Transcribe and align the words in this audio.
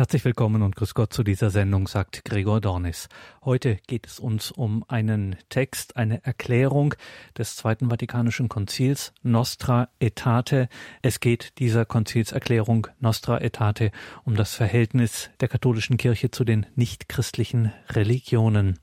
Herzlich 0.00 0.24
willkommen 0.24 0.62
und 0.62 0.76
grüß 0.76 0.94
Gott 0.94 1.12
zu 1.12 1.22
dieser 1.22 1.50
Sendung, 1.50 1.86
sagt 1.86 2.24
Gregor 2.24 2.62
Dornis. 2.62 3.10
Heute 3.44 3.76
geht 3.86 4.06
es 4.06 4.18
uns 4.18 4.50
um 4.50 4.82
einen 4.88 5.36
Text, 5.50 5.98
eine 5.98 6.24
Erklärung 6.24 6.94
des 7.36 7.54
Zweiten 7.56 7.90
Vatikanischen 7.90 8.48
Konzils 8.48 9.12
Nostra 9.22 9.90
Aetate. 10.00 10.70
Es 11.02 11.20
geht 11.20 11.58
dieser 11.58 11.84
Konzilserklärung 11.84 12.86
Nostra 12.98 13.36
Aetate 13.36 13.90
um 14.24 14.36
das 14.36 14.54
Verhältnis 14.54 15.28
der 15.40 15.48
katholischen 15.48 15.98
Kirche 15.98 16.30
zu 16.30 16.44
den 16.44 16.64
nichtchristlichen 16.76 17.70
Religionen. 17.90 18.78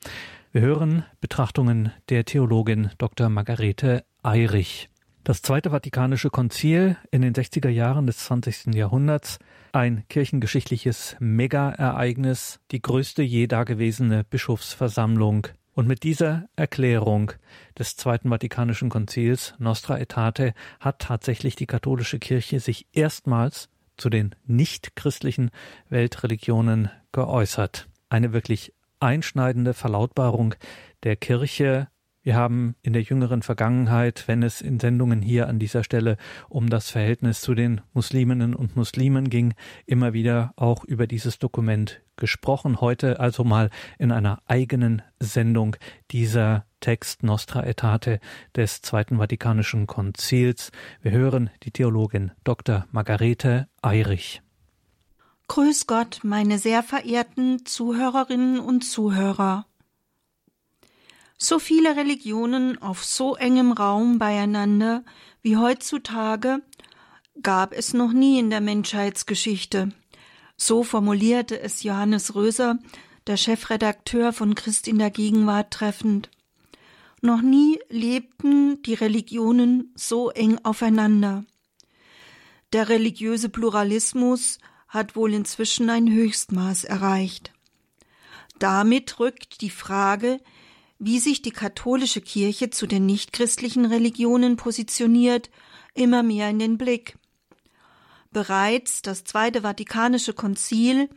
Wir 0.52 0.62
hören 0.62 1.04
Betrachtungen 1.20 1.92
der 2.10 2.26
Theologin 2.26 2.92
Dr. 3.00 3.30
Margarete 3.30 4.06
Eirich. 4.22 4.88
Das 5.28 5.42
Zweite 5.42 5.72
Vatikanische 5.72 6.30
Konzil 6.30 6.96
in 7.12 7.22
den 7.22 7.34
60er 7.34 7.68
Jahren 7.68 8.08
des 8.08 8.20
20. 8.20 8.74
Jahrhunderts, 8.74 9.40
ein 9.78 10.06
kirchengeschichtliches 10.10 11.16
Mega-Ereignis, 11.20 12.60
die 12.72 12.82
größte 12.82 13.22
je 13.22 13.46
dagewesene 13.46 14.24
Bischofsversammlung. 14.24 15.50
Und 15.76 15.88
mit 15.88 16.02
dieser 16.02 16.50
Erklärung 16.56 17.34
des 17.78 17.96
Zweiten 17.96 18.30
Vatikanischen 18.30 18.90
Konzils 18.90 19.54
Nostra 19.60 19.94
Aetate 19.94 20.56
hat 20.80 20.98
tatsächlich 20.98 21.56
die 21.56 21.68
katholische 21.68 22.18
Kirche 22.18 22.60
sich 22.60 22.88
erstmals 22.92 23.70
zu 23.98 24.10
den 24.10 24.34
nichtchristlichen 24.48 25.52
Weltreligionen 25.90 26.90
geäußert. 27.12 27.88
Eine 28.10 28.34
wirklich 28.34 28.74
einschneidende 29.00 29.76
Verlautbarung 29.76 30.56
der 31.04 31.18
Kirche 31.18 31.88
wir 32.28 32.36
haben 32.36 32.76
in 32.82 32.92
der 32.92 33.04
jüngeren 33.04 33.42
Vergangenheit, 33.42 34.26
wenn 34.28 34.44
es 34.44 34.60
in 34.60 34.82
Sendungen 34.82 35.22
hier 35.22 35.48
an 35.48 35.60
dieser 35.60 35.86
Stelle 35.86 36.18
um 36.50 36.70
das 36.70 36.90
Verhältnis 36.90 37.40
zu 37.40 37.56
den 37.56 37.80
Musliminnen 37.94 38.54
und 38.54 38.76
Muslimen 38.76 39.30
ging, 39.30 39.54
immer 39.86 40.12
wieder 40.12 40.52
auch 40.58 40.84
über 40.84 41.08
dieses 41.08 41.40
Dokument 41.40 42.02
gesprochen. 42.18 42.82
Heute 42.82 43.22
also 43.22 43.46
mal 43.46 43.70
in 43.98 44.12
einer 44.12 44.42
eigenen 44.46 45.04
Sendung 45.22 45.78
dieser 46.12 46.66
Text 46.82 47.24
Nostra 47.24 47.62
Aetate 47.62 48.20
des 48.54 48.82
Zweiten 48.82 49.20
Vatikanischen 49.20 49.88
Konzils. 49.88 50.74
Wir 51.02 51.12
hören 51.12 51.50
die 51.64 51.72
Theologin 51.72 52.32
Dr. 52.44 52.88
Margarete 52.92 53.70
Eirich. 53.82 54.42
Grüß 55.48 55.88
Gott, 55.88 56.20
meine 56.24 56.60
sehr 56.60 56.84
verehrten 56.84 57.66
Zuhörerinnen 57.66 58.60
und 58.60 58.82
Zuhörer. 58.82 59.66
So 61.38 61.60
viele 61.60 61.96
Religionen 61.96 62.82
auf 62.82 63.06
so 63.06 63.36
engem 63.36 63.72
Raum 63.72 64.18
beieinander 64.18 65.04
wie 65.44 65.56
heutzutage 65.56 66.62
gab 67.42 67.74
es 67.74 67.94
noch 67.94 68.12
nie 68.12 68.40
in 68.40 68.50
der 68.50 68.62
Menschheitsgeschichte. 68.62 69.90
So 70.56 70.84
formulierte 70.84 71.60
es 71.60 71.84
Johannes 71.84 72.34
Röser, 72.34 72.80
der 73.28 73.38
Chefredakteur 73.38 74.34
von 74.34 74.56
Christ 74.56 74.88
in 74.88 74.98
der 74.98 75.12
Gegenwart 75.12 75.72
treffend. 75.72 76.32
Noch 77.22 77.42
nie 77.42 77.80
lebten 77.90 78.82
die 78.82 78.96
Religionen 78.96 79.92
so 79.96 80.32
eng 80.32 80.60
aufeinander. 80.64 81.46
Der 82.74 82.90
religiöse 82.90 83.50
Pluralismus 83.50 84.58
hat 84.88 85.16
wohl 85.16 85.34
inzwischen 85.34 85.90
ein 85.90 86.12
Höchstmaß 86.12 86.86
erreicht. 86.86 87.54
Damit 88.58 89.20
rückt 89.20 89.62
die 89.62 89.70
Frage 89.70 90.40
wie 91.00 91.20
sich 91.20 91.42
die 91.42 91.52
katholische 91.52 92.22
Kirche 92.22 92.70
zu 92.70 92.88
den 92.88 93.06
nichtchristlichen 93.06 93.86
Religionen 93.86 94.56
positioniert, 94.56 95.50
immer 95.94 96.24
mehr 96.24 96.50
in 96.50 96.60
den 96.60 96.78
Blick. 96.78 97.18
Bereits 98.32 99.02
das 99.02 99.24
Zweite 99.24 99.62
Vatikanische 99.62 100.34
Konzil 100.34 101.10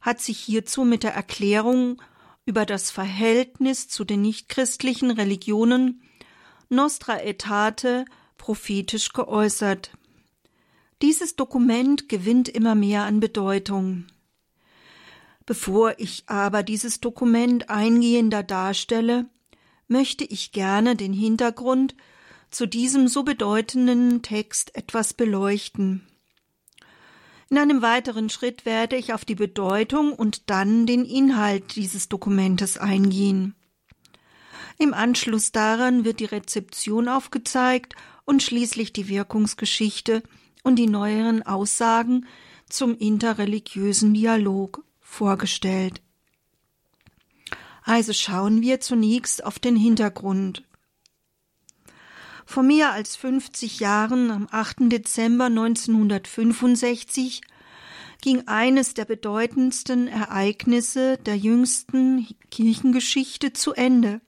hat 0.00 0.20
sich 0.20 0.38
hierzu 0.38 0.84
mit 0.84 1.02
der 1.02 1.14
Erklärung 1.14 2.00
über 2.44 2.64
das 2.64 2.90
Verhältnis 2.90 3.88
zu 3.88 4.04
den 4.04 4.22
nichtchristlichen 4.22 5.10
Religionen 5.10 6.02
Nostra 6.68 7.14
Aetate 7.14 8.04
prophetisch 8.38 9.12
geäußert. 9.12 9.90
Dieses 11.02 11.36
Dokument 11.36 12.08
gewinnt 12.08 12.48
immer 12.48 12.74
mehr 12.74 13.02
an 13.02 13.20
Bedeutung. 13.20 14.06
Bevor 15.46 15.94
ich 15.98 16.24
aber 16.26 16.64
dieses 16.64 17.00
Dokument 17.00 17.70
eingehender 17.70 18.42
darstelle, 18.42 19.26
möchte 19.86 20.24
ich 20.24 20.50
gerne 20.50 20.96
den 20.96 21.12
Hintergrund 21.12 21.94
zu 22.50 22.66
diesem 22.66 23.06
so 23.06 23.22
bedeutenden 23.22 24.22
Text 24.22 24.74
etwas 24.74 25.14
beleuchten. 25.14 26.06
In 27.48 27.58
einem 27.58 27.80
weiteren 27.80 28.28
Schritt 28.28 28.66
werde 28.66 28.96
ich 28.96 29.12
auf 29.12 29.24
die 29.24 29.36
Bedeutung 29.36 30.12
und 30.12 30.50
dann 30.50 30.84
den 30.84 31.04
Inhalt 31.04 31.76
dieses 31.76 32.08
Dokumentes 32.08 32.76
eingehen. 32.76 33.54
Im 34.78 34.92
Anschluss 34.92 35.52
daran 35.52 36.04
wird 36.04 36.18
die 36.18 36.24
Rezeption 36.24 37.08
aufgezeigt 37.08 37.94
und 38.24 38.42
schließlich 38.42 38.92
die 38.92 39.08
Wirkungsgeschichte 39.08 40.24
und 40.64 40.76
die 40.76 40.88
neueren 40.88 41.44
Aussagen 41.44 42.26
zum 42.68 42.98
interreligiösen 42.98 44.12
Dialog 44.12 44.85
vorgestellt. 45.16 46.02
Also 47.82 48.12
schauen 48.12 48.60
wir 48.60 48.80
zunächst 48.80 49.44
auf 49.44 49.58
den 49.58 49.76
Hintergrund. 49.76 50.62
Vor 52.44 52.62
mehr 52.62 52.92
als 52.92 53.16
50 53.16 53.80
Jahren, 53.80 54.30
am 54.30 54.46
8. 54.50 54.92
Dezember 54.92 55.46
1965, 55.46 57.40
ging 58.22 58.46
eines 58.46 58.94
der 58.94 59.04
bedeutendsten 59.04 60.08
Ereignisse 60.08 61.18
der 61.18 61.36
jüngsten 61.36 62.28
Kirchengeschichte 62.50 63.52
zu 63.52 63.72
Ende, 63.72 64.20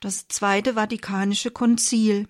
das 0.00 0.28
Zweite 0.28 0.74
Vatikanische 0.74 1.50
Konzil. 1.50 2.28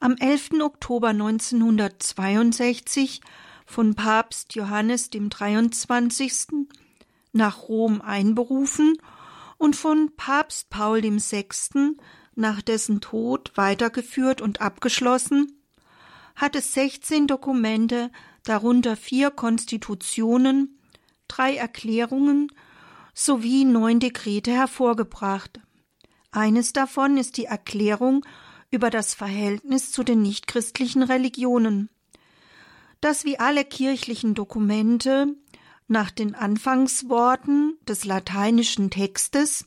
Am 0.00 0.16
11. 0.16 0.62
Oktober 0.62 1.08
1962 1.08 3.20
von 3.70 3.94
Papst 3.94 4.56
Johannes 4.56 5.10
dem 5.10 5.30
23. 5.30 6.66
nach 7.32 7.68
Rom 7.68 8.00
einberufen 8.00 8.98
und 9.58 9.76
von 9.76 10.10
Papst 10.16 10.70
Paul 10.70 11.00
dem 11.00 11.20
6. 11.20 11.70
nach 12.34 12.62
dessen 12.62 13.00
Tod 13.00 13.52
weitergeführt 13.54 14.40
und 14.40 14.60
abgeschlossen, 14.60 15.52
hat 16.34 16.56
es 16.56 16.74
16 16.74 17.28
Dokumente, 17.28 18.10
darunter 18.42 18.96
vier 18.96 19.30
Konstitutionen, 19.30 20.76
drei 21.28 21.54
Erklärungen 21.54 22.48
sowie 23.14 23.64
neun 23.64 24.00
Dekrete 24.00 24.50
hervorgebracht. 24.50 25.60
Eines 26.32 26.72
davon 26.72 27.16
ist 27.16 27.36
die 27.36 27.44
Erklärung 27.44 28.26
über 28.72 28.90
das 28.90 29.14
Verhältnis 29.14 29.92
zu 29.92 30.02
den 30.02 30.22
nichtchristlichen 30.22 31.04
Religionen 31.04 31.88
das 33.00 33.24
wie 33.24 33.38
alle 33.38 33.64
kirchlichen 33.64 34.34
Dokumente 34.34 35.34
nach 35.88 36.10
den 36.10 36.34
Anfangsworten 36.34 37.78
des 37.88 38.04
lateinischen 38.04 38.90
Textes 38.90 39.66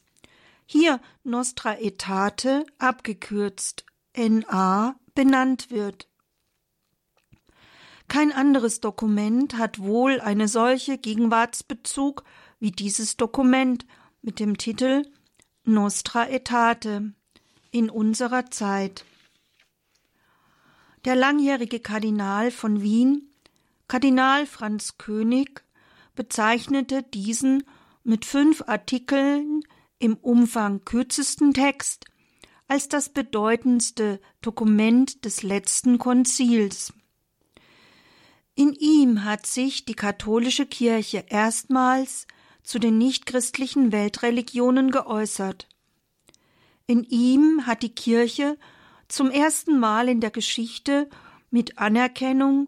hier 0.66 1.00
Nostra 1.24 1.72
Aetate 1.72 2.66
abgekürzt 2.78 3.86
NA 4.16 4.96
benannt 5.14 5.70
wird. 5.70 6.08
Kein 8.08 8.32
anderes 8.32 8.80
Dokument 8.80 9.58
hat 9.58 9.80
wohl 9.80 10.20
eine 10.20 10.48
solche 10.48 10.98
Gegenwartsbezug 10.98 12.24
wie 12.60 12.72
dieses 12.72 13.18
Dokument 13.18 13.86
mit 14.22 14.40
dem 14.40 14.58
Titel 14.58 15.04
Nostra 15.64 16.24
Aetate 16.24 17.14
in 17.72 17.90
unserer 17.90 18.52
Zeit. 18.52 19.06
Der 21.06 21.16
langjährige 21.16 21.81
Kardinal 21.81 22.50
von 22.50 22.81
Wien, 22.81 23.30
Kardinal 23.90 24.46
Franz 24.46 24.97
König, 24.97 25.64
bezeichnete 26.16 27.04
diesen 27.04 27.63
mit 28.04 28.25
fünf 28.25 28.63
Artikeln 28.68 29.63
im 30.00 30.16
Umfang 30.16 30.86
kürzesten 30.86 31.54
Text 31.54 32.06
als 32.68 32.88
das 32.88 33.10
bedeutendste 33.10 34.22
Dokument 34.42 35.25
des 35.25 35.44
letzten 35.44 35.98
Konzils. 35.98 36.94
In 38.56 38.74
ihm 38.74 39.25
hat 39.25 39.45
sich 39.45 39.83
die 39.83 39.95
katholische 39.95 40.66
Kirche 40.66 41.25
erstmals 41.28 42.28
zu 42.63 42.80
den 42.80 42.98
nichtchristlichen 42.98 43.92
Weltreligionen 43.92 44.92
geäußert. 44.92 45.68
In 46.88 47.04
ihm 47.04 47.66
hat 47.66 47.83
die 47.83 47.94
Kirche 47.94 48.57
zum 49.08 49.30
ersten 49.30 49.80
Mal 49.80 50.10
in 50.10 50.20
der 50.20 50.32
Geschichte 50.32 51.10
mit 51.50 51.78
Anerkennung 51.78 52.68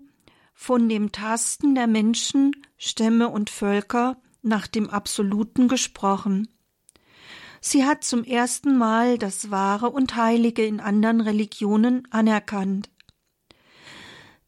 von 0.53 0.87
dem 0.89 1.11
Tasten 1.11 1.75
der 1.75 1.87
Menschen, 1.87 2.51
Stämme 2.77 3.29
und 3.29 3.49
Völker 3.49 4.17
nach 4.41 4.67
dem 4.67 4.89
Absoluten 4.89 5.67
gesprochen. 5.67 6.47
Sie 7.61 7.83
hat 7.83 8.03
zum 8.03 8.23
ersten 8.23 8.77
Mal 8.77 9.17
das 9.17 9.49
Wahre 9.49 9.89
und 9.89 10.15
Heilige 10.15 10.63
in 10.63 10.79
anderen 10.79 11.19
Religionen 11.19 12.07
anerkannt. 12.11 12.91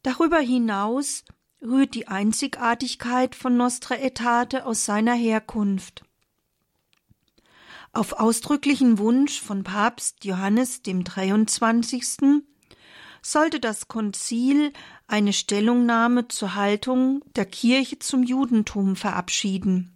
Darüber 0.04 0.40
hinaus 0.40 1.26
rührt 1.62 1.96
die 1.96 2.08
Einzigartigkeit 2.08 3.34
von 3.36 3.58
Nostra 3.58 3.96
Aetate 3.96 4.66
aus 4.66 4.86
seiner 4.86 5.16
Herkunft. 5.16 6.07
Auf 7.98 8.14
ausdrücklichen 8.14 8.98
Wunsch 9.00 9.42
von 9.42 9.64
Papst 9.64 10.24
Johannes 10.24 10.84
dem 10.84 11.04
23. 11.04 12.44
sollte 13.24 13.60
das 13.60 13.88
Konzil 13.88 14.72
eine 15.08 15.34
Stellungnahme 15.34 16.28
zur 16.28 16.54
Haltung 16.54 17.24
der 17.36 17.48
Kirche 17.48 17.98
zum 17.98 18.22
Judentum 18.22 18.96
verabschieden. 18.96 19.96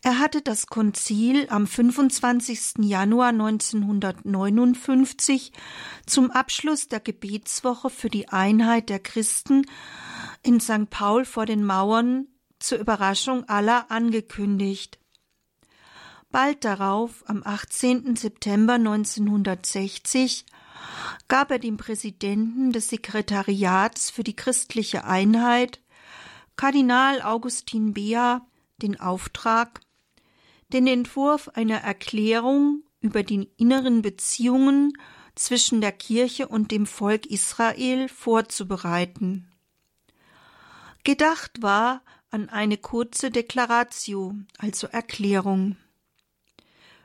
Er 0.00 0.18
hatte 0.18 0.40
das 0.40 0.66
Konzil 0.66 1.46
am 1.50 1.66
25. 1.66 2.76
Januar 2.78 3.28
1959 3.28 5.52
zum 6.06 6.30
Abschluss 6.30 6.88
der 6.88 7.00
Gebetswoche 7.00 7.90
für 7.90 8.08
die 8.08 8.30
Einheit 8.30 8.88
der 8.88 8.98
Christen 8.98 9.66
in 10.42 10.58
St. 10.58 10.88
Paul 10.88 11.26
vor 11.26 11.44
den 11.44 11.66
Mauern 11.66 12.28
zur 12.60 12.78
Überraschung 12.78 13.46
aller 13.46 13.90
angekündigt. 13.90 15.01
Bald 16.32 16.64
darauf, 16.64 17.22
am 17.26 17.42
18. 17.44 18.16
September 18.16 18.74
1960, 18.74 20.46
gab 21.28 21.50
er 21.50 21.58
dem 21.58 21.76
Präsidenten 21.76 22.72
des 22.72 22.88
Sekretariats 22.88 24.10
für 24.10 24.24
die 24.24 24.34
christliche 24.34 25.04
Einheit, 25.04 25.80
Kardinal 26.56 27.20
Augustin 27.20 27.92
Bea, 27.92 28.46
den 28.78 28.98
Auftrag, 28.98 29.80
den 30.72 30.86
Entwurf 30.86 31.48
einer 31.48 31.82
Erklärung 31.82 32.82
über 33.02 33.22
die 33.22 33.50
inneren 33.58 34.00
Beziehungen 34.00 34.94
zwischen 35.34 35.82
der 35.82 35.92
Kirche 35.92 36.48
und 36.48 36.70
dem 36.70 36.86
Volk 36.86 37.26
Israel 37.26 38.08
vorzubereiten. 38.08 39.50
Gedacht 41.04 41.60
war 41.60 42.00
an 42.30 42.48
eine 42.48 42.78
kurze 42.78 43.30
Deklaratio, 43.30 44.34
also 44.56 44.86
Erklärung. 44.86 45.76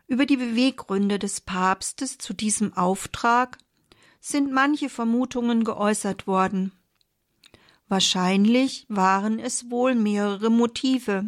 Über 0.07 0.25
die 0.25 0.37
Beweggründe 0.37 1.19
des 1.19 1.41
Papstes 1.41 2.17
zu 2.17 2.33
diesem 2.33 2.73
Auftrag 2.73 3.57
sind 4.21 4.51
manche 4.51 4.89
Vermutungen 4.89 5.65
geäußert 5.65 6.27
worden. 6.27 6.71
Wahrscheinlich 7.89 8.85
waren 8.87 9.37
es 9.37 9.69
wohl 9.69 9.95
mehrere 9.95 10.49
Motive. 10.49 11.27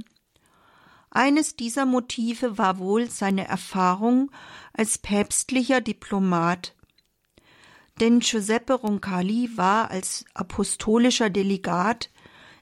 Eines 1.09 1.55
dieser 1.55 1.85
Motive 1.85 2.57
war 2.57 2.79
wohl 2.79 3.09
seine 3.09 3.47
Erfahrung 3.47 4.31
als 4.73 4.97
päpstlicher 4.97 5.81
Diplomat. 5.81 6.75
Denn 7.99 8.19
Giuseppe 8.19 8.73
Roncalli 8.73 9.57
war 9.57 9.91
als 9.91 10.23
apostolischer 10.33 11.29
Delegat 11.29 12.09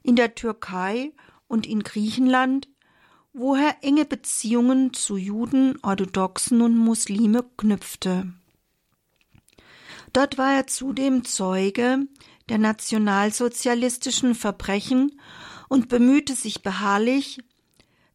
in 0.02 0.16
der 0.16 0.34
Türkei 0.34 1.12
und 1.46 1.66
in 1.66 1.82
Griechenland, 1.82 2.68
wo 3.32 3.54
er 3.54 3.76
enge 3.82 4.04
Beziehungen 4.04 4.92
zu 4.92 5.16
Juden, 5.16 5.78
Orthodoxen 5.82 6.60
und 6.62 6.76
Muslime 6.76 7.44
knüpfte. 7.56 8.32
Dort 10.12 10.38
war 10.38 10.54
er 10.54 10.66
zudem 10.66 11.24
Zeuge 11.24 12.06
der 12.48 12.58
nationalsozialistischen 12.58 14.34
Verbrechen 14.34 15.20
und 15.68 15.88
bemühte 15.88 16.34
sich 16.34 16.62
beharrlich, 16.62 17.38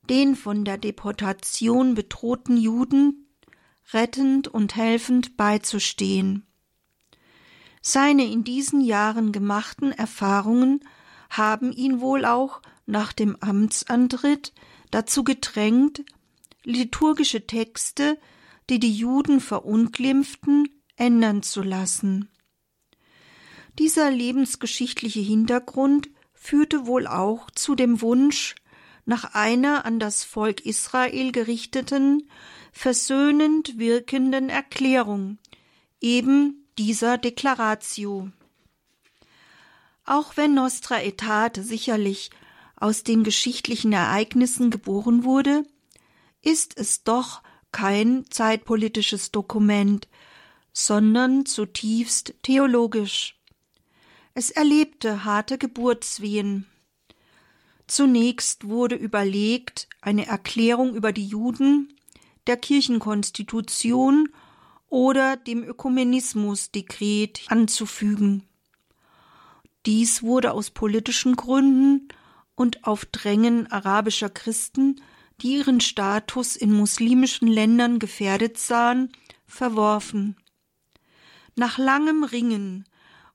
den 0.10 0.36
von 0.36 0.66
der 0.66 0.78
Deportation 0.78 1.94
bedrohten 1.96 2.58
Juden 2.58 3.28
rettend 3.94 4.48
und 4.48 4.76
helfend 4.76 5.38
beizustehen. 5.38 6.46
Seine 7.82 8.26
in 8.26 8.44
diesen 8.44 8.82
Jahren 8.82 9.32
gemachten 9.32 9.92
Erfahrungen 9.92 10.80
haben 11.30 11.72
ihn 11.72 12.00
wohl 12.02 12.26
auch 12.26 12.62
nach 12.86 13.14
dem 13.14 13.38
Amtsantritt 13.42 14.54
dazu 14.92 15.24
gedrängt, 15.24 16.04
liturgische 16.64 17.46
Texte, 17.46 18.18
die 18.70 18.80
die 18.80 18.94
Juden 18.94 19.40
verunglimpften, 19.40 20.70
ändern 20.96 21.44
zu 21.44 21.62
lassen. 21.62 22.30
Dieser 23.80 24.12
lebensgeschichtliche 24.12 25.20
Hintergrund 25.20 26.10
führte 26.34 26.86
wohl 26.86 27.08
auch 27.08 27.50
zu 27.52 27.76
dem 27.76 28.02
Wunsch 28.02 28.56
nach 29.06 29.34
einer 29.34 29.86
an 29.86 30.00
das 30.00 30.24
Volk 30.24 30.62
Israel 30.62 31.32
gerichteten, 31.32 32.30
versöhnend 32.72 33.78
wirkenden 33.78 34.50
Erklärung, 34.50 35.40
eben 36.00 36.68
dieser 36.78 37.18
Deklaratio. 37.18 38.30
Auch 40.06 40.38
wenn 40.38 40.54
Nostra 40.54 40.96
Aetate 40.96 41.64
sicherlich 41.64 42.30
aus 42.76 43.04
den 43.04 43.24
geschichtlichen 43.24 43.94
Ereignissen 43.94 44.72
geboren 44.72 45.24
wurde, 45.24 45.64
ist 46.42 46.78
es 46.78 47.04
doch 47.04 47.42
kein 47.72 48.26
zeitpolitisches 48.30 49.32
Dokument, 49.32 50.08
sondern 50.74 51.46
zutiefst 51.46 52.34
theologisch. 52.42 53.40
Es 54.34 54.50
erlebte 54.50 55.26
harte 55.26 55.58
Geburtswehen. 55.58 56.66
Zunächst 57.88 58.68
wurde 58.68 58.96
überlegt, 58.96 59.88
eine 60.02 60.26
Erklärung 60.26 60.96
über 60.96 61.12
die 61.12 61.28
Juden, 61.28 61.94
der 62.48 62.58
Kirchenkonstitution 62.58 64.30
oder 64.90 65.38
dem 65.38 65.64
Ökumenismusdekret 65.64 67.42
anzufügen. 67.48 68.44
Dies 69.86 70.24
wurde 70.24 70.54
aus 70.54 70.72
politischen 70.72 71.36
Gründen 71.36 72.08
und 72.56 72.86
auf 72.86 73.06
Drängen 73.06 73.72
arabischer 73.72 74.30
Christen, 74.30 75.02
die 75.42 75.58
ihren 75.58 75.82
Status 75.82 76.56
in 76.56 76.72
muslimischen 76.72 77.48
Ländern 77.48 78.00
gefährdet 78.00 78.58
sahen, 78.58 79.12
verworfen. 79.46 80.38
Nach 81.56 81.78
langem 81.78 82.24
Ringen 82.24 82.86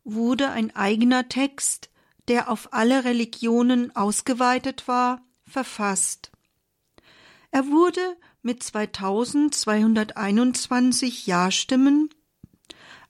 wurde 0.04 0.50
ein 0.50 0.74
eigener 0.74 1.28
Text, 1.28 1.90
der 2.28 2.50
auf 2.50 2.72
alle 2.72 3.04
Religionen 3.04 3.94
ausgeweitet 3.94 4.88
war, 4.88 5.20
verfasst. 5.46 6.32
Er 7.50 7.66
wurde 7.68 8.00
mit 8.42 8.62
2221 8.62 11.26
Ja-Stimmen, 11.26 12.10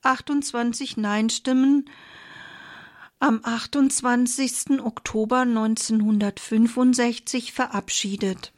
28 0.01 0.97
Nein-Stimmen 0.97 1.89
am 3.19 3.41
28. 3.43 4.81
Oktober 4.81 5.41
1965 5.41 7.51
verabschiedet. 7.51 8.53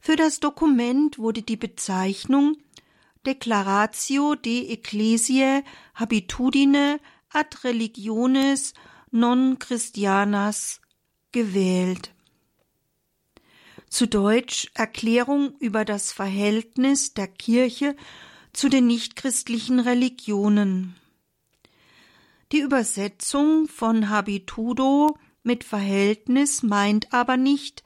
Für 0.00 0.16
das 0.16 0.40
Dokument 0.40 1.18
wurde 1.18 1.42
die 1.42 1.58
Bezeichnung 1.58 2.56
Declaratio 3.26 4.34
de 4.34 4.72
Ecclesiae 4.72 5.62
Habitudine 5.94 7.00
ad 7.30 7.58
Religiones 7.64 8.72
non 9.10 9.58
Christianas 9.58 10.80
gewählt. 11.32 12.14
Zu 13.90 14.06
Deutsch 14.06 14.70
Erklärung 14.72 15.54
über 15.58 15.84
das 15.84 16.12
Verhältnis 16.12 17.12
der 17.12 17.28
Kirche 17.28 17.94
zu 18.54 18.70
den 18.70 18.86
nichtchristlichen 18.86 19.80
Religionen. 19.80 20.94
Die 22.50 22.60
Übersetzung 22.60 23.68
von 23.68 24.08
Habitudo 24.08 25.18
mit 25.42 25.64
Verhältnis 25.64 26.62
meint 26.62 27.12
aber 27.12 27.36
nicht 27.36 27.84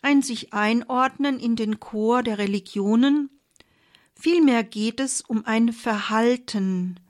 ein 0.00 0.22
sich 0.22 0.52
einordnen 0.52 1.40
in 1.40 1.56
den 1.56 1.80
Chor 1.80 2.22
der 2.22 2.38
Religionen, 2.38 3.30
vielmehr 4.14 4.62
geht 4.62 5.00
es 5.00 5.22
um 5.22 5.44
ein 5.44 5.72
Verhalten, 5.72 7.00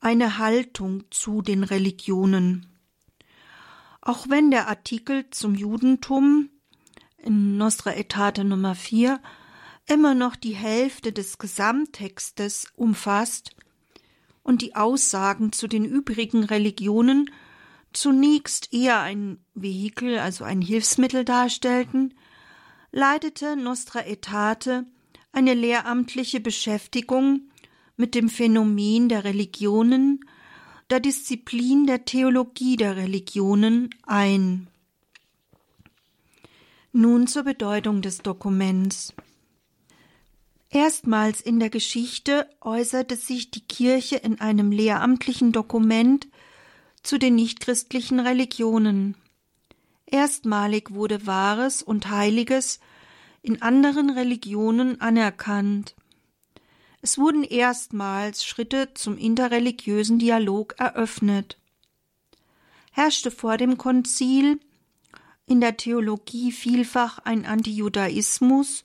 eine 0.00 0.38
Haltung 0.38 1.04
zu 1.10 1.40
den 1.40 1.62
Religionen. 1.62 2.66
Auch 4.00 4.28
wenn 4.28 4.50
der 4.50 4.66
Artikel 4.68 5.30
zum 5.30 5.54
Judentum 5.54 6.50
in 7.18 7.56
Nostra 7.56 7.90
Aetate 7.90 8.42
Nummer 8.42 8.74
4 8.74 9.20
immer 9.86 10.14
noch 10.14 10.34
die 10.34 10.56
Hälfte 10.56 11.12
des 11.12 11.38
Gesamttextes 11.38 12.66
umfasst, 12.74 13.54
und 14.44 14.62
die 14.62 14.76
Aussagen 14.76 15.50
zu 15.50 15.66
den 15.66 15.84
übrigen 15.84 16.44
Religionen 16.44 17.28
zunächst 17.92 18.72
eher 18.72 19.00
ein 19.00 19.38
Vehikel, 19.54 20.18
also 20.18 20.44
ein 20.44 20.60
Hilfsmittel 20.60 21.24
darstellten, 21.24 22.14
leitete 22.92 23.56
Nostra 23.56 24.00
Aetate 24.00 24.86
eine 25.32 25.54
lehramtliche 25.54 26.38
Beschäftigung 26.40 27.48
mit 27.96 28.14
dem 28.14 28.28
Phänomen 28.28 29.08
der 29.08 29.24
Religionen, 29.24 30.20
der 30.90 31.00
Disziplin 31.00 31.86
der 31.86 32.04
Theologie 32.04 32.76
der 32.76 32.96
Religionen 32.96 33.90
ein. 34.04 34.68
Nun 36.92 37.26
zur 37.26 37.42
Bedeutung 37.42 38.02
des 38.02 38.18
Dokuments. 38.18 39.14
Erstmals 40.74 41.40
in 41.40 41.60
der 41.60 41.70
Geschichte 41.70 42.48
äußerte 42.60 43.14
sich 43.14 43.52
die 43.52 43.60
Kirche 43.60 44.16
in 44.16 44.40
einem 44.40 44.72
lehramtlichen 44.72 45.52
Dokument 45.52 46.26
zu 47.04 47.16
den 47.16 47.36
nichtchristlichen 47.36 48.18
Religionen. 48.18 49.14
Erstmalig 50.04 50.92
wurde 50.92 51.28
Wahres 51.28 51.80
und 51.80 52.10
Heiliges 52.10 52.80
in 53.40 53.62
anderen 53.62 54.10
Religionen 54.10 55.00
anerkannt. 55.00 55.94
Es 57.02 57.18
wurden 57.18 57.44
erstmals 57.44 58.44
Schritte 58.44 58.92
zum 58.94 59.16
interreligiösen 59.16 60.18
Dialog 60.18 60.74
eröffnet. 60.78 61.56
Herrschte 62.90 63.30
vor 63.30 63.58
dem 63.58 63.78
Konzil 63.78 64.58
in 65.46 65.60
der 65.60 65.76
Theologie 65.76 66.50
vielfach 66.50 67.20
ein 67.20 67.46
Antijudaismus, 67.46 68.82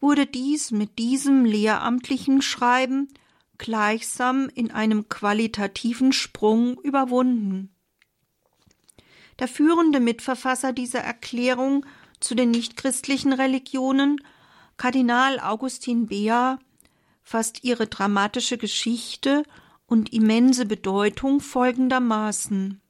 wurde 0.00 0.26
dies 0.26 0.70
mit 0.70 0.98
diesem 0.98 1.44
lehramtlichen 1.44 2.42
Schreiben 2.42 3.08
gleichsam 3.58 4.48
in 4.54 4.70
einem 4.70 5.08
qualitativen 5.08 6.12
Sprung 6.12 6.80
überwunden. 6.80 7.74
Der 9.38 9.48
führende 9.48 10.00
Mitverfasser 10.00 10.72
dieser 10.72 11.00
Erklärung 11.00 11.84
zu 12.20 12.34
den 12.34 12.50
nichtchristlichen 12.50 13.32
Religionen, 13.32 14.16
Kardinal 14.76 15.40
Augustin 15.40 16.06
Bea, 16.06 16.58
fasst 17.22 17.64
ihre 17.64 17.86
dramatische 17.86 18.58
Geschichte 18.58 19.42
und 19.86 20.12
immense 20.12 20.66
Bedeutung 20.66 21.40
folgendermaßen 21.40 22.80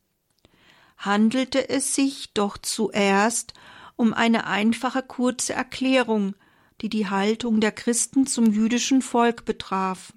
handelte 1.00 1.68
es 1.68 1.94
sich 1.94 2.32
doch 2.34 2.58
zuerst 2.58 3.54
um 3.96 4.14
eine 4.14 4.46
einfache 4.46 5.02
kurze 5.02 5.54
Erklärung, 5.54 6.34
die 6.80 6.88
die 6.88 7.08
Haltung 7.08 7.60
der 7.60 7.72
Christen 7.72 8.26
zum 8.26 8.52
jüdischen 8.52 9.02
Volk 9.02 9.44
betraf. 9.44 10.12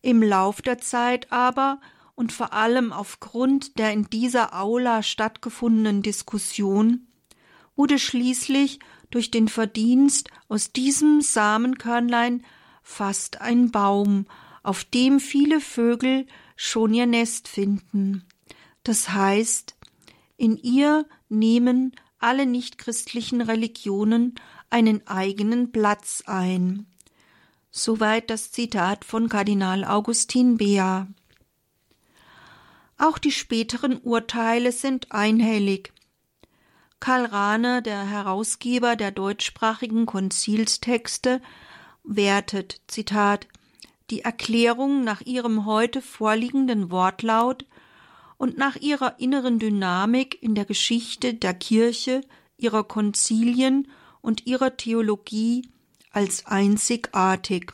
Im 0.00 0.22
Lauf 0.22 0.62
der 0.62 0.78
Zeit 0.78 1.30
aber 1.32 1.80
und 2.14 2.32
vor 2.32 2.52
allem 2.52 2.92
aufgrund 2.92 3.78
der 3.78 3.92
in 3.92 4.04
dieser 4.10 4.54
Aula 4.60 5.02
stattgefundenen 5.02 6.02
Diskussion 6.02 7.06
wurde 7.74 7.98
schließlich 7.98 8.80
durch 9.10 9.30
den 9.30 9.48
Verdienst 9.48 10.30
aus 10.48 10.72
diesem 10.72 11.20
Samenkörnlein 11.20 12.44
fast 12.82 13.40
ein 13.40 13.70
Baum, 13.70 14.26
auf 14.62 14.84
dem 14.84 15.20
viele 15.20 15.60
Vögel 15.60 16.26
schon 16.56 16.94
ihr 16.94 17.06
Nest 17.06 17.48
finden. 17.48 18.24
Das 18.84 19.10
heißt, 19.10 19.76
in 20.36 20.56
ihr 20.56 21.06
nehmen 21.28 21.92
alle 22.18 22.46
nichtchristlichen 22.46 23.40
Religionen 23.40 24.34
einen 24.72 25.06
eigenen 25.06 25.70
Platz 25.70 26.24
ein. 26.26 26.86
Soweit 27.70 28.30
das 28.30 28.50
Zitat 28.52 29.04
von 29.04 29.28
Kardinal 29.28 29.84
Augustin 29.84 30.56
Bea. 30.56 31.06
Auch 32.96 33.18
die 33.18 33.32
späteren 33.32 33.98
Urteile 33.98 34.72
sind 34.72 35.12
einhellig. 35.12 35.92
Karl 37.00 37.26
Rahner, 37.26 37.82
der 37.82 38.04
Herausgeber 38.04 38.96
der 38.96 39.10
deutschsprachigen 39.10 40.06
Konzilstexte, 40.06 41.42
wertet, 42.04 42.80
Zitat, 42.86 43.48
die 44.10 44.20
Erklärung 44.20 45.04
nach 45.04 45.20
ihrem 45.20 45.66
heute 45.66 46.00
vorliegenden 46.00 46.90
Wortlaut 46.90 47.66
und 48.38 48.56
nach 48.56 48.76
ihrer 48.76 49.18
inneren 49.18 49.58
Dynamik 49.58 50.40
in 50.42 50.54
der 50.54 50.64
Geschichte 50.64 51.34
der 51.34 51.54
Kirche, 51.54 52.22
ihrer 52.56 52.84
Konzilien 52.84 53.88
und 54.22 54.46
ihrer 54.46 54.76
Theologie 54.76 55.68
als 56.10 56.46
einzigartig. 56.46 57.72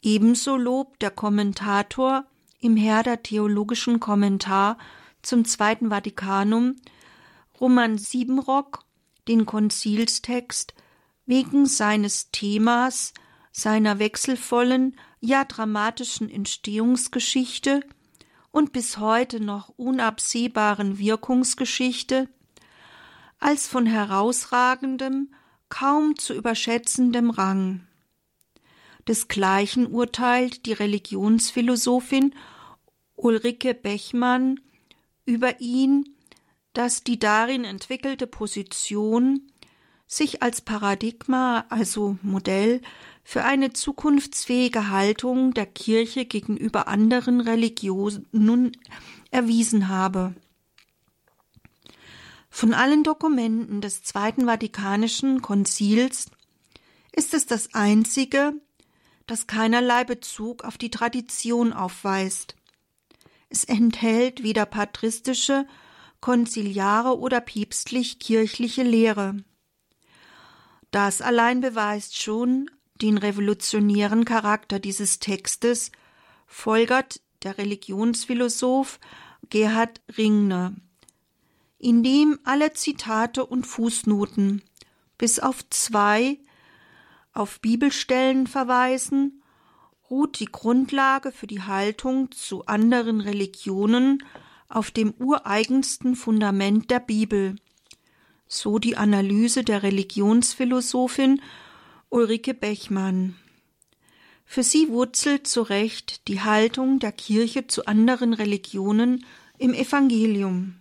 Ebenso 0.00 0.56
lobt 0.56 1.02
der 1.02 1.10
Kommentator 1.10 2.24
im 2.60 2.76
Herder 2.76 3.22
theologischen 3.22 4.00
Kommentar 4.00 4.78
zum 5.22 5.44
Zweiten 5.44 5.90
Vatikanum 5.90 6.76
Roman 7.60 7.98
Siebenrock 7.98 8.84
den 9.26 9.44
Konzilstext 9.44 10.74
wegen 11.26 11.66
seines 11.66 12.30
Themas, 12.30 13.12
seiner 13.52 13.98
wechselvollen, 13.98 14.96
ja 15.20 15.44
dramatischen 15.44 16.30
Entstehungsgeschichte 16.30 17.82
und 18.50 18.72
bis 18.72 18.98
heute 18.98 19.40
noch 19.40 19.68
unabsehbaren 19.76 20.98
Wirkungsgeschichte 20.98 22.28
als 23.38 23.66
von 23.66 23.86
herausragendem, 23.86 25.32
kaum 25.68 26.18
zu 26.18 26.34
überschätzendem 26.34 27.30
Rang. 27.30 27.86
Desgleichen 29.06 29.86
urteilt 29.86 30.66
die 30.66 30.72
Religionsphilosophin 30.72 32.34
Ulrike 33.16 33.74
Bechmann 33.74 34.60
über 35.24 35.60
ihn, 35.60 36.14
dass 36.72 37.02
die 37.02 37.18
darin 37.18 37.64
entwickelte 37.64 38.26
Position 38.26 39.50
sich 40.06 40.42
als 40.42 40.60
Paradigma, 40.60 41.66
also 41.68 42.18
Modell 42.22 42.80
für 43.24 43.44
eine 43.44 43.72
zukunftsfähige 43.72 44.88
Haltung 44.90 45.52
der 45.52 45.66
Kirche 45.66 46.24
gegenüber 46.24 46.88
anderen 46.88 47.40
Religionen 47.40 48.72
erwiesen 49.30 49.88
habe. 49.88 50.34
Von 52.50 52.74
allen 52.74 53.04
Dokumenten 53.04 53.80
des 53.80 54.02
Zweiten 54.02 54.46
Vatikanischen 54.46 55.42
Konzils 55.42 56.26
ist 57.12 57.34
es 57.34 57.46
das 57.46 57.74
einzige, 57.74 58.54
das 59.26 59.46
keinerlei 59.46 60.04
Bezug 60.04 60.64
auf 60.64 60.78
die 60.78 60.90
Tradition 60.90 61.72
aufweist. 61.72 62.56
Es 63.50 63.64
enthält 63.64 64.42
weder 64.42 64.66
patristische, 64.66 65.66
konziliare 66.20 67.18
oder 67.18 67.40
päpstlich-kirchliche 67.40 68.82
Lehre. 68.82 69.36
Das 70.90 71.20
allein 71.20 71.60
beweist 71.60 72.18
schon 72.18 72.70
den 73.00 73.18
revolutionären 73.18 74.24
Charakter 74.24 74.78
dieses 74.78 75.18
Textes, 75.18 75.92
folgert 76.46 77.20
der 77.42 77.58
Religionsphilosoph 77.58 78.98
Gerhard 79.50 80.00
Ringner, 80.16 80.74
in 81.78 82.02
dem 82.02 82.38
alle 82.44 82.72
Zitate 82.72 83.46
und 83.46 83.66
Fußnoten 83.66 84.62
bis 85.16 85.38
auf 85.38 85.68
zwei 85.70 86.38
auf 87.32 87.60
Bibelstellen 87.60 88.46
verweisen, 88.46 89.42
ruht 90.10 90.40
die 90.40 90.46
Grundlage 90.46 91.32
für 91.32 91.46
die 91.46 91.62
Haltung 91.62 92.32
zu 92.32 92.66
anderen 92.66 93.20
Religionen 93.20 94.24
auf 94.68 94.90
dem 94.90 95.14
ureigensten 95.18 96.16
Fundament 96.16 96.90
der 96.90 97.00
Bibel, 97.00 97.56
so 98.46 98.78
die 98.78 98.96
Analyse 98.96 99.62
der 99.62 99.82
Religionsphilosophin 99.82 101.40
Ulrike 102.10 102.54
Bechmann. 102.54 103.36
Für 104.44 104.62
sie 104.62 104.88
wurzelt 104.88 105.46
zu 105.46 105.60
Recht 105.62 106.26
die 106.26 106.40
Haltung 106.40 106.98
der 106.98 107.12
Kirche 107.12 107.66
zu 107.66 107.84
anderen 107.84 108.32
Religionen 108.32 109.26
im 109.58 109.74
Evangelium. 109.74 110.76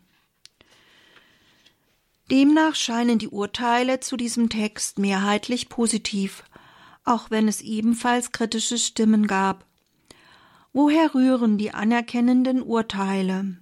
Demnach 2.29 2.75
scheinen 2.75 3.19
die 3.19 3.29
Urteile 3.29 3.99
zu 4.01 4.17
diesem 4.17 4.49
Text 4.49 4.99
mehrheitlich 4.99 5.69
positiv, 5.69 6.43
auch 7.05 7.31
wenn 7.31 7.47
es 7.47 7.61
ebenfalls 7.61 8.31
kritische 8.31 8.77
Stimmen 8.77 9.27
gab. 9.27 9.65
Woher 10.73 11.15
rühren 11.15 11.57
die 11.57 11.71
anerkennenden 11.71 12.61
Urteile? 12.61 13.57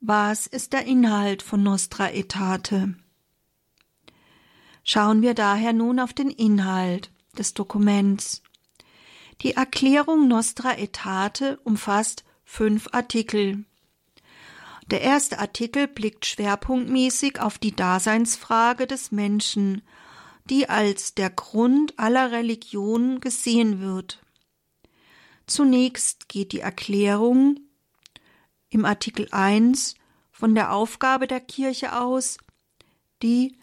Was 0.00 0.46
ist 0.46 0.74
der 0.74 0.84
Inhalt 0.84 1.42
von 1.42 1.62
Nostra 1.62 2.04
Aetate? 2.04 2.94
Schauen 4.84 5.22
wir 5.22 5.34
daher 5.34 5.72
nun 5.72 5.98
auf 5.98 6.12
den 6.12 6.30
Inhalt 6.30 7.10
des 7.36 7.54
Dokuments. 7.54 8.42
Die 9.40 9.52
Erklärung 9.52 10.28
Nostra 10.28 10.70
Aetate 10.70 11.58
umfasst 11.64 12.24
fünf 12.44 12.88
Artikel. 12.92 13.64
Der 14.90 15.02
erste 15.02 15.38
Artikel 15.38 15.86
blickt 15.86 16.24
schwerpunktmäßig 16.24 17.40
auf 17.40 17.58
die 17.58 17.76
Daseinsfrage 17.76 18.86
des 18.86 19.12
Menschen, 19.12 19.82
die 20.48 20.68
als 20.68 21.14
der 21.14 21.28
Grund 21.28 21.98
aller 21.98 22.32
Religionen 22.32 23.20
gesehen 23.20 23.80
wird. 23.80 24.24
Zunächst 25.46 26.28
geht 26.28 26.52
die 26.52 26.60
Erklärung 26.60 27.60
im 28.70 28.84
Artikel 28.84 29.28
1 29.30 29.94
von 30.30 30.54
der 30.54 30.72
Aufgabe 30.72 31.26
der 31.26 31.40
Kirche 31.40 31.98
aus, 31.98 32.38
die 33.22 33.58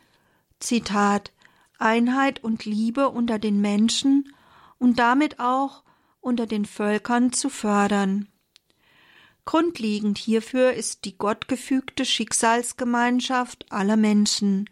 Zitat 0.59 1.31
Einheit 1.77 2.43
und 2.43 2.65
Liebe 2.65 3.09
unter 3.09 3.39
den 3.39 3.61
Menschen 3.61 4.31
und 4.77 4.99
damit 4.99 5.39
auch 5.39 5.83
unter 6.21 6.47
den 6.47 6.65
Völkern 6.65 7.33
zu 7.33 7.49
fördern. 7.49 8.27
Grundlegend 9.45 10.17
hierfür 10.17 10.73
ist 10.73 11.05
die 11.05 11.17
gottgefügte 11.17 12.03
Schicksalsgemeinschaft 12.03 13.71
aller 13.71 13.95
Menschen, 13.95 14.67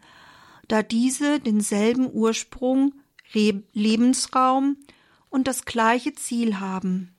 da 0.66 0.82
diese 0.82 1.38
denselben 1.38 2.10
Ursprung, 2.12 2.92
Lebensraum 3.32 4.76
und 5.30 5.46
das 5.46 5.64
gleiche 5.64 6.14
Ziel 6.14 6.58
haben. 6.58 7.14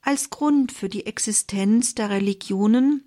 Als 0.00 0.30
Grund 0.30 0.70
für 0.70 0.88
die 0.88 1.06
Existenz 1.06 1.94
der 1.94 2.10
Religionen 2.10 3.04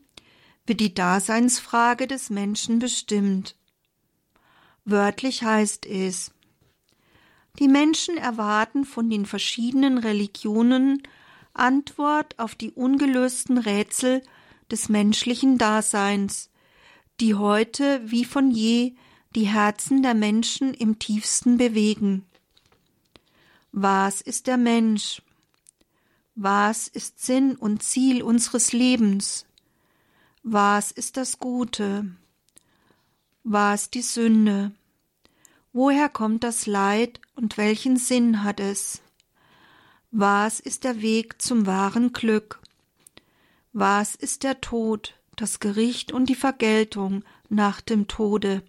wird 0.66 0.80
die 0.82 0.94
Daseinsfrage 0.94 2.08
des 2.08 2.30
Menschen 2.30 2.80
bestimmt. 2.80 3.56
Wörtlich 4.84 5.44
heißt 5.44 5.86
es 5.86 6.34
Die 7.60 7.68
Menschen 7.68 8.18
erwarten 8.18 8.84
von 8.84 9.10
den 9.10 9.26
verschiedenen 9.26 9.98
Religionen 9.98 11.04
Antwort 11.60 12.38
auf 12.40 12.56
die 12.56 12.72
ungelösten 12.72 13.58
Rätsel 13.58 14.22
des 14.72 14.90
menschlichen 14.90 15.58
Daseins, 15.58 16.50
die 17.20 17.36
heute 17.36 18.02
wie 18.04 18.26
von 18.26 18.52
je 18.52 18.94
die 19.36 19.46
Herzen 19.46 20.02
der 20.04 20.14
Menschen 20.14 20.74
im 20.74 21.00
tiefsten 21.00 21.58
bewegen. 21.58 22.26
Was 23.72 24.22
ist 24.22 24.48
der 24.48 24.58
Mensch? 24.58 25.22
Was 26.36 26.88
ist 26.88 27.24
Sinn 27.24 27.56
und 27.56 27.84
Ziel 27.84 28.22
unseres 28.22 28.74
Lebens? 28.74 29.46
Was 30.44 30.92
ist 30.92 31.18
das 31.18 31.40
Gute? 31.40 32.06
Was 33.44 33.90
die 33.90 34.02
Sünde? 34.02 34.72
Woher 35.74 36.10
kommt 36.10 36.44
das 36.44 36.66
Leid 36.66 37.20
und 37.36 37.58
welchen 37.58 37.98
Sinn 37.98 38.44
hat 38.44 38.60
es? 38.60 39.02
Was 40.12 40.62
ist 40.62 40.86
der 40.86 41.02
Weg 41.02 41.42
zum 41.42 41.66
wahren 41.66 42.14
Glück? 42.14 42.62
Was 43.74 44.16
ist 44.16 44.44
der 44.44 44.62
Tod, 44.62 45.20
das 45.36 45.60
Gericht 45.60 46.14
und 46.14 46.30
die 46.30 46.36
Vergeltung 46.36 47.26
nach 47.50 47.82
dem 47.82 48.08
Tode? 48.08 48.64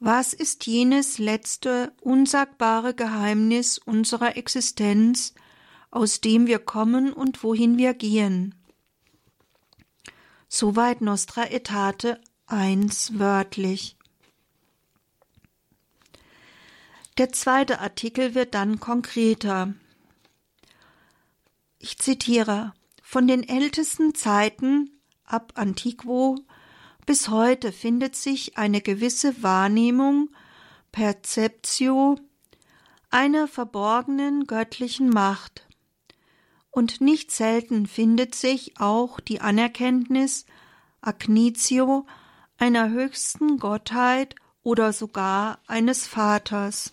Was 0.00 0.32
ist 0.32 0.66
jenes 0.66 1.18
letzte, 1.18 1.92
unsagbare 2.00 2.94
Geheimnis 2.94 3.76
unserer 3.78 4.36
Existenz, 4.36 5.34
aus 5.90 6.22
dem 6.22 6.46
wir 6.46 6.58
kommen 6.58 7.12
und 7.12 7.42
wohin 7.44 7.76
wir 7.76 7.92
gehen? 7.92 8.54
Soweit 10.48 11.02
Nostra 11.02 11.50
Etate 11.50 12.18
1 12.46 13.18
wörtlich. 13.18 13.96
Der 17.18 17.30
zweite 17.30 17.80
Artikel 17.80 18.34
wird 18.34 18.54
dann 18.54 18.80
konkreter. 18.80 19.74
Ich 21.84 21.98
zitiere 21.98 22.74
Von 23.02 23.26
den 23.26 23.42
ältesten 23.42 24.14
Zeiten 24.14 25.00
ab 25.24 25.54
Antiquo 25.56 26.36
bis 27.06 27.28
heute 27.28 27.72
findet 27.72 28.14
sich 28.14 28.56
eine 28.56 28.80
gewisse 28.80 29.42
Wahrnehmung, 29.42 30.30
Perzeptio, 30.92 32.20
einer 33.10 33.48
verborgenen 33.48 34.46
göttlichen 34.46 35.10
Macht. 35.10 35.66
Und 36.70 37.00
nicht 37.00 37.32
selten 37.32 37.88
findet 37.88 38.36
sich 38.36 38.78
auch 38.78 39.18
die 39.18 39.40
Anerkenntnis, 39.40 40.46
Agnitio, 41.00 42.06
einer 42.58 42.90
höchsten 42.90 43.58
Gottheit 43.58 44.36
oder 44.62 44.92
sogar 44.92 45.58
eines 45.66 46.06
Vaters. 46.06 46.92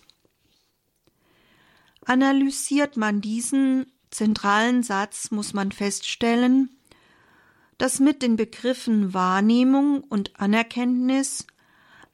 Analysiert 2.04 2.96
man 2.96 3.20
diesen 3.20 3.86
zentralen 4.10 4.82
Satz, 4.82 5.30
muss 5.30 5.52
man 5.52 5.72
feststellen, 5.72 6.70
dass 7.78 8.00
mit 8.00 8.22
den 8.22 8.36
Begriffen 8.36 9.14
Wahrnehmung 9.14 10.02
und 10.02 10.38
Anerkenntnis 10.38 11.46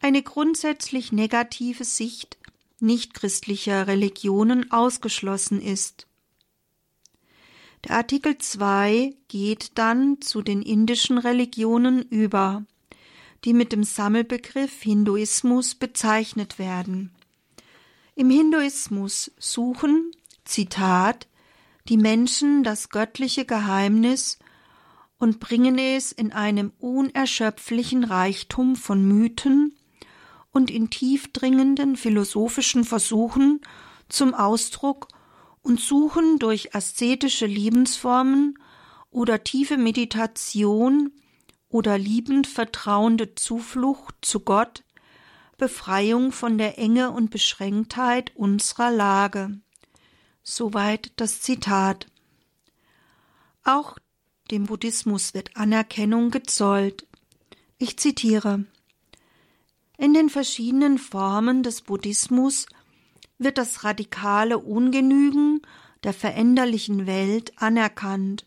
eine 0.01 0.23
grundsätzlich 0.23 1.13
negative 1.13 1.85
Sicht 1.85 2.39
nichtchristlicher 2.79 3.87
Religionen 3.87 4.71
ausgeschlossen 4.71 5.61
ist. 5.61 6.07
Der 7.85 7.97
Artikel 7.97 8.39
2 8.39 9.15
geht 9.29 9.79
dann 9.79 10.21
zu 10.21 10.43
den 10.43 10.63
indischen 10.63 11.19
Religionen 11.19 12.03
über, 12.03 12.65
die 13.45 13.53
mit 13.53 13.73
dem 13.73 13.85
Sammelbegriff 13.85 14.83
Hinduismus 14.83 15.75
bezeichnet 15.75 16.59
werden. 16.59 17.13
Im 18.15 18.31
Hinduismus 18.31 19.31
suchen, 19.39 20.11
Zitat, 20.45 21.29
die 21.89 21.97
Menschen 21.97 22.63
das 22.63 22.89
göttliche 22.89 23.45
Geheimnis 23.45 24.39
und 25.19 25.41
bringen 25.41 25.79
es 25.79 26.13
in 26.13 26.33
einem 26.33 26.73
unerschöpflichen 26.79 28.05
Reichtum 28.05 28.77
von 28.77 29.07
Mythen 29.07 29.77
und 30.51 30.71
in 30.71 30.91
tiefdringenden 30.91 31.97
philosophischen 31.97 32.85
Versuchen 32.85 33.61
zum 34.09 34.35
Ausdruck 34.35 35.09
und 35.63 35.81
suchen 35.81 36.39
durch 36.39 36.75
aszetische 36.75 37.47
Lebensformen 37.47 38.59
oder 39.11 39.43
tiefe 39.43 39.77
Meditation 39.77 41.13
oder 41.69 41.99
liebend 41.99 42.47
vertrauende 42.47 43.35
Zuflucht 43.35 44.15
zu 44.23 44.41
Gott 44.41 44.85
Befreiung 45.59 46.33
von 46.33 46.59
der 46.59 46.79
Enge 46.79 47.11
und 47.11 47.31
Beschränktheit 47.31 48.33
unserer 48.37 48.91
Lage. 48.91 49.59
Soweit 50.49 51.11
das 51.17 51.41
Zitat. 51.41 52.07
Auch 53.65 53.99
dem 54.53 54.67
Buddhismus 54.67 55.35
wird 55.35 55.57
Anerkennung 55.57 56.31
gezollt. 56.31 57.05
Ich 57.79 57.99
zitiere 57.99 58.65
In 59.99 60.15
den 60.15 60.31
verschiedenen 60.31 60.99
Formen 60.99 61.65
des 61.65 61.83
Buddhismus 61.83 62.67
wird 63.39 63.59
das 63.59 63.83
radikale 63.83 64.59
Ungenügen 64.59 65.63
der 66.05 66.15
veränderlichen 66.15 67.09
Welt 67.09 67.53
anerkannt 67.61 68.47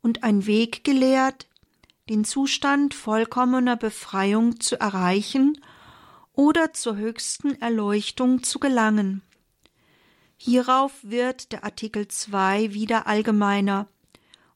und 0.00 0.24
ein 0.24 0.46
Weg 0.46 0.84
gelehrt, 0.84 1.48
den 2.08 2.24
Zustand 2.24 2.94
vollkommener 2.94 3.76
Befreiung 3.76 4.58
zu 4.58 4.80
erreichen 4.80 5.60
oder 6.32 6.72
zur 6.72 6.96
höchsten 6.96 7.60
Erleuchtung 7.60 8.42
zu 8.42 8.58
gelangen. 8.58 9.20
Hierauf 10.36 10.92
wird 11.02 11.52
der 11.52 11.64
Artikel 11.64 12.08
2 12.08 12.74
wieder 12.74 13.06
allgemeiner 13.06 13.88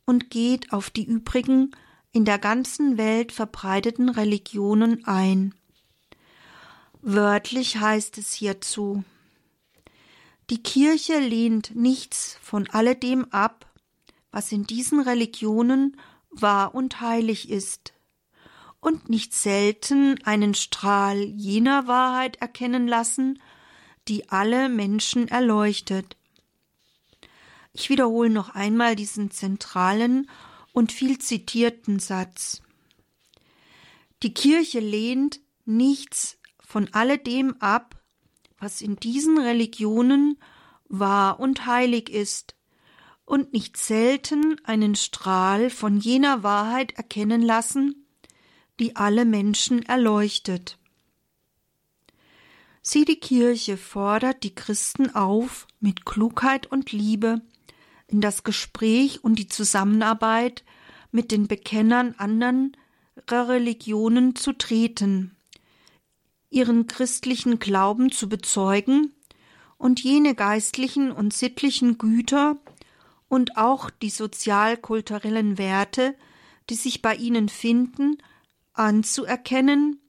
und 0.05 0.31
geht 0.31 0.73
auf 0.73 0.90
die 0.90 1.05
übrigen 1.05 1.73
in 2.12 2.25
der 2.25 2.38
ganzen 2.38 2.99
Welt 2.99 3.33
verbreiteten 3.33 4.09
Religionen 4.09 5.05
ein. 5.07 5.55
Wörtlich 7.01 7.79
heißt 7.79 8.19
es 8.19 8.33
hierzu 8.33 9.05
Die 10.51 10.62
Kirche 10.62 11.19
lehnt 11.19 11.75
nichts 11.75 12.38
von 12.43 12.69
alledem 12.69 13.27
ab, 13.31 13.66
was 14.31 14.53
in 14.53 14.64
diesen 14.64 15.01
Religionen 15.01 15.97
wahr 16.31 16.75
und 16.75 17.01
heilig 17.01 17.49
ist, 17.49 17.95
und 18.81 19.09
nicht 19.09 19.35
selten 19.35 20.23
einen 20.25 20.55
Strahl 20.55 21.19
jener 21.19 21.87
Wahrheit 21.87 22.37
erkennen 22.37 22.87
lassen, 22.87 23.40
die 24.08 24.28
alle 24.30 24.68
Menschen 24.68 25.28
erleuchtet. 25.28 26.16
Ich 27.72 27.90
wiederhole 27.90 28.30
noch 28.30 28.50
einmal 28.50 28.96
diesen 28.96 29.30
zentralen 29.30 30.28
und 30.72 30.92
viel 30.92 31.18
zitierten 31.18 31.98
Satz. 31.98 32.62
Die 34.22 34.34
Kirche 34.34 34.80
lehnt 34.80 35.40
nichts 35.64 36.38
von 36.58 36.92
alledem 36.92 37.56
ab, 37.60 37.96
was 38.58 38.82
in 38.82 38.96
diesen 38.96 39.38
Religionen 39.38 40.38
wahr 40.88 41.40
und 41.40 41.66
heilig 41.66 42.10
ist, 42.10 42.56
und 43.24 43.52
nicht 43.52 43.76
selten 43.76 44.56
einen 44.64 44.96
Strahl 44.96 45.70
von 45.70 45.98
jener 45.98 46.42
Wahrheit 46.42 46.92
erkennen 46.96 47.42
lassen, 47.42 48.06
die 48.80 48.96
alle 48.96 49.24
Menschen 49.24 49.82
erleuchtet. 49.82 50.80
Sie, 52.83 53.05
die 53.05 53.21
Kirche, 53.21 53.77
fordert 53.77 54.43
die 54.43 54.55
Christen 54.55 55.14
auf, 55.14 55.66
mit 55.81 56.07
Klugheit 56.07 56.66
und 56.66 56.93
Liebe 56.93 57.43
in 58.07 58.21
das 58.21 58.43
Gespräch 58.43 59.23
und 59.23 59.38
die 59.38 59.49
Zusammenarbeit 59.49 60.64
mit 61.12 61.31
den 61.31 61.47
Bekennern 61.47 62.14
anderer 62.16 63.49
Religionen 63.49 64.35
zu 64.35 64.53
treten, 64.53 65.37
ihren 66.49 66.87
christlichen 66.87 67.59
Glauben 67.59 68.11
zu 68.11 68.29
bezeugen 68.29 69.12
und 69.77 70.03
jene 70.03 70.35
geistlichen 70.35 71.12
und 71.12 71.33
sittlichen 71.33 71.99
Güter 71.99 72.57
und 73.29 73.57
auch 73.57 73.90
die 73.90 74.11
sozialkulturellen 74.11 75.59
Werte, 75.59 76.16
die 76.69 76.75
sich 76.75 77.03
bei 77.03 77.14
ihnen 77.14 77.49
finden, 77.49 78.19
anzuerkennen, 78.73 79.99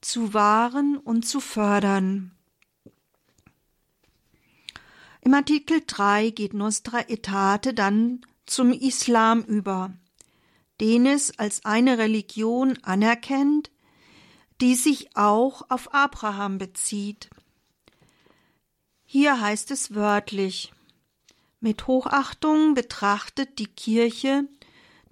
zu 0.00 0.34
wahren 0.34 0.96
und 0.96 1.26
zu 1.26 1.40
fördern. 1.40 2.32
Im 5.20 5.34
Artikel 5.34 5.82
3 5.86 6.30
geht 6.30 6.54
Nostra 6.54 6.98
Aetate 6.98 7.74
dann 7.74 8.22
zum 8.46 8.72
Islam 8.72 9.42
über, 9.42 9.92
den 10.80 11.06
es 11.06 11.38
als 11.38 11.64
eine 11.64 11.98
Religion 11.98 12.78
anerkennt, 12.82 13.70
die 14.60 14.74
sich 14.74 15.16
auch 15.16 15.68
auf 15.68 15.92
Abraham 15.92 16.58
bezieht. 16.58 17.30
Hier 19.04 19.40
heißt 19.40 19.70
es 19.70 19.94
wörtlich 19.94 20.72
Mit 21.60 21.86
Hochachtung 21.86 22.74
betrachtet 22.74 23.58
die 23.58 23.66
Kirche 23.66 24.48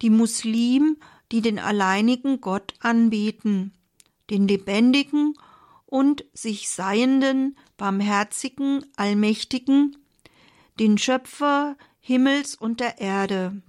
die 0.01 0.09
Muslim, 0.09 0.97
die 1.31 1.41
den 1.41 1.59
alleinigen 1.59 2.41
Gott 2.41 2.73
anbeten, 2.79 3.73
den 4.29 4.47
lebendigen 4.47 5.33
und 5.85 6.25
sich 6.33 6.69
seienden, 6.69 7.57
barmherzigen, 7.77 8.85
allmächtigen, 8.95 9.97
den 10.79 10.97
Schöpfer 10.97 11.77
Himmels 11.99 12.55
und 12.55 12.79
der 12.79 12.99
Erde. 12.99 13.61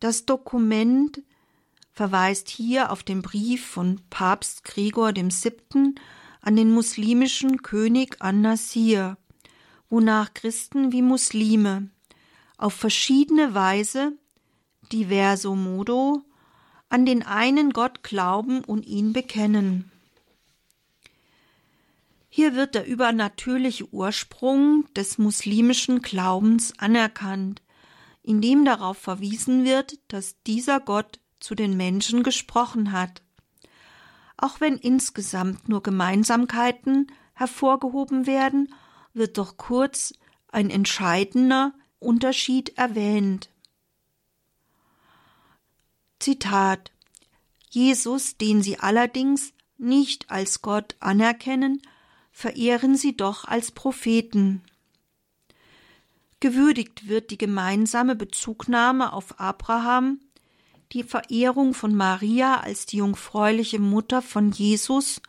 Das 0.00 0.26
Dokument 0.26 1.22
verweist 1.92 2.48
hier 2.48 2.90
auf 2.90 3.02
den 3.02 3.22
Brief 3.22 3.64
von 3.64 4.00
Papst 4.10 4.64
Gregor 4.64 5.14
VII. 5.14 5.94
an 6.40 6.56
den 6.56 6.72
muslimischen 6.72 7.62
König 7.62 8.16
an-Nasir, 8.20 9.16
wonach 9.88 10.34
Christen 10.34 10.90
wie 10.90 11.02
Muslime 11.02 11.90
auf 12.58 12.74
verschiedene 12.74 13.54
Weise, 13.54 14.12
diverso 14.92 15.54
modo, 15.54 16.22
an 16.92 17.06
den 17.06 17.22
einen 17.22 17.72
Gott 17.72 18.02
glauben 18.02 18.62
und 18.62 18.84
ihn 18.84 19.14
bekennen. 19.14 19.90
Hier 22.28 22.54
wird 22.54 22.74
der 22.74 22.86
übernatürliche 22.86 23.88
Ursprung 23.94 24.84
des 24.94 25.16
muslimischen 25.16 26.02
Glaubens 26.02 26.78
anerkannt, 26.78 27.62
indem 28.22 28.66
darauf 28.66 28.98
verwiesen 28.98 29.64
wird, 29.64 30.00
dass 30.08 30.36
dieser 30.42 30.80
Gott 30.80 31.18
zu 31.40 31.54
den 31.54 31.78
Menschen 31.78 32.22
gesprochen 32.22 32.92
hat. 32.92 33.22
Auch 34.36 34.60
wenn 34.60 34.76
insgesamt 34.76 35.70
nur 35.70 35.82
Gemeinsamkeiten 35.82 37.06
hervorgehoben 37.32 38.26
werden, 38.26 38.68
wird 39.14 39.38
doch 39.38 39.56
kurz 39.56 40.12
ein 40.48 40.68
entscheidender 40.68 41.72
Unterschied 41.98 42.76
erwähnt. 42.76 43.48
Zitat 46.22 46.92
Jesus, 47.68 48.36
den 48.36 48.62
sie 48.62 48.78
allerdings 48.78 49.54
nicht 49.76 50.30
als 50.30 50.62
Gott 50.62 50.94
anerkennen, 51.00 51.82
verehren 52.30 52.96
sie 52.96 53.16
doch 53.16 53.44
als 53.44 53.72
Propheten. 53.72 54.62
Gewürdigt 56.38 57.08
wird 57.08 57.30
die 57.30 57.38
gemeinsame 57.38 58.14
Bezugnahme 58.14 59.12
auf 59.12 59.40
Abraham, 59.40 60.20
die 60.92 61.02
Verehrung 61.02 61.74
von 61.74 61.94
Maria 61.94 62.60
als 62.60 62.86
die 62.86 62.98
jungfräuliche 62.98 63.78
Mutter 63.78 64.22
von 64.22 64.52
Jesus 64.52 65.20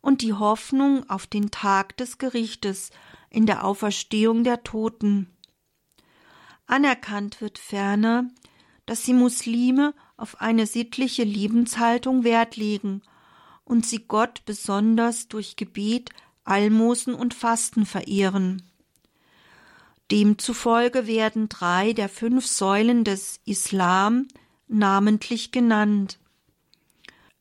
und 0.00 0.22
die 0.22 0.34
Hoffnung 0.34 1.08
auf 1.08 1.26
den 1.26 1.50
Tag 1.50 1.96
des 1.96 2.18
Gerichtes 2.18 2.90
in 3.30 3.46
der 3.46 3.64
Auferstehung 3.64 4.44
der 4.44 4.62
Toten. 4.62 5.34
Anerkannt 6.66 7.40
wird 7.40 7.58
ferner, 7.58 8.28
dass 8.86 9.02
die 9.02 9.14
Muslime 9.14 9.94
auf 10.20 10.40
eine 10.40 10.66
sittliche 10.66 11.24
Lebenshaltung 11.24 12.24
Wert 12.24 12.56
legen 12.56 13.02
und 13.64 13.86
sie 13.86 14.04
Gott 14.06 14.42
besonders 14.44 15.28
durch 15.28 15.56
Gebet 15.56 16.10
Almosen 16.44 17.14
und 17.14 17.34
Fasten 17.34 17.86
verehren. 17.86 18.62
Demzufolge 20.10 21.06
werden 21.06 21.48
drei 21.48 21.92
der 21.92 22.08
fünf 22.08 22.46
Säulen 22.46 23.04
des 23.04 23.40
Islam 23.44 24.26
namentlich 24.66 25.52
genannt. 25.52 26.18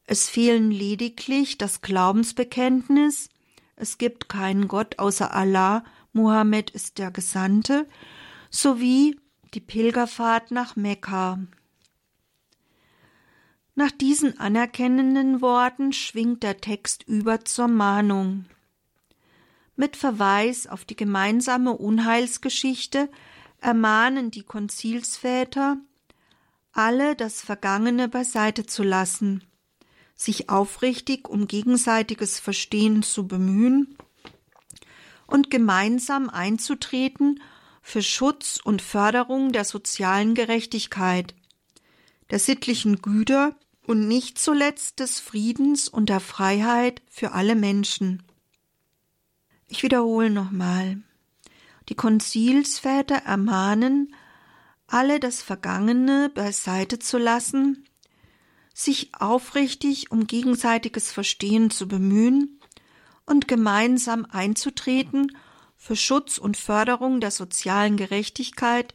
Es 0.05 0.29
fehlen 0.29 0.71
lediglich 0.71 1.57
das 1.57 1.81
Glaubensbekenntnis, 1.81 3.29
es 3.75 3.97
gibt 3.97 4.29
keinen 4.29 4.67
Gott 4.67 4.99
außer 4.99 5.33
Allah, 5.33 5.83
Mohammed 6.13 6.69
ist 6.71 6.97
der 6.97 7.11
Gesandte, 7.11 7.87
sowie 8.49 9.19
die 9.53 9.61
Pilgerfahrt 9.61 10.51
nach 10.51 10.75
Mekka. 10.75 11.39
Nach 13.79 13.91
diesen 13.91 14.37
anerkennenden 14.37 15.39
Worten 15.39 15.93
schwingt 15.93 16.43
der 16.43 16.59
Text 16.59 17.03
über 17.03 17.45
zur 17.45 17.69
Mahnung. 17.69 18.43
Mit 19.77 19.95
Verweis 19.95 20.67
auf 20.67 20.83
die 20.83 20.97
gemeinsame 20.97 21.71
Unheilsgeschichte 21.71 23.09
ermahnen 23.61 24.31
die 24.31 24.43
Konzilsväter, 24.43 25.77
alle 26.73 27.15
das 27.15 27.41
Vergangene 27.41 28.09
beiseite 28.09 28.65
zu 28.65 28.83
lassen, 28.83 29.45
sich 30.13 30.49
aufrichtig 30.49 31.29
um 31.29 31.47
gegenseitiges 31.47 32.37
Verstehen 32.37 33.01
zu 33.01 33.29
bemühen 33.29 33.95
und 35.25 35.49
gemeinsam 35.49 36.29
einzutreten 36.29 37.41
für 37.81 38.03
Schutz 38.03 38.59
und 38.61 38.81
Förderung 38.81 39.53
der 39.53 39.63
sozialen 39.63 40.35
Gerechtigkeit, 40.35 41.33
der 42.29 42.39
sittlichen 42.39 43.01
Güter 43.01 43.55
und 43.89 44.08
nicht 44.08 44.38
zuletzt 44.38 44.99
des 44.99 45.19
Friedens 45.19 45.88
und 45.88 46.10
der 46.10 46.19
Freiheit 46.19 47.02
für 47.10 47.32
alle 47.32 47.56
Menschen. 47.56 48.21
Ich 49.67 49.82
wiederhole 49.82 50.30
nochmal. 50.30 51.02
Die 51.89 51.95
Konzilsväter 51.95 53.15
ermahnen, 53.15 54.13
alle 54.86 55.19
das 55.19 55.41
Vergangene 55.41 56.30
beiseite 56.30 56.99
zu 56.99 57.17
lassen, 57.17 57.84
sich 58.75 59.10
aufrichtig 59.15 60.12
um 60.12 60.28
gegenseitiges 60.28 61.12
Verstehen 61.12 61.71
zu 61.71 61.88
bemühen 61.88 62.60
und 63.25 63.47
gemeinsam 63.47 64.28
einzutreten 64.30 65.36
für 65.78 65.95
Schutz 65.95 66.38
und 66.38 66.58
Förderung 66.58 67.21
der 67.21 67.32
sozialen 67.32 67.97
Gerechtigkeit, 67.97 68.93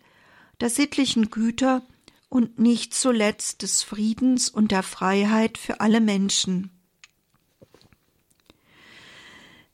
der 0.61 0.71
sittlichen 0.71 1.33
Güter 1.33 1.83
und 2.29 2.59
nicht 2.59 2.95
zuletzt 2.95 3.63
des 3.63 3.83
Friedens 3.83 4.49
und 4.49 4.71
der 4.71 4.83
Freiheit 4.83 5.59
für 5.59 5.81
alle 5.81 6.01
Menschen. 6.01 6.71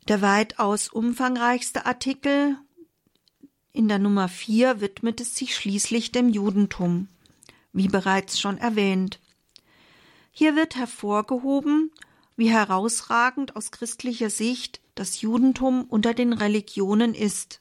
Der 0.09 0.23
weitaus 0.23 0.89
umfangreichste 0.89 1.87
Artikel 1.87 2.57
in 3.73 3.87
der 3.87 3.99
Nummer 3.99 4.29
4 4.29 4.81
widmet 4.81 5.21
es 5.21 5.37
sich 5.37 5.55
schließlich 5.55 6.11
dem 6.11 6.29
Judentum, 6.29 7.09
wie 7.73 7.89
bereits 7.89 8.41
schon 8.41 8.59
erwähnt. 8.59 9.21
Hier 10.33 10.57
wird 10.57 10.75
hervorgehoben, 10.77 11.93
wie 12.37 12.51
herausragend 12.51 13.55
aus 13.55 13.71
christlicher 13.71 14.31
Sicht 14.31 14.81
das 14.95 15.21
Judentum 15.21 15.85
unter 15.85 16.15
den 16.15 16.33
Religionen 16.33 17.15
ist. 17.15 17.61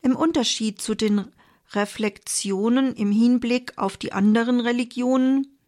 Im 0.00 0.16
Unterschied 0.16 0.80
zu 0.80 0.94
den 0.94 1.30
Reflexionen 1.74 2.94
im 2.94 3.12
Hinblick 3.12 3.78
auf 3.78 3.96
die 3.96 4.12
anderen 4.12 4.60
Religionen 4.60 5.58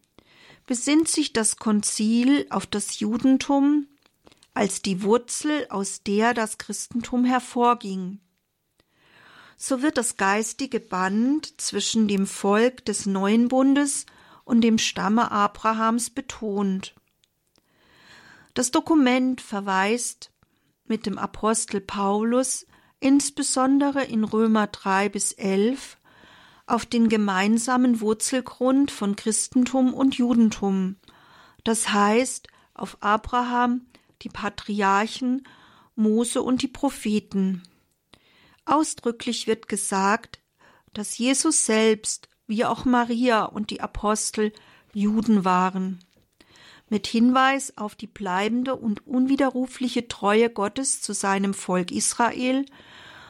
besinnt 0.65 1.07
sich 1.07 1.33
das 1.33 1.57
Konzil 1.57 2.47
auf 2.49 2.65
das 2.65 2.99
Judentum 2.99 3.87
als 4.53 4.81
die 4.81 5.03
Wurzel, 5.03 5.67
aus 5.69 6.01
der 6.03 6.33
das 6.33 6.57
Christentum 6.57 7.25
hervorging. 7.25 8.19
So 9.57 9.81
wird 9.81 9.97
das 9.97 10.17
geistige 10.17 10.79
Band 10.79 11.59
zwischen 11.61 12.07
dem 12.07 12.25
Volk 12.25 12.85
des 12.85 13.05
neuen 13.05 13.47
Bundes 13.47 14.05
und 14.43 14.61
dem 14.61 14.77
Stamme 14.77 15.31
Abrahams 15.31 16.09
betont. 16.09 16.95
Das 18.53 18.71
Dokument 18.71 19.41
verweist 19.41 20.31
mit 20.85 21.05
dem 21.05 21.17
Apostel 21.17 21.81
Paulus 21.81 22.65
insbesondere 23.05 24.03
in 24.03 24.23
Römer 24.23 24.65
3 24.65 25.09
bis 25.09 25.31
11 25.31 25.97
auf 26.65 26.87
den 26.87 27.07
gemeinsamen 27.07 28.01
Wurzelgrund 28.01 28.89
von 28.89 29.15
Christentum 29.15 29.93
und 29.93 30.15
Judentum, 30.15 30.95
das 31.63 31.93
heißt 31.93 32.47
auf 32.73 32.97
Abraham, 33.01 33.85
die 34.23 34.29
Patriarchen, 34.29 35.47
Mose 35.95 36.41
und 36.41 36.63
die 36.63 36.67
Propheten. 36.67 37.61
Ausdrücklich 38.65 39.45
wird 39.45 39.67
gesagt, 39.67 40.39
dass 40.93 41.15
Jesus 41.15 41.63
selbst, 41.63 42.27
wie 42.47 42.65
auch 42.65 42.85
Maria 42.85 43.45
und 43.45 43.69
die 43.69 43.81
Apostel, 43.81 44.51
Juden 44.93 45.45
waren. 45.45 45.99
Mit 46.89 47.05
Hinweis 47.05 47.77
auf 47.77 47.93
die 47.93 48.07
bleibende 48.07 48.75
und 48.75 49.05
unwiderrufliche 49.05 50.07
Treue 50.07 50.49
Gottes 50.49 51.03
zu 51.03 51.13
seinem 51.13 51.53
Volk 51.53 51.91
Israel 51.91 52.65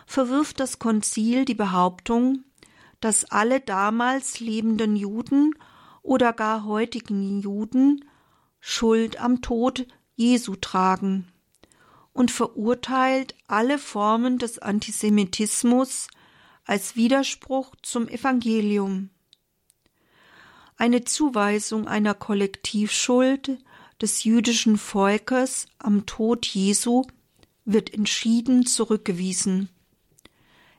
verwirft 0.06 0.60
das 0.60 0.80
Konzil 0.80 1.46
die 1.46 1.56
Behauptung, 1.56 2.44
dass 3.00 3.26
alle 3.26 3.60
damals 3.60 4.40
lebenden 4.40 4.96
Juden 4.96 5.54
oder 6.02 6.34
gar 6.34 6.66
heutigen 6.66 7.40
Juden 7.42 8.06
Schuld 8.60 9.20
am 9.20 9.42
Tod 9.42 9.88
Jesu 10.16 10.56
tragen 10.56 11.28
und 12.14 12.32
verurteilt 12.32 13.36
alle 13.48 13.78
Formen 13.78 14.38
des 14.38 14.60
Antisemitismus 14.60 16.08
als 16.64 16.96
Widerspruch 16.96 17.76
zum 17.82 18.08
Evangelium. 18.08 19.10
Eine 20.78 21.04
Zuweisung 21.04 21.88
einer 21.88 22.14
Kollektivschuld 22.14 23.60
des 24.02 24.24
jüdischen 24.24 24.78
Volkes 24.78 25.68
am 25.78 26.06
Tod 26.06 26.46
Jesu 26.46 27.04
wird 27.66 27.94
entschieden 27.94 28.66
zurückgewiesen. 28.66 29.70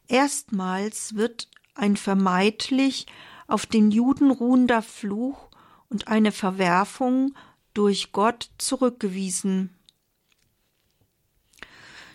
Erstmals 0.09 1.15
wird 1.15 1.49
ein 1.75 1.97
vermeintlich 1.97 3.07
auf 3.47 3.67
den 3.67 3.91
Juden 3.91 4.31
ruhender 4.31 4.83
Fluch 4.83 5.49
und 5.89 6.09
eine 6.09 6.33
Verwerfung 6.33 7.35
durch 7.75 8.13
Gott 8.13 8.51
zurückgewiesen. 8.59 9.71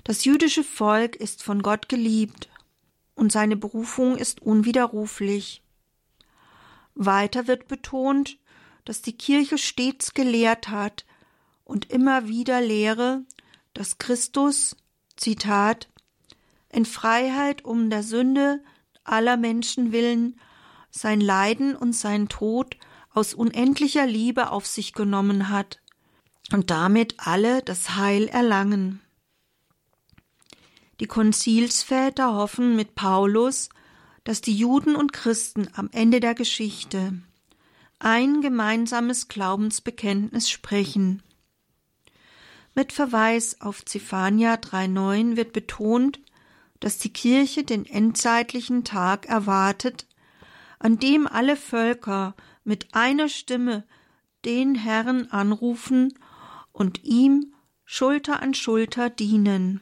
Das 0.04 0.26
jüdische 0.26 0.64
Volk 0.64 1.16
ist 1.16 1.44
von 1.44 1.62
Gott 1.62 1.88
geliebt 1.88 2.50
und 3.14 3.32
seine 3.32 3.56
Berufung 3.56 4.18
ist 4.18 4.42
unwiderruflich. 4.42 5.62
Weiter 6.96 7.48
wird 7.48 7.68
betont, 7.68 8.38
dass 8.84 9.02
die 9.02 9.16
Kirche 9.16 9.58
stets 9.58 10.14
gelehrt 10.14 10.70
hat 10.70 11.06
und 11.64 11.92
immer 11.92 12.28
wieder 12.28 12.62
lehre, 12.62 13.24
dass 13.74 14.00
Christus, 14.00 14.76
Zitat, 15.18 15.88
in 16.72 16.86
Freiheit 16.86 17.66
um 17.66 17.90
der 17.90 18.04
Sünde 18.04 18.64
aller 19.04 19.38
Menschen 19.38 19.92
willen 19.92 20.40
sein 20.90 21.22
Leiden 21.22 21.76
und 21.76 21.94
sein 21.94 22.28
Tod 22.28 22.78
aus 23.14 23.34
unendlicher 23.34 24.06
Liebe 24.06 24.52
auf 24.52 24.66
sich 24.66 24.94
genommen 24.94 25.50
hat 25.50 25.82
und 26.52 26.70
damit 26.70 27.16
alle 27.18 27.62
das 27.62 27.96
Heil 27.96 28.28
erlangen. 28.28 29.02
Die 31.00 31.08
Konzilsväter 31.08 32.36
hoffen 32.36 32.76
mit 32.76 32.96
Paulus, 32.96 33.70
dass 34.24 34.42
die 34.42 34.56
Juden 34.56 34.96
und 34.96 35.14
Christen 35.14 35.68
am 35.74 35.90
Ende 35.92 36.20
der 36.20 36.36
Geschichte 36.36 37.14
ein 38.00 38.42
gemeinsames 38.42 39.28
Glaubensbekenntnis 39.28 40.50
sprechen. 40.50 41.24
Mit 42.74 42.94
Verweis 42.94 43.62
auf 43.62 43.84
Zephania 43.84 44.56
3,9 44.56 45.36
wird 45.36 45.54
betont, 45.54 46.20
dass 46.82 46.98
die 46.98 47.13
Kirche 47.13 47.63
den 47.63 47.86
endzeitlichen 47.86 48.84
Tag 48.84 49.28
erwartet, 49.28 50.08
an 50.80 50.98
dem 50.98 51.28
alle 51.28 51.56
Völker 51.56 52.36
mit 52.63 52.94
einer 52.94 53.30
Stimme 53.30 53.86
den 54.44 54.76
Herrn 54.76 55.28
anrufen 55.28 56.13
und 56.74 57.04
ihm 57.04 57.54
Schulter 57.86 58.41
an 58.41 58.54
Schulter 58.54 59.10
dienen. 59.10 59.80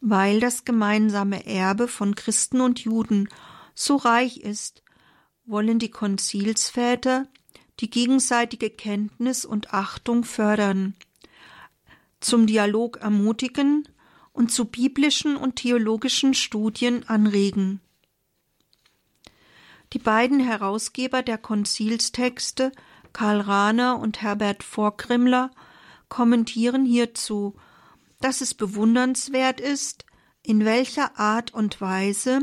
Weil 0.00 0.40
das 0.40 0.64
gemeinsame 0.64 1.46
Erbe 1.46 1.86
von 1.86 2.14
Christen 2.16 2.60
und 2.60 2.80
Juden 2.80 3.28
so 3.74 3.96
reich 3.96 4.38
ist, 4.38 4.82
wollen 5.44 5.78
die 5.78 5.90
Konzilsväter 5.90 7.28
die 7.78 7.90
gegenseitige 7.90 8.68
Kenntnis 8.68 9.44
und 9.44 9.72
Achtung 9.72 10.24
fördern, 10.24 10.94
zum 12.18 12.46
Dialog 12.46 12.98
ermutigen 12.98 13.88
und 14.32 14.52
zu 14.52 14.66
biblischen 14.66 15.36
und 15.36 15.56
theologischen 15.56 16.34
Studien 16.34 17.08
anregen. 17.08 17.80
Die 19.92 19.98
beiden 19.98 20.40
Herausgeber 20.40 21.22
der 21.22 21.38
Konzilstexte, 21.38 22.72
Karl 23.12 23.40
Rahner 23.40 23.98
und 23.98 24.22
Herbert 24.22 24.62
Vorkrimmler, 24.62 25.50
kommentieren 26.08 26.84
hierzu, 26.84 27.56
dass 28.20 28.40
es 28.40 28.54
bewundernswert 28.54 29.60
ist, 29.60 30.04
in 30.42 30.64
welcher 30.64 31.18
Art 31.18 31.52
und 31.52 31.80
Weise 31.80 32.40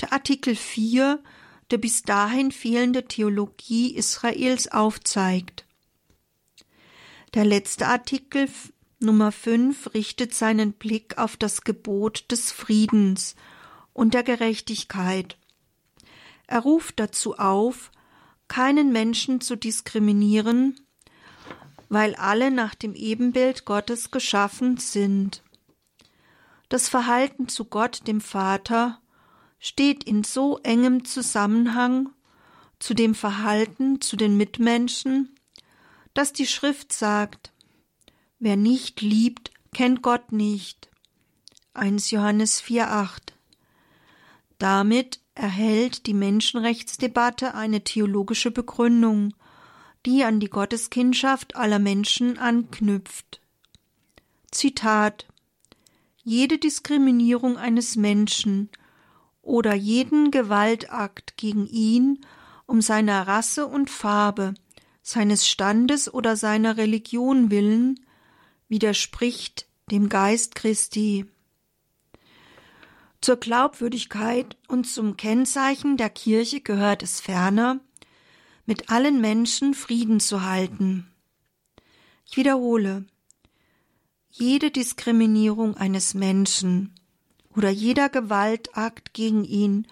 der 0.00 0.12
Artikel 0.12 0.56
4 0.56 1.22
der 1.70 1.78
bis 1.78 2.02
dahin 2.02 2.52
fehlende 2.52 3.06
Theologie 3.06 3.94
Israels 3.94 4.70
aufzeigt. 4.70 5.66
Der 7.32 7.46
letzte 7.46 7.86
Artikel 7.86 8.48
Nummer 9.02 9.32
5 9.32 9.94
richtet 9.94 10.34
seinen 10.34 10.72
Blick 10.72 11.18
auf 11.18 11.36
das 11.36 11.62
Gebot 11.62 12.30
des 12.30 12.52
Friedens 12.52 13.34
und 13.92 14.14
der 14.14 14.22
Gerechtigkeit. 14.22 15.36
Er 16.46 16.60
ruft 16.60 17.00
dazu 17.00 17.36
auf, 17.36 17.90
keinen 18.48 18.92
Menschen 18.92 19.40
zu 19.40 19.56
diskriminieren, 19.56 20.80
weil 21.88 22.14
alle 22.14 22.50
nach 22.50 22.74
dem 22.74 22.94
Ebenbild 22.94 23.64
Gottes 23.64 24.10
geschaffen 24.10 24.78
sind. 24.78 25.42
Das 26.68 26.88
Verhalten 26.88 27.48
zu 27.48 27.66
Gott, 27.66 28.06
dem 28.06 28.20
Vater, 28.20 29.00
steht 29.58 30.04
in 30.04 30.24
so 30.24 30.58
engem 30.62 31.04
Zusammenhang 31.04 32.08
zu 32.78 32.94
dem 32.94 33.14
Verhalten 33.14 34.00
zu 34.00 34.16
den 34.16 34.36
Mitmenschen, 34.36 35.34
dass 36.14 36.32
die 36.32 36.46
Schrift 36.46 36.92
sagt, 36.92 37.52
wer 38.42 38.56
nicht 38.56 39.00
liebt, 39.00 39.52
kennt 39.72 40.02
Gott 40.02 40.32
nicht. 40.32 40.90
1 41.74 42.10
Johannes 42.10 42.60
4,8 42.60 43.32
Damit 44.58 45.20
erhält 45.36 46.06
die 46.06 46.12
Menschenrechtsdebatte 46.12 47.54
eine 47.54 47.84
theologische 47.84 48.50
Begründung, 48.50 49.32
die 50.04 50.24
an 50.24 50.40
die 50.40 50.50
Gotteskindschaft 50.50 51.54
aller 51.54 51.78
Menschen 51.78 52.36
anknüpft. 52.36 53.40
Zitat 54.50 55.26
Jede 56.24 56.58
Diskriminierung 56.58 57.56
eines 57.58 57.94
Menschen 57.94 58.70
oder 59.40 59.74
jeden 59.74 60.32
Gewaltakt 60.32 61.36
gegen 61.36 61.68
ihn 61.68 62.18
um 62.66 62.80
seiner 62.80 63.28
Rasse 63.28 63.68
und 63.68 63.88
Farbe, 63.88 64.54
seines 65.00 65.48
Standes 65.48 66.12
oder 66.12 66.36
seiner 66.36 66.76
Religion 66.76 67.52
willen 67.52 68.00
widerspricht 68.72 69.66
dem 69.90 70.08
Geist 70.08 70.54
Christi. 70.54 71.26
Zur 73.20 73.36
Glaubwürdigkeit 73.36 74.56
und 74.66 74.88
zum 74.88 75.18
Kennzeichen 75.18 75.98
der 75.98 76.08
Kirche 76.08 76.62
gehört 76.62 77.02
es 77.02 77.20
ferner, 77.20 77.80
mit 78.64 78.88
allen 78.88 79.20
Menschen 79.20 79.74
Frieden 79.74 80.20
zu 80.20 80.42
halten. 80.42 81.06
Ich 82.24 82.38
wiederhole, 82.38 83.04
jede 84.30 84.70
Diskriminierung 84.70 85.76
eines 85.76 86.14
Menschen 86.14 86.94
oder 87.54 87.68
jeder 87.68 88.08
Gewaltakt 88.08 89.12
gegen 89.12 89.44
ihn 89.44 89.86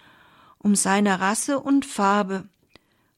um 0.56 0.74
seiner 0.74 1.20
Rasse 1.20 1.60
und 1.60 1.84
Farbe, 1.84 2.48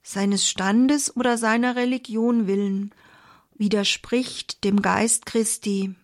seines 0.02 0.48
Standes 0.48 1.14
oder 1.16 1.38
seiner 1.38 1.76
Religion 1.76 2.48
willen, 2.48 2.92
widerspricht 3.62 4.64
dem 4.64 4.82
Geist 4.82 5.24
Christi. 5.24 5.94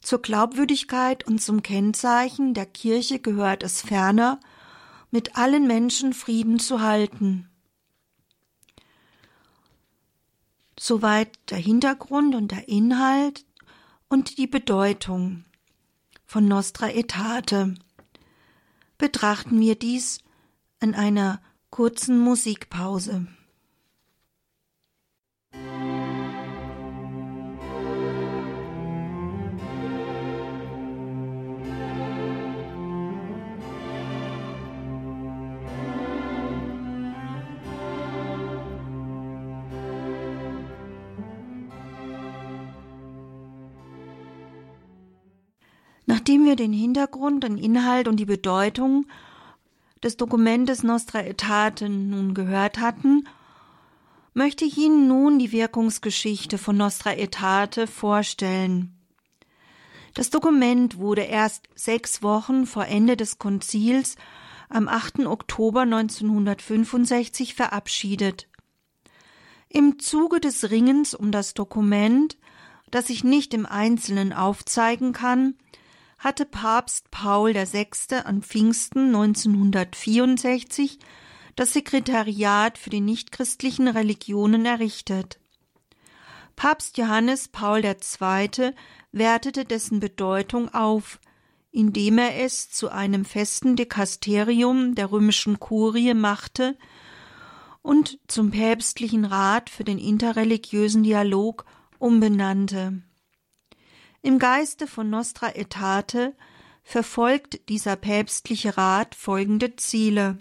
Zur 0.00 0.22
Glaubwürdigkeit 0.22 1.26
und 1.26 1.42
zum 1.42 1.64
Kennzeichen 1.64 2.54
der 2.54 2.64
Kirche 2.64 3.18
gehört 3.18 3.64
es 3.64 3.82
ferner, 3.82 4.38
mit 5.10 5.36
allen 5.36 5.66
Menschen 5.66 6.12
Frieden 6.12 6.60
zu 6.60 6.80
halten. 6.80 7.50
Soweit 10.78 11.36
der 11.50 11.58
Hintergrund 11.58 12.36
und 12.36 12.52
der 12.52 12.68
Inhalt 12.68 13.44
und 14.08 14.38
die 14.38 14.46
Bedeutung 14.46 15.44
von 16.24 16.46
Nostra 16.46 16.86
Aetate. 16.86 17.74
Betrachten 18.96 19.58
wir 19.60 19.74
dies 19.74 20.20
in 20.78 20.94
einer 20.94 21.42
kurzen 21.70 22.20
Musikpause. 22.20 23.26
Nachdem 46.30 46.46
wir 46.46 46.54
den 46.54 46.72
Hintergrund, 46.72 47.42
den 47.42 47.58
Inhalt 47.58 48.06
und 48.06 48.14
die 48.14 48.24
Bedeutung 48.24 49.06
des 50.00 50.16
Dokumentes 50.16 50.84
Nostra 50.84 51.18
Aetate 51.18 51.88
nun 51.88 52.34
gehört 52.34 52.78
hatten, 52.78 53.26
möchte 54.32 54.64
ich 54.64 54.78
Ihnen 54.78 55.08
nun 55.08 55.40
die 55.40 55.50
Wirkungsgeschichte 55.50 56.56
von 56.56 56.76
Nostra 56.76 57.10
Aetate 57.10 57.88
vorstellen. 57.88 58.96
Das 60.14 60.30
Dokument 60.30 60.98
wurde 60.98 61.22
erst 61.22 61.68
sechs 61.74 62.22
Wochen 62.22 62.64
vor 62.64 62.86
Ende 62.86 63.16
des 63.16 63.40
Konzils 63.40 64.14
am 64.68 64.86
8. 64.86 65.26
Oktober 65.26 65.80
1965 65.80 67.56
verabschiedet. 67.56 68.46
Im 69.68 69.98
Zuge 69.98 70.38
des 70.38 70.70
Ringens 70.70 71.12
um 71.12 71.32
das 71.32 71.54
Dokument, 71.54 72.38
das 72.92 73.10
ich 73.10 73.24
nicht 73.24 73.52
im 73.52 73.66
Einzelnen 73.66 74.32
aufzeigen 74.32 75.12
kann, 75.12 75.56
hatte 76.20 76.44
Papst 76.44 77.10
Paul 77.10 77.54
VI. 77.54 77.88
an 78.24 78.42
Pfingsten 78.42 79.06
1964 79.06 80.98
das 81.56 81.72
Sekretariat 81.72 82.76
für 82.76 82.90
die 82.90 83.00
nichtchristlichen 83.00 83.88
Religionen 83.88 84.66
errichtet. 84.66 85.40
Papst 86.56 86.98
Johannes 86.98 87.48
Paul 87.48 87.82
II. 87.82 88.72
wertete 89.12 89.64
dessen 89.64 89.98
Bedeutung 89.98 90.68
auf, 90.74 91.20
indem 91.72 92.18
er 92.18 92.44
es 92.44 92.68
zu 92.68 92.90
einem 92.90 93.24
festen 93.24 93.74
Dekasterium 93.74 94.94
der 94.94 95.10
römischen 95.10 95.58
Kurie 95.58 96.12
machte 96.12 96.76
und 97.80 98.18
zum 98.28 98.50
päpstlichen 98.50 99.24
Rat 99.24 99.70
für 99.70 99.84
den 99.84 99.98
interreligiösen 99.98 101.02
Dialog 101.02 101.64
umbenannte. 101.98 103.02
Im 104.22 104.38
Geiste 104.38 104.86
von 104.86 105.08
Nostra 105.10 105.46
Aetate 105.48 106.34
verfolgt 106.82 107.68
dieser 107.68 107.96
päpstliche 107.96 108.76
Rat 108.76 109.14
folgende 109.14 109.76
Ziele 109.76 110.38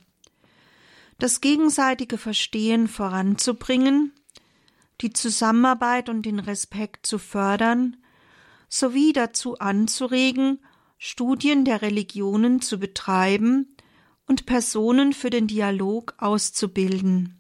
das 1.20 1.42
gegenseitige 1.42 2.18
Verstehen 2.18 2.88
voranzubringen, 2.88 4.14
die 5.02 5.14
Zusammenarbeit 5.14 6.10
und 6.10 6.26
den 6.26 6.40
Respekt 6.40 7.06
zu 7.06 7.20
fördern, 7.20 7.98
sowie 8.70 9.14
dazu 9.14 9.58
anzuregen, 9.60 10.64
Studien 10.98 11.66
der 11.66 11.82
Religionen 11.82 12.62
zu 12.62 12.80
betreiben 12.80 13.76
und 14.28 14.46
Personen 14.46 15.14
für 15.14 15.30
den 15.30 15.48
Dialog 15.48 16.16
auszubilden. 16.18 17.38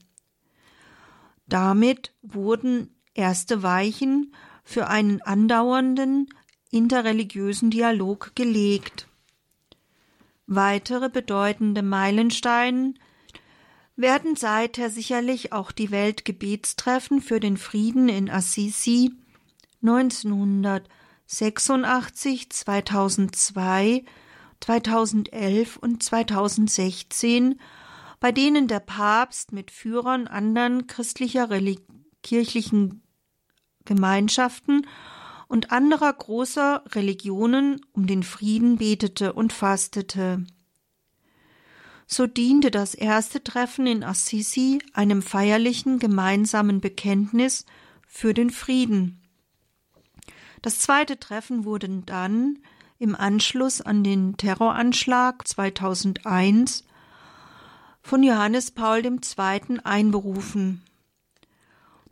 Damit 1.47 2.13
wurden 2.21 2.95
erste 3.13 3.63
Weichen 3.63 4.33
für 4.69 4.87
einen 4.87 5.21
andauernden 5.23 6.29
interreligiösen 6.69 7.71
Dialog 7.71 8.33
gelegt. 8.35 9.07
Weitere 10.45 11.09
bedeutende 11.09 11.81
Meilensteine 11.81 12.93
werden 13.95 14.35
seither 14.35 14.91
sicherlich 14.91 15.53
auch 15.53 15.71
die 15.71 15.89
Weltgebetstreffen 15.89 17.19
für 17.19 17.39
den 17.39 17.57
Frieden 17.57 18.09
in 18.09 18.29
Assisi 18.29 19.11
1986, 19.81 22.51
2002, 22.51 24.05
2011 24.59 25.77
und 25.77 26.03
2016, 26.03 27.59
bei 28.19 28.31
denen 28.31 28.67
der 28.67 28.81
Papst 28.81 29.51
mit 29.51 29.71
Führern 29.71 30.27
anderen 30.27 30.85
christlicher 30.85 31.49
kirchlichen 32.21 33.01
Gemeinschaften 33.89 34.85
und 35.47 35.71
anderer 35.71 36.13
großer 36.13 36.83
Religionen 36.91 37.81
um 37.91 38.05
den 38.05 38.21
Frieden 38.21 38.77
betete 38.77 39.33
und 39.33 39.51
fastete. 39.51 40.45
So 42.05 42.27
diente 42.27 42.69
das 42.69 42.93
erste 42.93 43.43
Treffen 43.43 43.87
in 43.87 44.03
Assisi 44.03 44.79
einem 44.93 45.23
feierlichen 45.23 45.97
gemeinsamen 45.97 46.81
Bekenntnis 46.81 47.65
für 48.07 48.35
den 48.35 48.51
Frieden. 48.51 49.21
Das 50.61 50.79
zweite 50.79 51.19
Treffen 51.19 51.65
wurde 51.65 51.89
dann 52.05 52.59
im 52.99 53.15
Anschluss 53.15 53.81
an 53.81 54.03
den 54.03 54.37
Terroranschlag 54.37 55.47
2001 55.47 56.83
von 58.03 58.21
Johannes 58.21 58.69
Paul 58.69 59.03
II. 59.03 59.79
einberufen. 59.83 60.83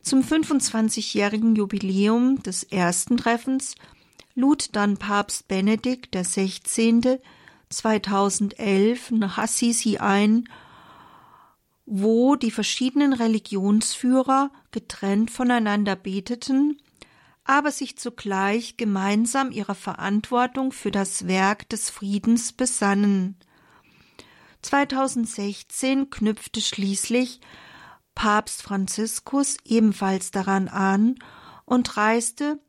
Zum 0.02 0.22
25-jährigen 0.22 1.56
Jubiläum 1.56 2.42
des 2.44 2.64
ersten 2.64 3.18
Treffens 3.18 3.76
lud 4.36 4.70
dann 4.76 4.98
Papst 4.98 5.48
Benedikt 5.48 6.16
XVI. 6.16 7.20
2011 7.70 9.12
nach 9.12 9.38
Assisi 9.38 9.98
ein, 9.98 10.48
wo 11.86 12.36
die 12.36 12.52
verschiedenen 12.52 13.14
Religionsführer 13.14 14.52
getrennt 14.72 15.32
voneinander 15.32 15.96
beteten, 15.96 16.78
aber 17.44 17.72
sich 17.72 17.98
zugleich 17.98 18.78
gemeinsam 18.78 19.52
ihrer 19.52 19.76
Verantwortung 19.76 20.72
für 20.72 20.92
das 20.92 21.28
Werk 21.28 21.70
des 21.70 21.90
Friedens 21.90 22.52
besannen. 22.52 23.38
2016 24.62 26.10
knüpfte 26.10 26.60
schließlich 26.60 27.40
Papst 28.18 28.64
Franziskus 28.64 29.58
ebenfalls 29.64 30.32
daran 30.32 30.70
an 30.70 31.20
und 31.66 31.98
reiste 31.98 32.60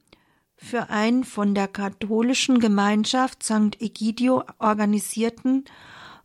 für 0.57 0.91
ein 0.91 1.25
von 1.25 1.55
der 1.55 1.69
katholischen 1.69 2.61
Gemeinschaft 2.61 3.43
St. 3.43 3.81
Egidio 3.81 4.45
organisierten 4.59 5.65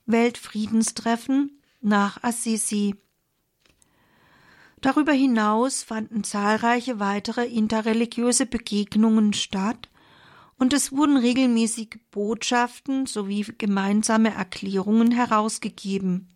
Weltfriedenstreffen 0.05 1.57
nach 1.79 2.21
Assisi. 2.21 2.95
Darüber 4.81 5.13
hinaus 5.13 5.83
fanden 5.83 6.25
zahlreiche 6.25 6.99
weitere 6.99 7.45
interreligiöse 7.45 8.45
Begegnungen 8.45 9.31
statt 9.31 9.89
und 10.57 10.73
es 10.73 10.91
wurden 10.91 11.15
regelmäßig 11.15 11.97
Botschaften 12.11 13.05
sowie 13.05 13.45
gemeinsame 13.57 14.33
Erklärungen 14.33 15.11
herausgegeben. 15.11 16.27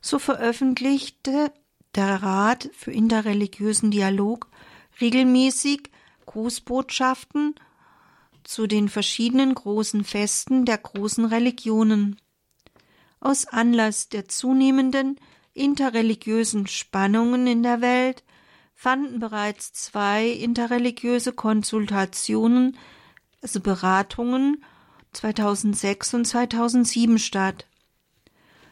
So 0.00 0.18
veröffentlichte 0.18 1.52
der 1.96 2.22
Rat 2.22 2.70
für 2.72 2.92
interreligiösen 2.92 3.90
Dialog 3.90 4.48
regelmäßig 5.00 5.90
Grußbotschaften 6.26 7.54
zu 8.42 8.66
den 8.66 8.88
verschiedenen 8.88 9.54
großen 9.54 10.04
Festen 10.04 10.64
der 10.64 10.78
großen 10.78 11.24
Religionen. 11.24 12.20
Aus 13.20 13.46
Anlass 13.46 14.08
der 14.08 14.28
zunehmenden 14.28 15.18
interreligiösen 15.54 16.66
Spannungen 16.66 17.46
in 17.46 17.62
der 17.62 17.80
Welt 17.80 18.22
fanden 18.74 19.18
bereits 19.20 19.72
zwei 19.72 20.28
interreligiöse 20.28 21.32
Konsultationen, 21.32 22.76
also 23.40 23.60
Beratungen 23.60 24.64
2006 25.12 26.14
und 26.14 26.24
2007 26.26 27.18
statt. 27.18 27.66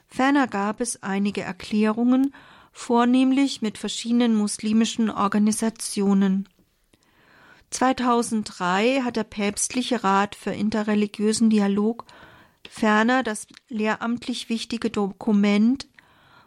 Ferner 0.06 0.48
gab 0.48 0.80
es 0.80 1.02
einige 1.02 1.42
Erklärungen, 1.42 2.34
vornehmlich 2.72 3.62
mit 3.62 3.78
verschiedenen 3.78 4.34
muslimischen 4.34 5.10
Organisationen. 5.10 6.48
2003 7.70 9.02
hat 9.02 9.16
der 9.16 9.24
päpstliche 9.24 10.04
Rat 10.04 10.34
für 10.34 10.50
interreligiösen 10.50 11.50
Dialog 11.50 12.04
ferner 12.68 13.22
das 13.22 13.46
lehramtlich 13.68 14.48
wichtige 14.48 14.90
Dokument 14.90 15.88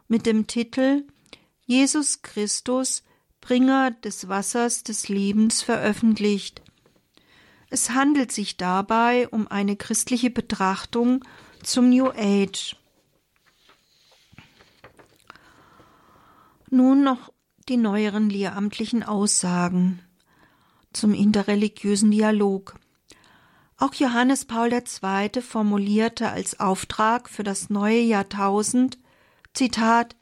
mit 0.07 0.25
dem 0.25 0.47
Titel 0.47 1.03
Jesus 1.65 2.21
Christus, 2.21 3.03
Bringer 3.41 3.91
des 3.91 4.27
Wassers 4.27 4.83
des 4.83 5.09
Lebens 5.09 5.61
veröffentlicht. 5.61 6.61
Es 7.69 7.89
handelt 7.89 8.31
sich 8.31 8.57
dabei 8.57 9.27
um 9.29 9.47
eine 9.47 9.75
christliche 9.75 10.29
Betrachtung 10.29 11.23
zum 11.63 11.89
New 11.89 12.09
Age. 12.11 12.75
Nun 16.75 17.03
noch 17.05 17.31
die 17.69 17.77
neueren 17.77 18.29
lehramtlichen 18.29 19.01
Aussagen 19.01 20.01
zum 20.91 21.13
interreligiösen 21.13 22.11
Dialog. 22.11 22.75
Auch 23.77 23.93
Johannes 23.93 24.43
Paul 24.43 24.73
II. 24.73 25.41
formulierte 25.41 26.31
als 26.31 26.59
Auftrag 26.59 27.29
für 27.29 27.43
das 27.43 27.69
neue 27.69 28.01
Jahrtausend 28.01 28.97
Zitat 29.53 30.17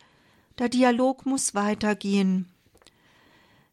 Der 0.60 0.70
Dialog 0.70 1.26
muss 1.26 1.56
weitergehen. 1.56 2.54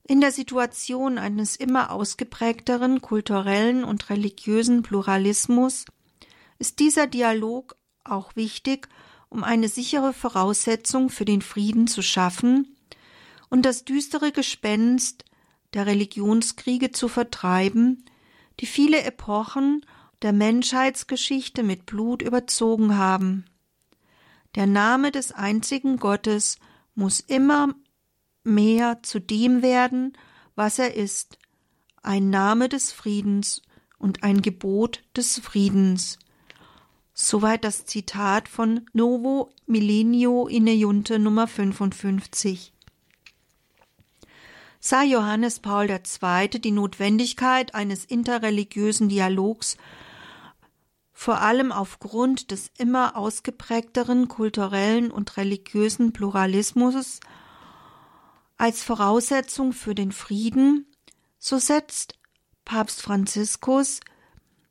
In 0.04 0.22
der 0.22 0.32
Situation 0.32 1.18
eines 1.18 1.56
immer 1.56 1.90
ausgeprägteren 1.90 3.02
kulturellen 3.02 3.84
und 3.84 4.08
religiösen 4.08 4.80
Pluralismus 4.80 5.84
ist 6.58 6.78
dieser 6.78 7.06
Dialog 7.06 7.76
auch 8.04 8.36
wichtig, 8.36 8.88
um 9.30 9.44
eine 9.44 9.68
sichere 9.68 10.12
Voraussetzung 10.12 11.08
für 11.08 11.24
den 11.24 11.40
Frieden 11.40 11.86
zu 11.86 12.02
schaffen 12.02 12.76
und 13.48 13.64
das 13.64 13.84
düstere 13.84 14.32
Gespenst 14.32 15.24
der 15.72 15.86
Religionskriege 15.86 16.90
zu 16.90 17.08
vertreiben, 17.08 18.04
die 18.58 18.66
viele 18.66 19.02
Epochen 19.02 19.86
der 20.22 20.32
Menschheitsgeschichte 20.32 21.62
mit 21.62 21.86
Blut 21.86 22.22
überzogen 22.22 22.96
haben. 22.96 23.46
Der 24.56 24.66
Name 24.66 25.12
des 25.12 25.32
einzigen 25.32 25.98
Gottes 25.98 26.58
muss 26.94 27.20
immer 27.20 27.74
mehr 28.42 29.02
zu 29.02 29.20
dem 29.20 29.62
werden, 29.62 30.12
was 30.56 30.78
er 30.78 30.94
ist, 30.94 31.38
ein 32.02 32.30
Name 32.30 32.68
des 32.68 32.92
Friedens 32.92 33.62
und 33.98 34.22
ein 34.22 34.42
Gebot 34.42 35.02
des 35.16 35.38
Friedens. 35.38 36.18
Soweit 37.22 37.64
das 37.64 37.84
Zitat 37.84 38.48
von 38.48 38.86
Novo 38.94 39.50
Millennio 39.66 40.48
in 40.48 40.66
Junte 40.66 41.18
Nummer 41.18 41.46
55 41.46 42.72
sah 44.80 45.02
Johannes 45.02 45.60
Paul 45.60 45.90
II. 45.90 46.48
die 46.48 46.70
Notwendigkeit 46.70 47.74
eines 47.74 48.06
interreligiösen 48.06 49.10
Dialogs 49.10 49.76
vor 51.12 51.42
allem 51.42 51.72
aufgrund 51.72 52.52
des 52.52 52.70
immer 52.78 53.18
ausgeprägteren 53.18 54.28
kulturellen 54.28 55.10
und 55.10 55.36
religiösen 55.36 56.14
Pluralismus 56.14 57.20
als 58.56 58.82
Voraussetzung 58.82 59.74
für 59.74 59.94
den 59.94 60.12
Frieden, 60.12 60.86
so 61.38 61.58
setzt 61.58 62.18
Papst 62.64 63.02
Franziskus 63.02 64.00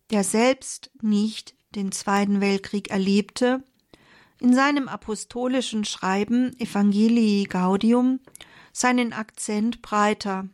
der 0.10 0.24
selbst 0.24 0.90
nicht 1.04 1.54
den 1.76 1.92
Zweiten 1.92 2.42
Weltkrieg 2.42 2.90
erlebte, 2.90 3.64
in 4.40 4.54
seinem 4.54 4.88
apostolischen 4.88 5.86
Schreiben 5.86 6.58
Evangelii 6.60 7.44
Gaudium 7.44 8.20
seinen 8.72 9.14
Akzent 9.14 9.82
breiter. 9.82 10.48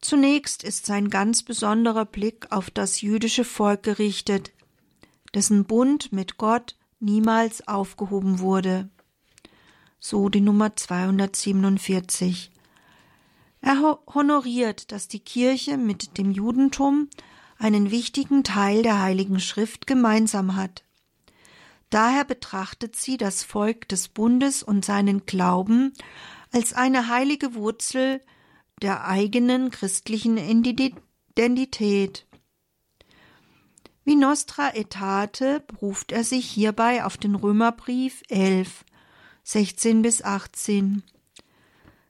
Zunächst 0.00 0.64
ist 0.64 0.86
sein 0.86 1.08
ganz 1.10 1.42
besonderer 1.42 2.04
Blick 2.04 2.50
auf 2.50 2.70
das 2.70 3.00
jüdische 3.00 3.44
Volk 3.44 3.82
gerichtet, 3.82 4.52
dessen 5.34 5.64
Bund 5.64 6.12
mit 6.12 6.36
Gott 6.36 6.76
niemals 7.00 7.66
aufgehoben 7.68 8.38
wurde. 8.38 8.88
So 9.98 10.28
die 10.28 10.40
Nummer 10.40 10.76
247. 10.76 12.50
Er 13.60 13.98
honoriert, 14.12 14.92
dass 14.92 15.08
die 15.08 15.20
Kirche 15.20 15.78
mit 15.78 16.18
dem 16.18 16.30
Judentum 16.32 17.08
einen 17.58 17.90
wichtigen 17.90 18.44
Teil 18.44 18.82
der 18.82 19.00
Heiligen 19.00 19.40
Schrift 19.40 19.86
gemeinsam 19.86 20.56
hat. 20.56 20.84
Daher 21.90 22.24
betrachtet 22.24 22.96
sie 22.96 23.16
das 23.16 23.44
Volk 23.44 23.88
des 23.88 24.08
Bundes 24.08 24.62
und 24.62 24.84
seinen 24.84 25.26
Glauben 25.26 25.92
als 26.50 26.72
eine 26.72 27.08
heilige 27.08 27.54
Wurzel 27.54 28.20
der 28.82 29.06
eigenen 29.06 29.70
christlichen 29.70 30.36
Identität. 30.36 32.26
Wie 34.04 34.16
Nostra 34.16 34.68
Aetate 34.68 35.62
beruft 35.66 36.12
er 36.12 36.24
sich 36.24 36.50
hierbei 36.50 37.04
auf 37.04 37.16
den 37.16 37.34
Römerbrief 37.34 38.22
11, 38.28 38.84
16 39.44 40.02
bis 40.02 40.22
18. 40.22 41.02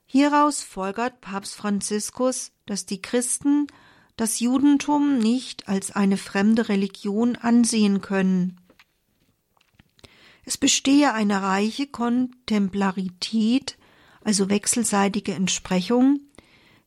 Hieraus 0.06 0.62
folgert 0.62 1.20
Papst 1.20 1.54
Franziskus, 1.54 2.52
dass 2.66 2.86
die 2.86 3.02
Christen 3.02 3.66
das 4.16 4.40
Judentum 4.40 5.18
nicht 5.18 5.68
als 5.68 5.90
eine 5.90 6.16
fremde 6.16 6.68
Religion 6.68 7.36
ansehen 7.36 8.00
können. 8.00 8.60
Es 10.44 10.58
bestehe 10.58 11.12
eine 11.14 11.42
reiche 11.42 11.86
Kontemplarität, 11.86 13.78
also 14.22 14.50
wechselseitige 14.50 15.34
Entsprechung, 15.34 16.20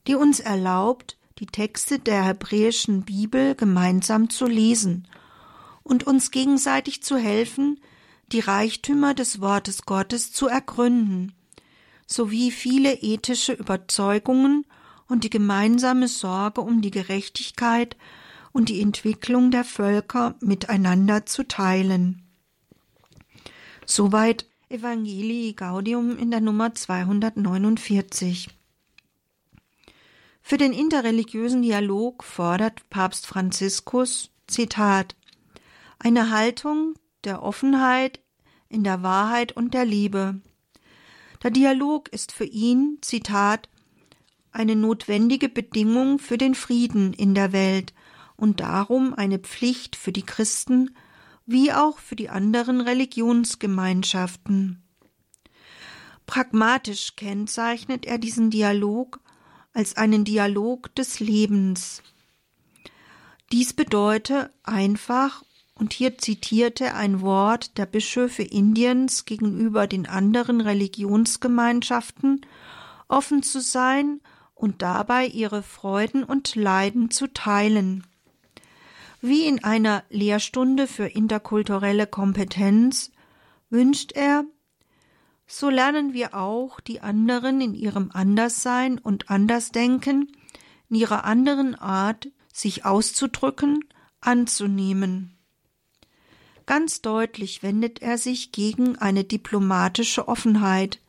die 0.08 0.16
uns 0.16 0.40
erlaubt, 0.40 1.18
die 1.40 1.48
Texte 1.48 2.00
der 2.00 2.24
hebräischen 2.24 3.04
Bibel 3.04 3.56
gemeinsam 3.56 4.30
zu 4.30 4.46
lesen 4.46 5.08
und 5.84 6.06
uns 6.06 6.32
gegenseitig 6.32 7.04
zu 7.04 7.18
helfen, 7.18 7.80
die 8.32 8.40
Reichtümer 8.40 9.14
des 9.14 9.40
Wortes 9.42 9.84
Gottes 9.84 10.32
zu 10.32 10.48
ergründen, 10.48 11.34
sowie 12.06 12.52
viele 12.52 12.94
ethische 12.94 13.54
Überzeugungen 13.54 14.66
und 15.08 15.24
die 15.24 15.30
gemeinsame 15.30 16.08
Sorge 16.08 16.62
um 16.62 16.82
die 16.82 16.92
Gerechtigkeit 16.92 17.96
und 18.52 18.70
die 18.70 18.82
Entwicklung 18.82 19.52
der 19.52 19.64
Völker 19.64 20.36
miteinander 20.40 21.26
zu 21.26 21.48
teilen. 21.48 22.24
Soweit 23.86 24.46
Evangelii 24.70 25.54
Gaudium 25.54 26.18
in 26.18 26.32
der 26.32 26.42
Nummer 26.42 26.76
249. 26.76 28.50
Für 30.42 30.58
den 30.58 30.74
interreligiösen 30.74 31.62
Dialog 31.62 32.24
fordert 32.24 32.90
Papst 32.90 33.28
Franziskus 33.28 34.32
Zitat 34.48 35.16
eine 36.00 36.32
Haltung 36.32 36.96
der 37.24 37.44
Offenheit 37.44 38.20
in 38.70 38.84
der 38.84 39.04
Wahrheit 39.04 39.52
und 39.56 39.74
der 39.74 39.86
Liebe. 39.86 40.42
Der 41.44 41.52
Dialog 41.52 42.10
ist 42.10 42.32
für 42.32 42.46
ihn, 42.46 42.98
Zitat, 43.02 43.70
eine 44.58 44.76
notwendige 44.76 45.50
Bedingung 45.50 46.18
für 46.18 46.38
den 46.38 46.56
Frieden 46.56 47.14
in 47.14 47.36
der 47.36 47.54
Welt 47.54 47.94
und 48.36 48.60
darum 48.60 49.14
eine 49.14 49.38
Pflicht 49.38 49.96
für 49.96 50.12
die 50.12 50.26
Christen 50.26 50.96
wie 51.46 51.72
auch 51.72 52.00
für 52.00 52.16
die 52.16 52.30
anderen 52.30 52.82
Religionsgemeinschaften. 52.82 54.82
Pragmatisch 56.26 57.16
kennzeichnet 57.16 58.06
er 58.06 58.18
diesen 58.18 58.50
Dialog 58.50 59.22
als 59.74 59.96
einen 59.96 60.26
Dialog 60.26 60.94
des 60.96 61.20
Lebens. 61.20 62.02
Dies 63.52 63.74
bedeute 63.74 64.50
einfach, 64.64 65.44
und 65.76 65.94
hier 65.94 66.18
zitierte 66.18 66.96
ein 66.96 67.22
Wort 67.22 67.78
der 67.78 67.86
Bischöfe 67.86 68.42
Indiens 68.42 69.26
gegenüber 69.26 69.86
den 69.86 70.08
anderen 70.08 70.60
Religionsgemeinschaften, 70.60 72.42
offen 73.08 73.44
zu 73.44 73.62
sein 73.62 74.20
und 74.58 74.82
dabei 74.82 75.28
ihre 75.28 75.64
Freuden 75.64 76.24
und 76.24 76.56
Leiden 76.56 77.12
zu 77.12 77.28
teilen. 77.28 78.06
Wie 79.22 79.46
in 79.46 79.64
einer 79.64 80.04
Lehrstunde 80.10 80.88
für 80.88 81.08
interkulturelle 81.08 82.08
Kompetenz 82.08 83.12
wünscht 83.70 84.12
er, 84.14 84.46
so 85.48 85.70
lernen 85.70 86.14
wir 86.14 86.36
auch 86.36 86.80
die 86.80 87.02
anderen 87.02 87.62
in 87.62 87.74
ihrem 87.74 88.12
Anderssein 88.14 89.00
und 89.00 89.30
Andersdenken, 89.30 90.32
in 90.90 90.96
ihrer 90.98 91.24
anderen 91.24 91.76
Art, 91.76 92.28
sich 92.52 92.86
auszudrücken, 92.86 93.86
anzunehmen. 94.20 95.38
Ganz 96.66 97.02
deutlich 97.02 97.64
wendet 97.64 98.02
er 98.02 98.18
sich 98.18 98.52
gegen 98.52 98.98
eine 98.98 99.24
diplomatische 99.24 100.28
Offenheit, 100.28 101.00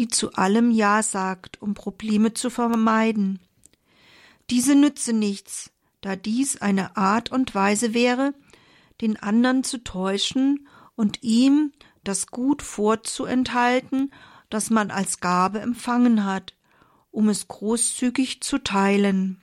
die 0.00 0.08
zu 0.08 0.32
allem 0.32 0.70
Ja 0.70 1.02
sagt, 1.02 1.60
um 1.60 1.74
Probleme 1.74 2.32
zu 2.32 2.48
vermeiden. 2.48 3.38
Diese 4.48 4.74
nütze 4.74 5.12
nichts, 5.12 5.72
da 6.00 6.16
dies 6.16 6.62
eine 6.62 6.96
Art 6.96 7.30
und 7.30 7.54
Weise 7.54 7.92
wäre, 7.92 8.32
den 9.02 9.18
anderen 9.18 9.62
zu 9.62 9.84
täuschen 9.84 10.66
und 10.96 11.22
ihm 11.22 11.72
das 12.02 12.28
Gut 12.28 12.62
vorzuenthalten, 12.62 14.10
das 14.48 14.70
man 14.70 14.90
als 14.90 15.20
Gabe 15.20 15.60
empfangen 15.60 16.24
hat, 16.24 16.54
um 17.10 17.28
es 17.28 17.46
großzügig 17.46 18.40
zu 18.40 18.56
teilen. 18.56 19.42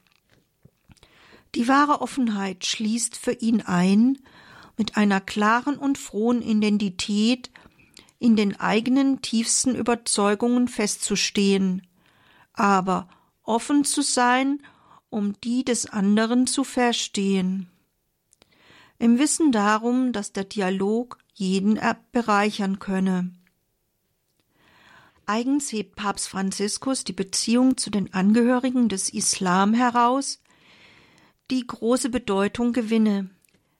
Die 1.53 1.67
wahre 1.67 2.01
Offenheit 2.01 2.65
schließt 2.65 3.15
für 3.15 3.33
ihn 3.33 3.61
ein, 3.61 4.17
mit 4.75 4.97
einer 4.97 5.21
klaren 5.21 5.77
und 5.77 5.99
frohen 5.99 6.41
Identität 6.41 7.51
in 8.19 8.35
den 8.35 8.59
eigenen 8.59 9.21
tiefsten 9.21 9.75
Überzeugungen 9.75 10.67
festzustehen, 10.67 11.85
aber 12.53 13.07
offen 13.43 13.83
zu 13.83 14.01
sein, 14.01 14.61
um 15.09 15.39
die 15.41 15.63
des 15.63 15.85
anderen 15.85 16.47
zu 16.47 16.63
verstehen. 16.63 17.69
Im 18.99 19.19
Wissen 19.19 19.51
darum, 19.51 20.11
dass 20.11 20.33
der 20.33 20.43
Dialog 20.43 21.19
jeden 21.33 21.79
bereichern 22.11 22.79
könne. 22.79 23.31
Eigens 25.27 25.71
hebt 25.71 25.95
Papst 25.95 26.29
Franziskus 26.29 27.03
die 27.03 27.13
Beziehung 27.13 27.77
zu 27.77 27.89
den 27.89 28.13
Angehörigen 28.13 28.89
des 28.89 29.09
Islam 29.09 29.73
heraus, 29.73 30.41
die 31.51 31.67
große 31.67 32.09
Bedeutung 32.09 32.73
gewinne. 32.73 33.29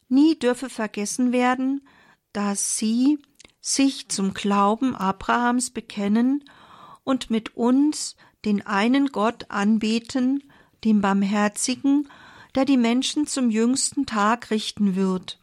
Nie 0.10 0.38
dürfe 0.38 0.70
vergessen 0.70 1.32
werden, 1.32 1.88
dass 2.34 2.78
sie 2.78 3.18
sich 3.62 4.10
zum 4.10 4.34
Glauben 4.34 4.96
Abrahams 4.96 5.72
bekennen 5.72 6.44
und 7.04 7.30
mit 7.30 7.56
uns 7.56 8.16
den 8.46 8.66
einen 8.66 9.08
Gott 9.08 9.46
anbeten, 9.50 10.44
dem 10.84 11.02
Barmherzigen, 11.02 12.10
der 12.56 12.66
die 12.66 12.78
Menschen 12.78 13.28
zum 13.28 13.50
jüngsten 13.50 14.06
Tag 14.06 14.52
richten 14.52 14.96
wird. 14.96 15.40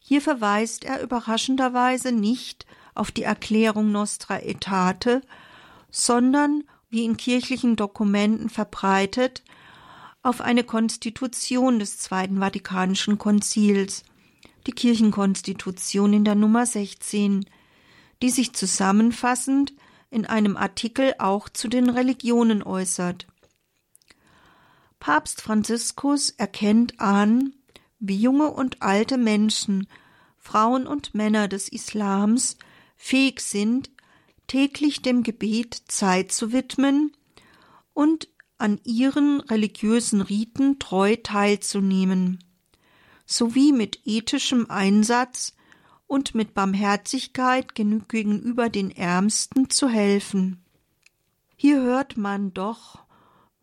Hier 0.00 0.20
verweist 0.20 0.84
er 0.84 1.02
überraschenderweise 1.02 2.12
nicht 2.12 2.66
auf 2.94 3.10
die 3.10 3.22
Erklärung 3.22 3.92
Nostra 3.92 4.34
Aetate, 4.34 5.22
sondern, 5.90 6.64
wie 6.90 7.04
in 7.04 7.16
kirchlichen 7.16 7.76
Dokumenten 7.76 8.50
verbreitet, 8.50 9.42
auf 10.22 10.40
eine 10.40 10.64
Konstitution 10.64 11.78
des 11.78 11.98
Zweiten 11.98 12.38
Vatikanischen 12.38 13.18
Konzils, 13.18 14.04
die 14.66 14.72
Kirchenkonstitution 14.72 16.12
in 16.12 16.24
der 16.24 16.34
Nummer 16.34 16.66
16, 16.66 17.46
die 18.22 18.30
sich 18.30 18.52
zusammenfassend 18.52 19.74
in 20.10 20.26
einem 20.26 20.56
Artikel 20.56 21.14
auch 21.18 21.48
zu 21.48 21.68
den 21.68 21.88
Religionen 21.88 22.62
äußert. 22.62 23.26
Papst 25.00 25.40
Franziskus 25.40 26.30
erkennt 26.30 27.00
an, 27.00 27.54
wie 27.98 28.16
junge 28.16 28.50
und 28.50 28.82
alte 28.82 29.18
Menschen, 29.18 29.88
Frauen 30.38 30.86
und 30.86 31.14
Männer 31.14 31.48
des 31.48 31.68
Islams 31.68 32.56
fähig 32.96 33.40
sind, 33.40 33.90
täglich 34.46 35.02
dem 35.02 35.22
Gebet 35.22 35.82
Zeit 35.88 36.30
zu 36.30 36.52
widmen 36.52 37.12
und 37.94 38.28
an 38.58 38.80
ihren 38.84 39.40
religiösen 39.40 40.20
Riten 40.20 40.78
treu 40.78 41.16
teilzunehmen, 41.16 42.38
sowie 43.26 43.72
mit 43.72 44.00
ethischem 44.04 44.70
Einsatz 44.70 45.54
und 46.06 46.34
mit 46.34 46.54
Barmherzigkeit 46.54 47.74
gegenüber 47.74 48.68
den 48.68 48.90
Ärmsten 48.90 49.70
zu 49.70 49.88
helfen. 49.88 50.62
Hier 51.56 51.80
hört 51.80 52.16
man 52.16 52.52
doch 52.52 53.02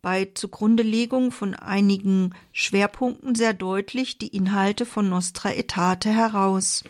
bei 0.02 0.30
Zugrundelegung 0.34 1.30
von 1.30 1.54
einigen 1.54 2.34
Schwerpunkten 2.52 3.34
sehr 3.34 3.52
deutlich 3.52 4.18
die 4.18 4.28
Inhalte 4.28 4.86
von 4.86 5.08
Nostra 5.08 5.50
Aetate 5.50 6.08
heraus. 6.08 6.84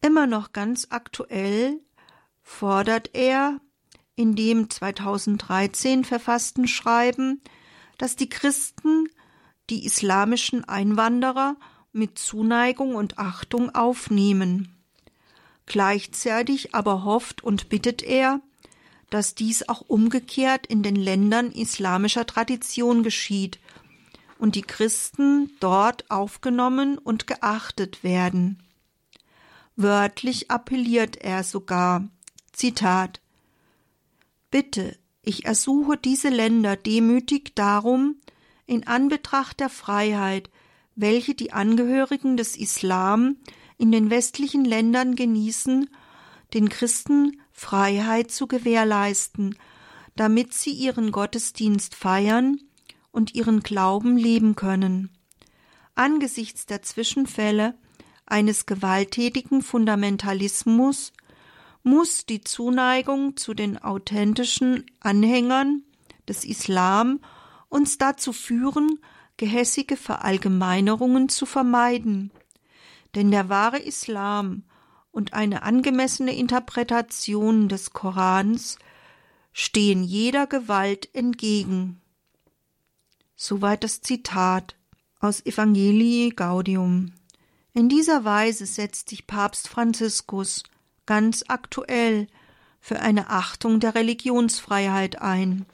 Immer 0.00 0.26
noch 0.26 0.52
ganz 0.52 0.88
aktuell 0.90 1.78
fordert 2.42 3.10
er 3.14 3.60
in 4.16 4.34
dem 4.34 4.68
2013 4.68 6.04
verfassten 6.04 6.66
Schreiben, 6.66 7.40
dass 7.98 8.16
die 8.16 8.28
Christen 8.28 9.08
die 9.70 9.84
islamischen 9.84 10.64
Einwanderer 10.64 11.56
mit 11.92 12.18
Zuneigung 12.18 12.94
und 12.94 13.18
Achtung 13.18 13.74
aufnehmen. 13.74 14.74
Gleichzeitig 15.66 16.74
aber 16.74 17.04
hofft 17.04 17.44
und 17.44 17.68
bittet 17.68 18.02
er, 18.02 18.40
dass 19.10 19.34
dies 19.34 19.68
auch 19.68 19.82
umgekehrt 19.82 20.66
in 20.66 20.82
den 20.82 20.96
Ländern 20.96 21.52
islamischer 21.52 22.26
Tradition 22.26 23.02
geschieht 23.02 23.60
und 24.38 24.54
die 24.54 24.62
Christen 24.62 25.50
dort 25.60 26.10
aufgenommen 26.10 26.98
und 26.98 27.26
geachtet 27.26 28.02
werden. 28.02 28.62
Wörtlich 29.76 30.50
appelliert 30.50 31.16
er 31.16 31.44
sogar, 31.44 32.08
Zitat, 32.52 33.20
Bitte, 34.50 34.98
ich 35.22 35.44
ersuche 35.44 35.96
diese 35.96 36.28
Länder 36.28 36.76
demütig 36.76 37.54
darum, 37.54 38.16
in 38.66 38.86
Anbetracht 38.86 39.60
der 39.60 39.68
Freiheit, 39.68 40.50
welche 40.94 41.34
die 41.34 41.52
Angehörigen 41.52 42.36
des 42.36 42.56
Islam 42.56 43.36
in 43.78 43.92
den 43.92 44.10
westlichen 44.10 44.64
Ländern 44.64 45.16
genießen, 45.16 45.88
den 46.54 46.68
Christen 46.68 47.40
Freiheit 47.50 48.30
zu 48.30 48.46
gewährleisten, 48.46 49.56
damit 50.16 50.52
sie 50.52 50.72
ihren 50.72 51.12
Gottesdienst 51.12 51.94
feiern 51.94 52.60
und 53.10 53.34
ihren 53.34 53.60
Glauben 53.60 54.16
leben 54.16 54.54
können. 54.54 55.10
Angesichts 55.94 56.66
der 56.66 56.82
Zwischenfälle 56.82 57.74
eines 58.26 58.66
gewalttätigen 58.66 59.62
Fundamentalismus 59.62 61.12
muss 61.82 62.24
die 62.26 62.42
Zuneigung 62.42 63.36
zu 63.36 63.54
den 63.54 63.78
authentischen 63.78 64.86
Anhängern 65.00 65.82
des 66.28 66.44
Islam 66.44 67.20
uns 67.72 67.98
dazu 67.98 68.32
führen, 68.32 68.98
gehässige 69.36 69.96
Verallgemeinerungen 69.96 71.28
zu 71.28 71.46
vermeiden. 71.46 72.30
Denn 73.14 73.30
der 73.30 73.48
wahre 73.48 73.78
Islam 73.78 74.64
und 75.10 75.32
eine 75.32 75.62
angemessene 75.62 76.34
Interpretation 76.34 77.68
des 77.68 77.92
Korans 77.92 78.78
stehen 79.52 80.04
jeder 80.04 80.46
Gewalt 80.46 81.14
entgegen. 81.14 82.00
Soweit 83.36 83.84
das 83.84 84.00
Zitat 84.00 84.76
aus 85.20 85.44
Evangelii 85.44 86.30
Gaudium. 86.30 87.12
In 87.74 87.88
dieser 87.88 88.24
Weise 88.24 88.66
setzt 88.66 89.08
sich 89.08 89.26
Papst 89.26 89.68
Franziskus 89.68 90.62
ganz 91.06 91.44
aktuell 91.48 92.26
für 92.80 93.00
eine 93.00 93.30
Achtung 93.30 93.80
der 93.80 93.94
Religionsfreiheit 93.94 95.22
ein. 95.22 95.66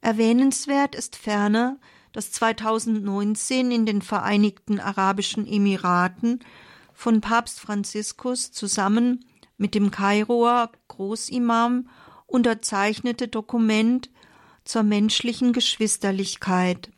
Erwähnenswert 0.00 0.94
ist 0.94 1.16
ferner, 1.16 1.78
dass 2.12 2.32
2019 2.32 3.70
in 3.70 3.86
den 3.86 4.02
Vereinigten 4.02 4.80
Arabischen 4.80 5.46
Emiraten 5.46 6.40
von 6.92 7.20
Papst 7.20 7.60
Franziskus 7.60 8.52
zusammen 8.52 9.24
mit 9.56 9.74
dem 9.74 9.90
Kairoer 9.90 10.70
Großimam 10.88 11.88
unterzeichnete 12.26 13.28
Dokument 13.28 14.10
zur 14.64 14.82
menschlichen 14.82 15.52
Geschwisterlichkeit. 15.52 16.90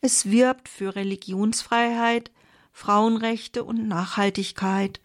Es 0.00 0.30
wirbt 0.30 0.68
für 0.68 0.96
Religionsfreiheit, 0.96 2.30
Frauenrechte 2.72 3.62
und 3.62 3.86
Nachhaltigkeit 3.86 5.00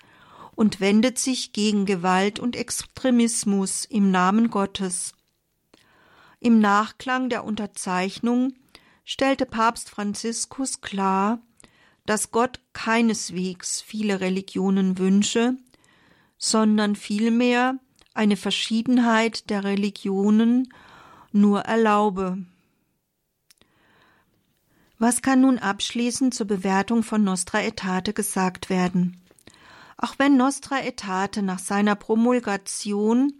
und 0.55 0.79
wendet 0.79 1.19
sich 1.19 1.53
gegen 1.53 1.85
Gewalt 1.85 2.39
und 2.39 2.55
Extremismus 2.55 3.85
im 3.85 4.09
Namen 4.09 4.49
Gottes. 4.49 5.13
Im 6.39 6.59
Nachklang 6.59 7.29
der 7.29 7.43
Unterzeichnung 7.43 8.53
stellte 9.03 9.45
Papst 9.45 9.89
Franziskus 9.89 10.81
klar, 10.81 11.39
dass 12.05 12.31
Gott 12.31 12.59
keineswegs 12.73 13.81
viele 13.81 14.21
Religionen 14.21 14.97
wünsche, 14.97 15.57
sondern 16.37 16.95
vielmehr 16.95 17.79
eine 18.13 18.37
Verschiedenheit 18.37 19.49
der 19.49 19.63
Religionen 19.63 20.73
nur 21.31 21.61
erlaube. 21.61 22.37
Was 24.99 25.21
kann 25.21 25.41
nun 25.41 25.59
abschließend 25.59 26.33
zur 26.33 26.47
Bewertung 26.47 27.03
von 27.03 27.23
Nostra 27.23 27.59
Aetate 27.59 28.13
gesagt 28.13 28.69
werden? 28.69 29.21
Auch 29.97 30.15
wenn 30.17 30.37
Nostra 30.37 30.77
Aetate 30.77 31.41
nach 31.41 31.59
seiner 31.59 31.95
Promulgation, 31.95 33.33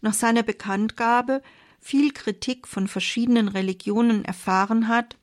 nach 0.00 0.14
seiner 0.14 0.42
Bekanntgabe 0.42 1.42
viel 1.86 2.12
Kritik 2.12 2.66
von 2.66 2.88
verschiedenen 2.88 3.46
Religionen 3.46 4.24
erfahren 4.24 4.88
hat, 4.88 5.16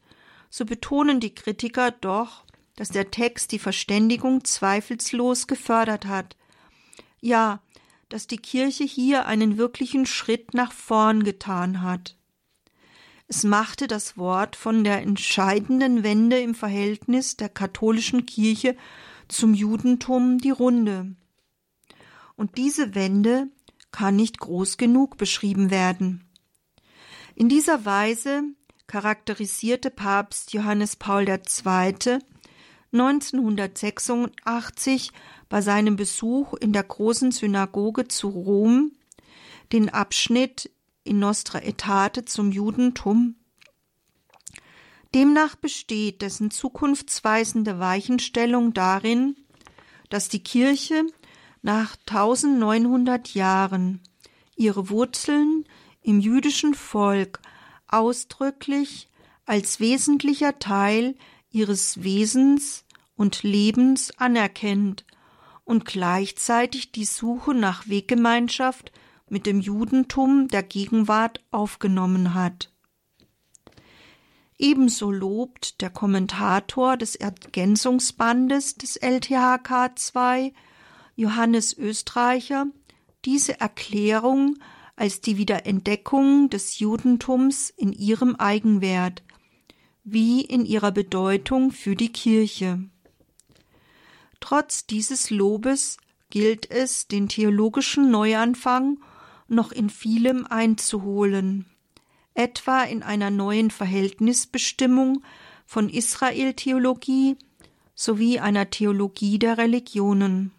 so 0.49 0.63
betonen 0.63 1.19
die 1.19 1.35
Kritiker 1.35 1.91
doch, 1.91 2.45
dass 2.77 2.87
der 2.87 3.11
Text 3.11 3.51
die 3.51 3.59
Verständigung 3.59 4.45
zweifelslos 4.45 5.47
gefördert 5.47 6.05
hat. 6.05 6.37
Ja, 7.19 7.61
dass 8.07 8.27
die 8.27 8.37
Kirche 8.37 8.85
hier 8.85 9.25
einen 9.25 9.57
wirklichen 9.57 10.05
Schritt 10.05 10.53
nach 10.53 10.71
vorn 10.71 11.23
getan 11.23 11.81
hat. 11.81 12.15
Es 13.27 13.43
machte 13.43 13.87
das 13.87 14.17
Wort 14.17 14.55
von 14.55 14.85
der 14.85 15.01
entscheidenden 15.01 16.03
Wende 16.03 16.39
im 16.39 16.55
Verhältnis 16.55 17.35
der 17.35 17.49
katholischen 17.49 18.25
Kirche 18.25 18.77
zum 19.27 19.53
Judentum 19.53 20.37
die 20.37 20.51
Runde. 20.51 21.13
Und 22.37 22.57
diese 22.57 22.95
Wende 22.95 23.49
kann 23.91 24.15
nicht 24.15 24.39
groß 24.39 24.77
genug 24.77 25.17
beschrieben 25.17 25.69
werden. 25.69 26.23
In 27.35 27.49
dieser 27.49 27.83
Weise 27.85 28.43
charakterisierte 28.85 29.89
Papst 29.89 30.53
Johannes 30.53 30.95
Paul 30.95 31.27
II. 31.27 31.39
1986 32.91 35.09
bei 35.49 35.61
seinem 35.61 35.95
Besuch 35.95 36.53
in 36.53 36.73
der 36.73 36.83
großen 36.83 37.31
Synagoge 37.31 38.07
zu 38.07 38.29
Rom 38.29 38.91
den 39.71 39.89
Abschnitt 39.89 40.69
in 41.03 41.17
Nostra 41.17 41.57
Aetate 41.59 42.25
zum 42.25 42.51
Judentum. 42.51 43.33
Demnach 45.15 45.55
besteht 45.55 46.21
dessen 46.21 46.51
zukunftsweisende 46.51 47.79
Weichenstellung 47.79 48.73
darin, 48.73 49.35
dass 50.09 50.29
die 50.29 50.43
Kirche 50.43 51.07
nach 51.63 51.95
1900 52.07 53.33
Jahren 53.33 54.01
ihre 54.55 54.91
Wurzeln 54.91 55.65
im 56.03 56.19
jüdischen 56.19 56.73
Volk 56.73 57.41
ausdrücklich 57.87 59.09
als 59.45 59.79
wesentlicher 59.79 60.59
Teil 60.59 61.15
ihres 61.49 62.03
Wesens 62.03 62.85
und 63.15 63.43
Lebens 63.43 64.11
anerkennt 64.17 65.05
und 65.63 65.85
gleichzeitig 65.85 66.91
die 66.91 67.05
Suche 67.05 67.53
nach 67.53 67.87
Weggemeinschaft 67.87 68.91
mit 69.29 69.45
dem 69.45 69.61
Judentum 69.61 70.47
der 70.47 70.63
Gegenwart 70.63 71.43
aufgenommen 71.51 72.33
hat. 72.33 72.71
Ebenso 74.57 75.11
lobt 75.11 75.81
der 75.81 75.89
Kommentator 75.89 76.95
des 76.97 77.15
Ergänzungsbandes 77.15 78.75
des 78.75 78.97
LTHK 78.97 79.91
2, 79.95 80.53
Johannes 81.15 81.77
Österreicher, 81.77 82.67
diese 83.25 83.59
Erklärung 83.59 84.57
als 85.03 85.19
die 85.19 85.37
Wiederentdeckung 85.37 86.49
des 86.49 86.79
Judentums 86.79 87.69
in 87.69 87.91
ihrem 87.91 88.37
Eigenwert, 88.37 89.21
wie 90.05 90.39
in 90.39 90.65
ihrer 90.65 90.93
Bedeutung 90.93 91.71
für 91.71 91.97
die 91.97 92.13
Kirche. 92.13 92.85
Trotz 94.39 94.87
dieses 94.87 95.29
Lobes 95.29 95.97
gilt 96.29 96.71
es, 96.71 97.09
den 97.09 97.27
theologischen 97.27 98.11
Neuanfang 98.11 98.97
noch 99.49 99.73
in 99.73 99.89
vielem 99.89 100.45
einzuholen, 100.45 101.65
etwa 102.33 102.83
in 102.83 103.03
einer 103.03 103.29
neuen 103.29 103.71
Verhältnisbestimmung 103.71 105.21
von 105.65 105.89
Israel-Theologie 105.89 107.35
sowie 107.93 108.39
einer 108.39 108.69
Theologie 108.69 109.37
der 109.37 109.57
Religionen. 109.57 110.53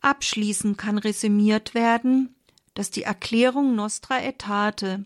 Abschließend 0.00 0.78
kann 0.78 0.98
resümiert 0.98 1.74
werden, 1.74 2.34
dass 2.74 2.90
die 2.90 3.02
Erklärung 3.02 3.74
Nostra 3.74 4.16
Aetate 4.16 5.04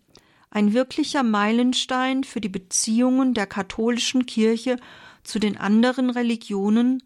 ein 0.51 0.73
wirklicher 0.73 1.25
Meilenstein 1.25 2.23
für 2.23 2.41
die 2.41 2.49
Beziehungen 2.49 3.35
der 3.35 3.47
katholischen 3.47 4.27
Kirche 4.27 4.77
zu 5.25 5.41
den 5.41 5.57
anderen 5.57 6.11
Religionen, 6.11 7.03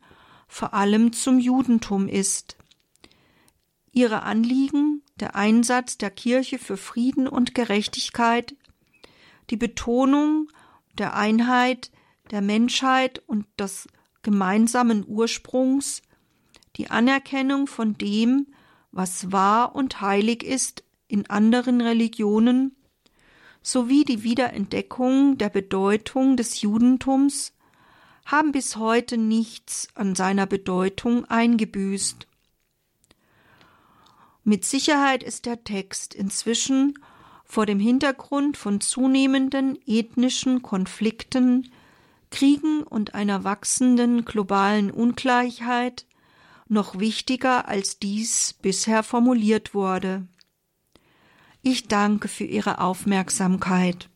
vor 0.48 0.74
allem 0.74 1.12
zum 1.12 1.38
Judentum 1.38 2.08
ist. 2.08 2.56
Ihre 3.92 4.22
Anliegen 4.22 5.02
der 5.18 5.34
Einsatz 5.34 5.96
der 5.96 6.10
Kirche 6.10 6.58
für 6.58 6.76
Frieden 6.76 7.26
und 7.26 7.54
Gerechtigkeit, 7.54 8.54
die 9.50 9.56
Betonung 9.56 10.48
der 10.98 11.16
Einheit 11.16 11.90
der 12.30 12.42
Menschheit 12.42 13.22
und 13.26 13.46
des 13.58 13.88
gemeinsamen 14.22 15.06
Ursprungs, 15.06 16.02
die 16.78 16.90
Anerkennung 16.90 17.66
von 17.66 17.98
dem, 17.98 18.46
was 18.92 19.32
wahr 19.32 19.74
und 19.74 20.00
heilig 20.00 20.44
ist 20.44 20.84
in 21.08 21.28
anderen 21.28 21.80
Religionen, 21.80 22.76
sowie 23.62 24.04
die 24.04 24.22
Wiederentdeckung 24.22 25.36
der 25.36 25.50
Bedeutung 25.50 26.36
des 26.36 26.62
Judentums 26.62 27.52
haben 28.24 28.52
bis 28.52 28.76
heute 28.76 29.16
nichts 29.16 29.88
an 29.94 30.14
seiner 30.14 30.46
Bedeutung 30.46 31.24
eingebüßt. 31.24 32.26
Mit 34.44 34.64
Sicherheit 34.64 35.22
ist 35.22 35.46
der 35.46 35.64
Text 35.64 36.14
inzwischen 36.14 36.94
vor 37.44 37.66
dem 37.66 37.80
Hintergrund 37.80 38.56
von 38.56 38.80
zunehmenden 38.80 39.78
ethnischen 39.86 40.62
Konflikten, 40.62 41.70
Kriegen 42.30 42.82
und 42.82 43.14
einer 43.14 43.44
wachsenden 43.44 44.26
globalen 44.26 44.90
Ungleichheit 44.90 46.06
noch 46.70 46.98
wichtiger, 46.98 47.68
als 47.68 47.98
dies 47.98 48.54
bisher 48.60 49.02
formuliert 49.02 49.74
wurde. 49.74 50.26
Ich 51.62 51.88
danke 51.88 52.28
für 52.28 52.44
Ihre 52.44 52.80
Aufmerksamkeit. 52.80 54.08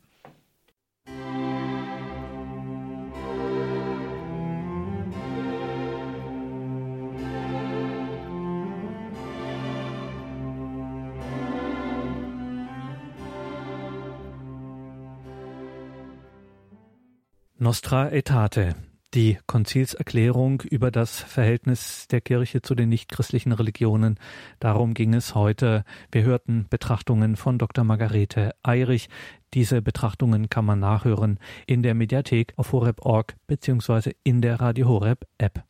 Nostra 17.62 18.07
Aetate, 18.09 18.74
die 19.14 19.38
Konzilserklärung 19.46 20.62
über 20.62 20.90
das 20.90 21.20
Verhältnis 21.20 22.08
der 22.08 22.20
Kirche 22.20 22.62
zu 22.62 22.74
den 22.74 22.88
nichtchristlichen 22.88 23.52
Religionen. 23.52 24.18
Darum 24.58 24.94
ging 24.94 25.14
es 25.14 25.34
heute. 25.34 25.84
Wir 26.10 26.22
hörten 26.22 26.66
Betrachtungen 26.70 27.36
von 27.36 27.58
Dr. 27.58 27.84
Margarete 27.84 28.54
Eirich. 28.62 29.08
Diese 29.54 29.82
Betrachtungen 29.82 30.48
kann 30.48 30.64
man 30.64 30.80
nachhören 30.80 31.38
in 31.66 31.82
der 31.82 31.94
Mediathek 31.94 32.54
auf 32.56 32.72
horeb.org 32.72 33.34
bzw. 33.46 34.12
in 34.24 34.40
der 34.40 34.60
Radio 34.60 34.88
Horeb 34.88 35.26
App. 35.38 35.64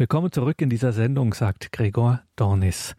Willkommen 0.00 0.30
zurück 0.30 0.62
in 0.62 0.70
dieser 0.70 0.92
Sendung, 0.92 1.34
sagt 1.34 1.72
Gregor 1.72 2.22
Dornis. 2.36 2.94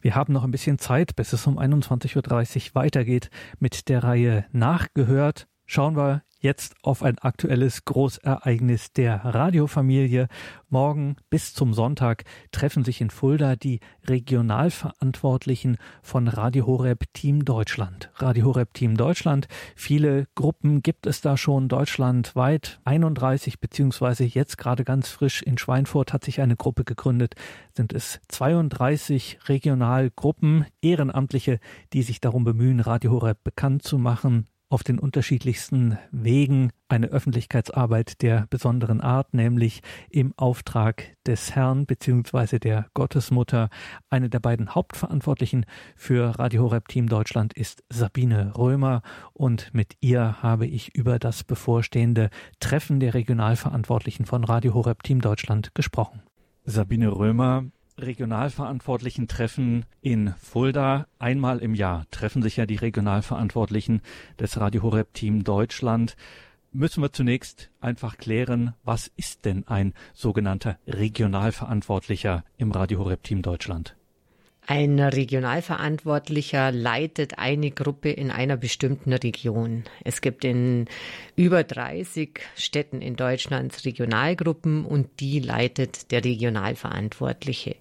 Wir 0.00 0.14
haben 0.14 0.32
noch 0.32 0.44
ein 0.44 0.50
bisschen 0.50 0.78
Zeit, 0.78 1.14
bis 1.14 1.34
es 1.34 1.46
um 1.46 1.58
21.30 1.58 2.16
Uhr 2.16 2.74
weitergeht 2.74 3.28
mit 3.58 3.90
der 3.90 4.02
Reihe 4.02 4.46
Nachgehört. 4.50 5.46
Schauen 5.70 5.98
wir 5.98 6.22
jetzt 6.40 6.76
auf 6.82 7.02
ein 7.02 7.18
aktuelles 7.18 7.84
Großereignis 7.84 8.94
der 8.94 9.22
Radiofamilie. 9.22 10.28
Morgen 10.70 11.16
bis 11.28 11.52
zum 11.52 11.74
Sonntag 11.74 12.24
treffen 12.52 12.84
sich 12.84 13.02
in 13.02 13.10
Fulda 13.10 13.54
die 13.54 13.80
Regionalverantwortlichen 14.08 15.76
von 16.00 16.26
Radio 16.26 16.66
Horeb 16.66 17.12
Team 17.12 17.44
Deutschland. 17.44 18.10
Radio 18.14 18.46
Horeb 18.46 18.72
Team 18.72 18.96
Deutschland. 18.96 19.46
Viele 19.76 20.26
Gruppen 20.34 20.80
gibt 20.80 21.06
es 21.06 21.20
da 21.20 21.36
schon 21.36 21.68
deutschlandweit. 21.68 22.80
31 22.84 23.60
beziehungsweise 23.60 24.24
jetzt 24.24 24.56
gerade 24.56 24.84
ganz 24.84 25.10
frisch 25.10 25.42
in 25.42 25.58
Schweinfurt 25.58 26.14
hat 26.14 26.24
sich 26.24 26.40
eine 26.40 26.56
Gruppe 26.56 26.84
gegründet. 26.84 27.34
Sind 27.76 27.92
es 27.92 28.20
32 28.28 29.40
Regionalgruppen, 29.50 30.64
Ehrenamtliche, 30.80 31.60
die 31.92 32.02
sich 32.02 32.22
darum 32.22 32.44
bemühen, 32.44 32.80
Radio 32.80 33.10
Horeb 33.10 33.44
bekannt 33.44 33.82
zu 33.82 33.98
machen, 33.98 34.46
auf 34.68 34.84
den 34.84 34.98
unterschiedlichsten 34.98 35.98
Wegen 36.10 36.70
eine 36.88 37.08
Öffentlichkeitsarbeit 37.08 38.22
der 38.22 38.46
besonderen 38.50 39.00
Art, 39.00 39.34
nämlich 39.34 39.82
im 40.10 40.32
Auftrag 40.36 41.16
des 41.26 41.54
Herrn 41.54 41.86
bzw. 41.86 42.58
der 42.58 42.86
Gottesmutter. 42.94 43.70
Eine 44.10 44.28
der 44.28 44.40
beiden 44.40 44.74
Hauptverantwortlichen 44.74 45.64
für 45.96 46.38
Radio 46.38 46.64
Horeb 46.64 46.88
Team 46.88 47.08
Deutschland 47.08 47.54
ist 47.54 47.82
Sabine 47.88 48.52
Römer 48.56 49.02
und 49.32 49.72
mit 49.72 49.96
ihr 50.00 50.42
habe 50.42 50.66
ich 50.66 50.94
über 50.94 51.18
das 51.18 51.44
bevorstehende 51.44 52.30
Treffen 52.60 53.00
der 53.00 53.14
Regionalverantwortlichen 53.14 54.26
von 54.26 54.44
Radio 54.44 54.74
Horeb 54.74 55.02
Team 55.02 55.20
Deutschland 55.20 55.74
gesprochen. 55.74 56.22
Sabine 56.64 57.10
Römer, 57.10 57.64
Regionalverantwortlichen 57.98 59.28
treffen 59.28 59.84
in 60.00 60.34
Fulda. 60.40 61.06
Einmal 61.18 61.58
im 61.58 61.74
Jahr 61.74 62.06
treffen 62.10 62.42
sich 62.42 62.56
ja 62.56 62.66
die 62.66 62.76
Regionalverantwortlichen 62.76 64.02
des 64.38 64.58
Radio 64.58 64.82
Horeb 64.82 65.12
Team 65.14 65.44
Deutschland. 65.44 66.16
Müssen 66.70 67.02
wir 67.02 67.12
zunächst 67.12 67.70
einfach 67.80 68.16
klären, 68.16 68.74
was 68.84 69.10
ist 69.16 69.44
denn 69.44 69.66
ein 69.66 69.94
sogenannter 70.14 70.78
Regionalverantwortlicher 70.86 72.44
im 72.56 72.72
Radio 72.72 73.00
Horeb 73.00 73.24
Team 73.24 73.42
Deutschland? 73.42 73.97
Ein 74.70 75.00
Regionalverantwortlicher 75.00 76.72
leitet 76.72 77.38
eine 77.38 77.70
Gruppe 77.70 78.10
in 78.10 78.30
einer 78.30 78.58
bestimmten 78.58 79.14
Region. 79.14 79.84
Es 80.04 80.20
gibt 80.20 80.44
in 80.44 80.84
über 81.36 81.64
30 81.64 82.40
Städten 82.54 83.00
in 83.00 83.16
Deutschland 83.16 83.86
Regionalgruppen 83.86 84.84
und 84.84 85.20
die 85.20 85.40
leitet 85.40 86.10
der 86.10 86.22
Regionalverantwortliche. 86.22 87.76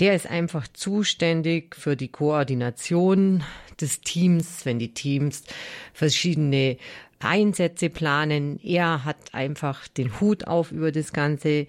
Der 0.00 0.16
ist 0.16 0.28
einfach 0.28 0.66
zuständig 0.66 1.76
für 1.76 1.94
die 1.94 2.08
Koordination 2.08 3.44
des 3.80 4.00
Teams, 4.00 4.66
wenn 4.66 4.80
die 4.80 4.94
Teams 4.94 5.44
verschiedene 5.92 6.78
Einsätze 7.20 7.90
planen. 7.90 8.58
Er 8.64 9.04
hat 9.04 9.34
einfach 9.34 9.86
den 9.86 10.20
Hut 10.20 10.48
auf 10.48 10.72
über 10.72 10.90
das 10.90 11.12
Ganze. 11.12 11.68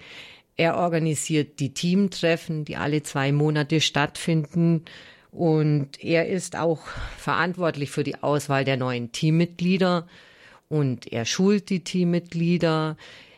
Er 0.60 0.76
organisiert 0.76 1.62
die 1.62 1.74
Teamtreffen, 1.74 2.66
die 2.66 2.76
alle 2.76 3.02
zwei 3.02 3.32
Monate 3.32 3.80
stattfinden. 3.80 4.84
Und 5.32 6.04
er 6.04 6.28
ist 6.28 6.58
auch 6.58 6.82
verantwortlich 7.18 7.92
für 7.92 8.04
die 8.04 8.22
Auswahl 8.22 8.66
der 8.66 8.76
neuen 8.76 9.14
Teammitglieder. 9.14 10.06
Und 10.68 11.14
er 11.14 11.24
schult 11.24 11.70
die 11.70 11.86
Teammitglieder. 11.86 12.98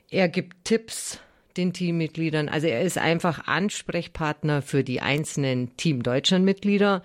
Er 0.09 0.29
gibt 0.29 0.65
Tipps 0.65 1.19
den 1.57 1.73
Teammitgliedern. 1.73 2.49
Also 2.49 2.65
er 2.65 2.81
ist 2.81 2.97
einfach 2.97 3.45
Ansprechpartner 3.45 4.63
für 4.63 4.83
die 4.83 5.01
einzelnen 5.01 5.77
Team 5.77 6.01
Deutschland 6.01 6.43
Mitglieder 6.43 7.03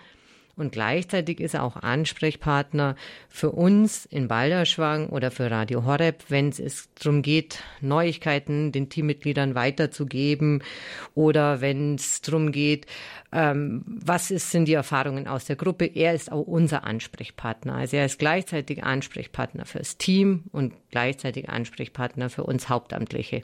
und 0.56 0.72
gleichzeitig 0.72 1.40
ist 1.40 1.54
er 1.54 1.62
auch 1.62 1.76
Ansprechpartner 1.76 2.96
für 3.28 3.50
uns 3.50 4.06
in 4.06 4.26
Balderschwang 4.26 5.08
oder 5.08 5.30
für 5.30 5.50
Radio 5.50 5.84
Horeb, 5.84 6.24
wenn 6.28 6.48
es 6.48 6.88
darum 6.94 7.20
geht, 7.20 7.62
Neuigkeiten 7.82 8.72
den 8.72 8.88
Teammitgliedern 8.88 9.54
weiterzugeben 9.54 10.62
oder 11.14 11.60
wenn 11.60 11.96
es 11.96 12.22
darum 12.22 12.52
geht, 12.52 12.86
ähm, 13.32 13.84
was 13.86 14.30
ist, 14.30 14.50
sind 14.50 14.66
die 14.66 14.72
Erfahrungen 14.72 15.28
aus 15.28 15.44
der 15.44 15.56
Gruppe. 15.56 15.84
Er 15.84 16.14
ist 16.14 16.32
auch 16.32 16.46
unser 16.46 16.84
Ansprechpartner. 16.84 17.74
Also 17.74 17.98
er 17.98 18.06
ist 18.06 18.18
gleichzeitig 18.18 18.82
Ansprechpartner 18.82 19.66
fürs 19.66 19.98
Team 19.98 20.44
und 20.52 20.72
gleichzeitig 20.90 21.50
Ansprechpartner 21.50 22.30
für 22.30 22.44
uns 22.44 22.70
Hauptamtliche. 22.70 23.42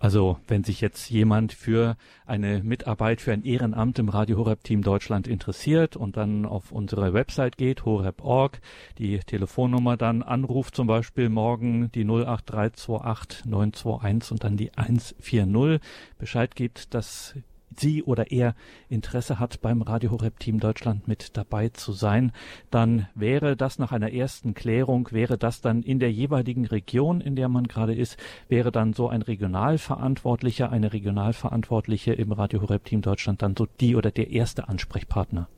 Also 0.00 0.38
wenn 0.48 0.64
sich 0.64 0.80
jetzt 0.80 1.10
jemand 1.10 1.52
für 1.52 1.94
eine 2.24 2.62
Mitarbeit, 2.64 3.20
für 3.20 3.34
ein 3.34 3.44
Ehrenamt 3.44 3.98
im 3.98 4.08
Radio 4.08 4.38
Horeb 4.38 4.64
Team 4.64 4.80
Deutschland 4.80 5.28
interessiert 5.28 5.94
und 5.94 6.16
dann 6.16 6.46
auf 6.46 6.72
unsere 6.72 7.12
Website 7.12 7.58
geht, 7.58 7.84
horeb.org, 7.84 8.62
die 8.96 9.18
Telefonnummer 9.18 9.98
dann 9.98 10.22
anruft, 10.22 10.74
zum 10.74 10.86
Beispiel 10.86 11.28
morgen 11.28 11.92
die 11.92 12.06
08328 12.06 13.44
921 13.44 14.32
und 14.32 14.42
dann 14.42 14.56
die 14.56 14.72
140 14.74 15.80
Bescheid 16.18 16.56
gibt, 16.56 16.94
dass 16.94 17.34
sie 17.76 18.02
oder 18.02 18.30
er 18.30 18.54
Interesse 18.88 19.38
hat, 19.38 19.60
beim 19.60 19.82
Radio 19.82 20.10
Horeb 20.10 20.38
Team 20.38 20.60
Deutschland 20.60 21.08
mit 21.08 21.36
dabei 21.36 21.68
zu 21.68 21.92
sein, 21.92 22.32
dann 22.70 23.08
wäre 23.14 23.56
das 23.56 23.78
nach 23.78 23.92
einer 23.92 24.12
ersten 24.12 24.54
Klärung, 24.54 25.08
wäre 25.12 25.38
das 25.38 25.60
dann 25.60 25.82
in 25.82 25.98
der 25.98 26.12
jeweiligen 26.12 26.66
Region, 26.66 27.20
in 27.20 27.36
der 27.36 27.48
man 27.48 27.68
gerade 27.68 27.94
ist, 27.94 28.16
wäre 28.48 28.72
dann 28.72 28.92
so 28.92 29.08
ein 29.08 29.22
Regionalverantwortlicher, 29.22 30.70
eine 30.70 30.92
Regionalverantwortliche 30.92 32.12
im 32.12 32.32
Radio 32.32 32.62
Horeb 32.62 32.84
Team 32.84 33.02
Deutschland 33.02 33.42
dann 33.42 33.54
so 33.56 33.66
die 33.80 33.96
oder 33.96 34.10
der 34.10 34.30
erste 34.30 34.68
Ansprechpartner. 34.68 35.48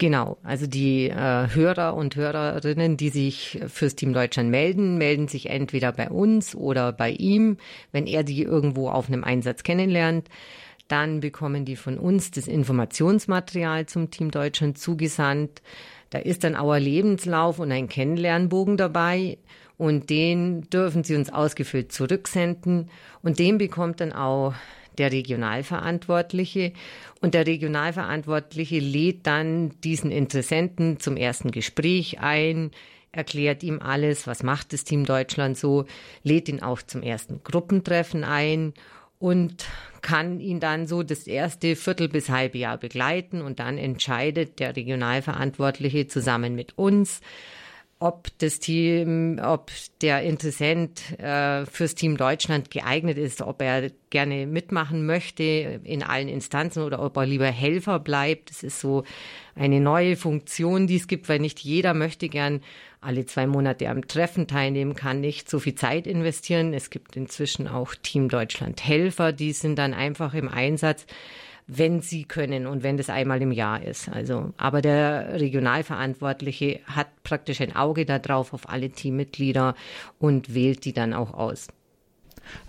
Genau, 0.00 0.38
also 0.42 0.66
die 0.66 1.10
äh, 1.10 1.48
Hörer 1.52 1.94
und 1.94 2.16
Hörerinnen, 2.16 2.96
die 2.96 3.10
sich 3.10 3.60
fürs 3.66 3.96
Team 3.96 4.14
Deutschland 4.14 4.48
melden, 4.48 4.96
melden 4.96 5.28
sich 5.28 5.50
entweder 5.50 5.92
bei 5.92 6.08
uns 6.08 6.54
oder 6.54 6.90
bei 6.90 7.10
ihm, 7.10 7.58
wenn 7.92 8.06
er 8.06 8.24
die 8.24 8.42
irgendwo 8.42 8.88
auf 8.88 9.08
einem 9.08 9.24
Einsatz 9.24 9.62
kennenlernt. 9.62 10.30
Dann 10.90 11.20
bekommen 11.20 11.64
die 11.64 11.76
von 11.76 11.98
uns 11.98 12.32
das 12.32 12.48
Informationsmaterial 12.48 13.86
zum 13.86 14.10
Team 14.10 14.32
Deutschland 14.32 14.76
zugesandt. 14.76 15.62
Da 16.10 16.18
ist 16.18 16.42
dann 16.42 16.56
auch 16.56 16.72
ein 16.72 16.82
Lebenslauf 16.82 17.60
und 17.60 17.70
ein 17.70 17.88
Kennenlernbogen 17.88 18.76
dabei. 18.76 19.38
Und 19.78 20.10
den 20.10 20.62
dürfen 20.62 21.04
sie 21.04 21.14
uns 21.14 21.32
ausgefüllt 21.32 21.92
zurücksenden. 21.92 22.90
Und 23.22 23.38
den 23.38 23.56
bekommt 23.56 24.00
dann 24.00 24.12
auch 24.12 24.54
der 24.98 25.12
Regionalverantwortliche. 25.12 26.72
Und 27.20 27.34
der 27.34 27.46
Regionalverantwortliche 27.46 28.80
lädt 28.80 29.28
dann 29.28 29.80
diesen 29.84 30.10
Interessenten 30.10 30.98
zum 30.98 31.16
ersten 31.16 31.52
Gespräch 31.52 32.18
ein, 32.18 32.72
erklärt 33.12 33.62
ihm 33.62 33.78
alles, 33.80 34.26
was 34.26 34.42
macht 34.42 34.72
das 34.72 34.82
Team 34.82 35.04
Deutschland 35.04 35.56
so, 35.56 35.84
lädt 36.24 36.48
ihn 36.48 36.60
auch 36.64 36.82
zum 36.82 37.04
ersten 37.04 37.42
Gruppentreffen 37.44 38.24
ein 38.24 38.74
und 39.20 39.66
kann 40.00 40.40
ihn 40.40 40.58
dann 40.60 40.88
so 40.88 41.02
das 41.04 41.26
erste 41.26 41.76
Viertel 41.76 42.08
bis 42.08 42.30
halbe 42.30 42.58
Jahr 42.58 42.78
begleiten 42.78 43.42
und 43.42 43.60
dann 43.60 43.78
entscheidet 43.78 44.58
der 44.58 44.74
Regionalverantwortliche 44.74 46.08
zusammen 46.08 46.54
mit 46.56 46.76
uns, 46.78 47.20
ob 47.98 48.28
das 48.38 48.60
Team, 48.60 49.38
ob 49.44 49.70
der 50.00 50.22
Interessent 50.22 51.18
äh, 51.20 51.66
fürs 51.66 51.94
Team 51.94 52.16
Deutschland 52.16 52.70
geeignet 52.70 53.18
ist, 53.18 53.42
ob 53.42 53.60
er 53.60 53.90
gerne 54.08 54.46
mitmachen 54.46 55.04
möchte 55.04 55.42
in 55.84 56.02
allen 56.02 56.28
Instanzen 56.28 56.82
oder 56.82 57.02
ob 57.02 57.18
er 57.18 57.26
lieber 57.26 57.46
Helfer 57.46 57.98
bleibt. 57.98 58.48
Das 58.48 58.62
ist 58.62 58.80
so 58.80 59.04
eine 59.54 59.80
neue 59.80 60.16
Funktion, 60.16 60.86
die 60.86 60.96
es 60.96 61.08
gibt, 61.08 61.28
weil 61.28 61.40
nicht 61.40 61.60
jeder 61.60 61.92
möchte 61.92 62.30
gern 62.30 62.62
alle 63.00 63.26
zwei 63.26 63.46
Monate 63.46 63.88
am 63.88 64.06
Treffen 64.06 64.46
teilnehmen, 64.46 64.94
kann 64.94 65.20
nicht 65.20 65.48
so 65.48 65.58
viel 65.58 65.74
Zeit 65.74 66.06
investieren. 66.06 66.74
Es 66.74 66.90
gibt 66.90 67.16
inzwischen 67.16 67.66
auch 67.66 67.94
Team 67.94 68.28
Deutschland 68.28 68.84
Helfer, 68.84 69.32
die 69.32 69.52
sind 69.52 69.78
dann 69.78 69.94
einfach 69.94 70.34
im 70.34 70.48
Einsatz 70.48 71.06
wenn 71.72 72.00
sie 72.00 72.24
können 72.24 72.66
und 72.66 72.82
wenn 72.82 72.96
das 72.96 73.10
einmal 73.10 73.40
im 73.40 73.52
Jahr 73.52 73.80
ist. 73.82 74.08
Also, 74.08 74.52
aber 74.56 74.82
der 74.82 75.40
Regionalverantwortliche 75.40 76.80
hat 76.84 77.06
praktisch 77.22 77.60
ein 77.60 77.76
Auge 77.76 78.04
darauf 78.04 78.52
auf 78.52 78.68
alle 78.68 78.90
Teammitglieder 78.90 79.76
und 80.18 80.52
wählt 80.52 80.84
die 80.84 80.92
dann 80.92 81.14
auch 81.14 81.32
aus. 81.32 81.68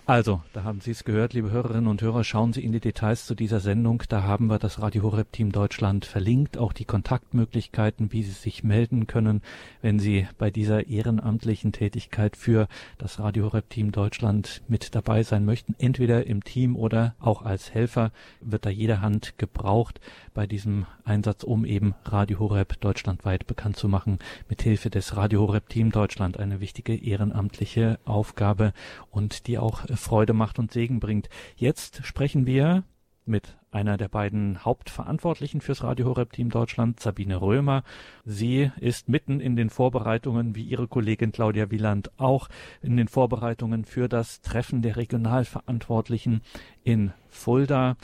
Also, 0.04 0.42
da 0.52 0.64
haben 0.64 0.80
Sie 0.80 0.90
es 0.90 1.04
gehört, 1.04 1.32
liebe 1.32 1.52
Hörerinnen 1.52 1.86
und 1.86 2.02
Hörer, 2.02 2.24
schauen 2.24 2.52
Sie 2.52 2.64
in 2.64 2.72
die 2.72 2.80
Details 2.80 3.24
zu 3.24 3.36
dieser 3.36 3.60
Sendung. 3.60 4.02
Da 4.08 4.24
haben 4.24 4.48
wir 4.48 4.58
das 4.58 4.82
Radio 4.82 5.04
Horeb 5.04 5.30
Team 5.32 5.52
Deutschland 5.52 6.04
verlinkt, 6.04 6.58
auch 6.58 6.72
die 6.72 6.84
Kontaktmöglichkeiten, 6.84 8.12
wie 8.12 8.24
Sie 8.24 8.32
sich 8.32 8.64
melden 8.64 9.06
können, 9.06 9.42
wenn 9.80 10.00
Sie 10.00 10.26
bei 10.38 10.50
dieser 10.50 10.88
ehrenamtlichen 10.88 11.70
Tätigkeit 11.70 12.36
für 12.36 12.66
das 12.98 13.20
Radio 13.20 13.44
Horeb 13.44 13.70
Team 13.70 13.92
Deutschland 13.92 14.62
mit 14.66 14.94
dabei 14.96 15.22
sein 15.22 15.44
möchten. 15.44 15.76
Entweder 15.78 16.26
im 16.26 16.42
Team 16.42 16.74
oder 16.76 17.14
auch 17.20 17.42
als 17.42 17.72
Helfer 17.72 18.10
wird 18.40 18.66
da 18.66 18.70
jede 18.70 19.00
Hand 19.00 19.38
gebraucht 19.38 20.00
bei 20.34 20.46
diesem 20.46 20.86
Einsatz, 21.04 21.44
um 21.44 21.64
eben 21.64 21.94
Radio 22.04 22.40
Horeb 22.40 22.80
deutschlandweit 22.80 23.46
bekannt 23.46 23.76
zu 23.76 23.88
machen, 23.88 24.18
mithilfe 24.48 24.90
des 24.90 25.16
Radio 25.16 25.42
Horeb 25.42 25.68
Team 25.68 25.90
Deutschland. 25.90 26.38
Eine 26.38 26.60
wichtige 26.60 26.94
ehrenamtliche 26.96 27.98
Aufgabe 28.04 28.72
und 29.10 29.46
die 29.46 29.58
auch 29.58 29.71
Freude 29.94 30.32
macht 30.32 30.58
und 30.58 30.72
Segen 30.72 31.00
bringt. 31.00 31.28
Jetzt 31.56 32.04
sprechen 32.04 32.46
wir 32.46 32.84
mit 33.24 33.56
einer 33.70 33.96
der 33.96 34.08
beiden 34.08 34.64
Hauptverantwortlichen 34.64 35.60
fürs 35.60 35.82
Radio 35.82 36.06
Horeb 36.06 36.32
Team 36.32 36.50
Deutschland, 36.50 37.00
Sabine 37.00 37.40
Römer. 37.40 37.84
Sie 38.24 38.70
ist 38.80 39.08
mitten 39.08 39.40
in 39.40 39.56
den 39.56 39.70
Vorbereitungen, 39.70 40.54
wie 40.54 40.64
ihre 40.64 40.88
Kollegin 40.88 41.32
Claudia 41.32 41.70
Wieland 41.70 42.10
auch, 42.18 42.48
in 42.82 42.96
den 42.96 43.08
Vorbereitungen 43.08 43.84
für 43.84 44.08
das 44.08 44.40
Treffen 44.40 44.82
der 44.82 44.96
Regionalverantwortlichen 44.96 46.42
in 46.84 47.12
Fulda. 47.28 47.96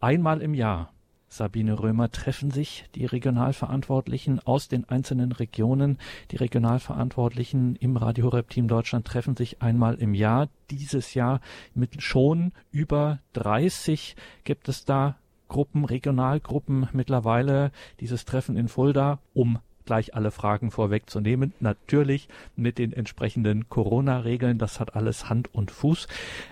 Einmal 0.00 0.40
im 0.40 0.54
Jahr 0.54 0.92
Sabine 1.32 1.80
Römer 1.80 2.10
treffen 2.10 2.50
sich 2.50 2.84
die 2.94 3.06
Regionalverantwortlichen 3.06 4.38
aus 4.40 4.68
den 4.68 4.86
einzelnen 4.90 5.32
Regionen. 5.32 5.96
Die 6.30 6.36
Regionalverantwortlichen 6.36 7.74
im 7.76 7.96
Radio 7.96 8.26
Horeb 8.26 8.50
Team 8.50 8.68
Deutschland 8.68 9.06
treffen 9.06 9.34
sich 9.34 9.62
einmal 9.62 9.94
im 9.94 10.12
Jahr. 10.12 10.50
Dieses 10.70 11.14
Jahr 11.14 11.40
mit 11.72 12.02
schon 12.02 12.52
über 12.70 13.20
30 13.32 14.14
gibt 14.44 14.68
es 14.68 14.84
da 14.84 15.16
Gruppen, 15.48 15.86
Regionalgruppen 15.86 16.90
mittlerweile. 16.92 17.72
Dieses 17.98 18.26
Treffen 18.26 18.54
in 18.54 18.68
Fulda 18.68 19.18
um 19.32 19.58
gleich 19.84 20.14
alle 20.14 20.30
Fragen 20.30 20.70
vorwegzunehmen. 20.70 21.52
Natürlich 21.60 22.28
mit 22.56 22.78
den 22.78 22.92
entsprechenden 22.92 23.68
Corona-Regeln. 23.68 24.58
Das 24.58 24.80
hat 24.80 24.94
alles 24.96 25.28
Hand 25.28 25.54
und 25.54 25.70
Fuß. 25.70 26.08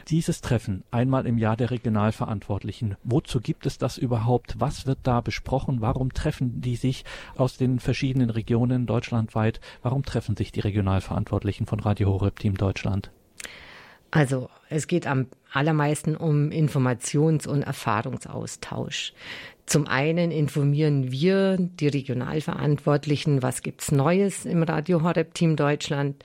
Dieses 0.08 0.40
Treffen 0.40 0.84
einmal 0.90 1.26
im 1.26 1.38
Jahr 1.38 1.56
der 1.56 1.70
Regionalverantwortlichen. 1.70 2.96
Wozu 3.04 3.40
gibt 3.40 3.66
es 3.66 3.78
das 3.78 3.98
überhaupt? 3.98 4.56
Was 4.58 4.86
wird 4.86 5.00
da 5.02 5.20
besprochen? 5.20 5.80
Warum 5.80 6.12
treffen 6.12 6.60
die 6.60 6.76
sich 6.76 7.04
aus 7.36 7.56
den 7.56 7.80
verschiedenen 7.80 8.30
Regionen 8.30 8.86
deutschlandweit? 8.86 9.60
Warum 9.82 10.04
treffen 10.04 10.36
sich 10.36 10.52
die 10.52 10.60
Regionalverantwortlichen 10.60 11.66
von 11.66 11.80
Radio 11.80 12.08
Horeb 12.10 12.38
Team 12.38 12.56
Deutschland? 12.56 13.10
Also 14.10 14.50
es 14.68 14.86
geht 14.88 15.06
am 15.06 15.26
allermeisten 15.52 16.16
um 16.16 16.50
Informations- 16.50 17.46
und 17.46 17.62
Erfahrungsaustausch. 17.62 19.12
Zum 19.70 19.86
einen 19.86 20.32
informieren 20.32 21.12
wir 21.12 21.56
die 21.56 21.86
Regionalverantwortlichen, 21.86 23.40
was 23.40 23.62
gibt's 23.62 23.92
Neues 23.92 24.44
im 24.44 24.64
Radio 24.64 25.04
Horeb 25.04 25.32
Team 25.32 25.54
Deutschland, 25.54 26.24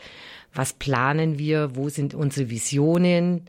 was 0.51 0.73
planen 0.73 1.37
wir, 1.37 1.75
wo 1.75 1.89
sind 1.89 2.15
unsere 2.15 2.49
Visionen. 2.49 3.45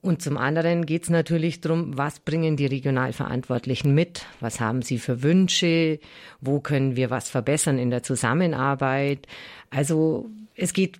Und 0.00 0.22
zum 0.22 0.36
anderen 0.36 0.86
geht 0.86 1.02
es 1.02 1.10
natürlich 1.10 1.60
darum, 1.60 1.98
was 1.98 2.20
bringen 2.20 2.56
die 2.56 2.66
Regionalverantwortlichen 2.66 3.92
mit, 3.92 4.26
was 4.38 4.60
haben 4.60 4.80
sie 4.80 4.98
für 4.98 5.24
Wünsche, 5.24 5.98
wo 6.40 6.60
können 6.60 6.94
wir 6.94 7.10
was 7.10 7.28
verbessern 7.28 7.80
in 7.80 7.90
der 7.90 8.04
Zusammenarbeit. 8.04 9.26
Also 9.70 10.30
es 10.60 10.74
geht 10.74 10.98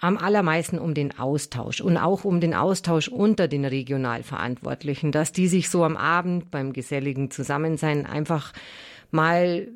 am 0.00 0.18
allermeisten 0.18 0.78
um 0.78 0.92
den 0.92 1.18
Austausch 1.18 1.80
und 1.80 1.96
auch 1.96 2.24
um 2.24 2.40
den 2.40 2.52
Austausch 2.52 3.08
unter 3.08 3.46
den 3.46 3.64
Regionalverantwortlichen, 3.64 5.12
dass 5.12 5.32
die 5.32 5.46
sich 5.46 5.70
so 5.70 5.84
am 5.84 5.96
Abend 5.96 6.50
beim 6.50 6.72
geselligen 6.72 7.30
Zusammensein 7.30 8.06
einfach 8.06 8.52
mal 9.12 9.68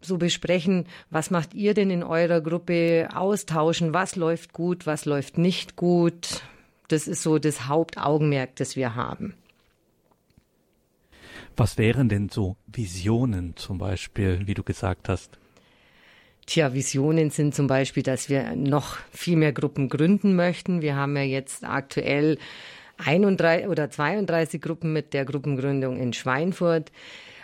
so 0.00 0.18
besprechen, 0.18 0.84
was 1.10 1.30
macht 1.30 1.54
ihr 1.54 1.72
denn 1.74 1.90
in 1.90 2.02
eurer 2.02 2.40
Gruppe, 2.40 3.08
austauschen, 3.14 3.94
was 3.94 4.16
läuft 4.16 4.52
gut, 4.52 4.86
was 4.86 5.06
läuft 5.06 5.38
nicht 5.38 5.76
gut. 5.76 6.42
Das 6.88 7.08
ist 7.08 7.22
so 7.22 7.38
das 7.38 7.66
Hauptaugenmerk, 7.66 8.54
das 8.56 8.76
wir 8.76 8.94
haben. 8.94 9.34
Was 11.56 11.78
wären 11.78 12.08
denn 12.08 12.28
so 12.28 12.56
Visionen 12.66 13.56
zum 13.56 13.78
Beispiel, 13.78 14.46
wie 14.46 14.54
du 14.54 14.62
gesagt 14.62 15.08
hast? 15.08 15.38
Tja, 16.48 16.72
Visionen 16.72 17.28
sind 17.28 17.54
zum 17.54 17.66
Beispiel, 17.66 18.02
dass 18.02 18.30
wir 18.30 18.56
noch 18.56 18.96
viel 19.12 19.36
mehr 19.36 19.52
Gruppen 19.52 19.90
gründen 19.90 20.34
möchten. 20.34 20.80
Wir 20.80 20.96
haben 20.96 21.14
ja 21.14 21.22
jetzt 21.22 21.62
aktuell 21.62 22.38
31 22.96 23.66
oder 23.68 23.90
32 23.90 24.58
Gruppen 24.58 24.94
mit 24.94 25.12
der 25.12 25.26
Gruppengründung 25.26 25.98
in 25.98 26.14
Schweinfurt. 26.14 26.90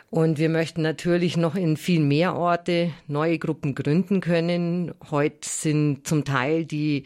Und 0.08 0.38
wir 0.38 0.48
möchten 0.48 0.80
natürlich 0.80 1.36
noch 1.36 1.54
in 1.54 1.76
viel 1.76 2.00
mehr 2.00 2.34
Orte 2.34 2.94
neue 3.06 3.38
Gruppen 3.38 3.74
gründen 3.74 4.22
können. 4.22 4.94
Heute 5.10 5.46
sind 5.50 6.08
zum 6.08 6.24
Teil 6.24 6.64
die 6.64 7.04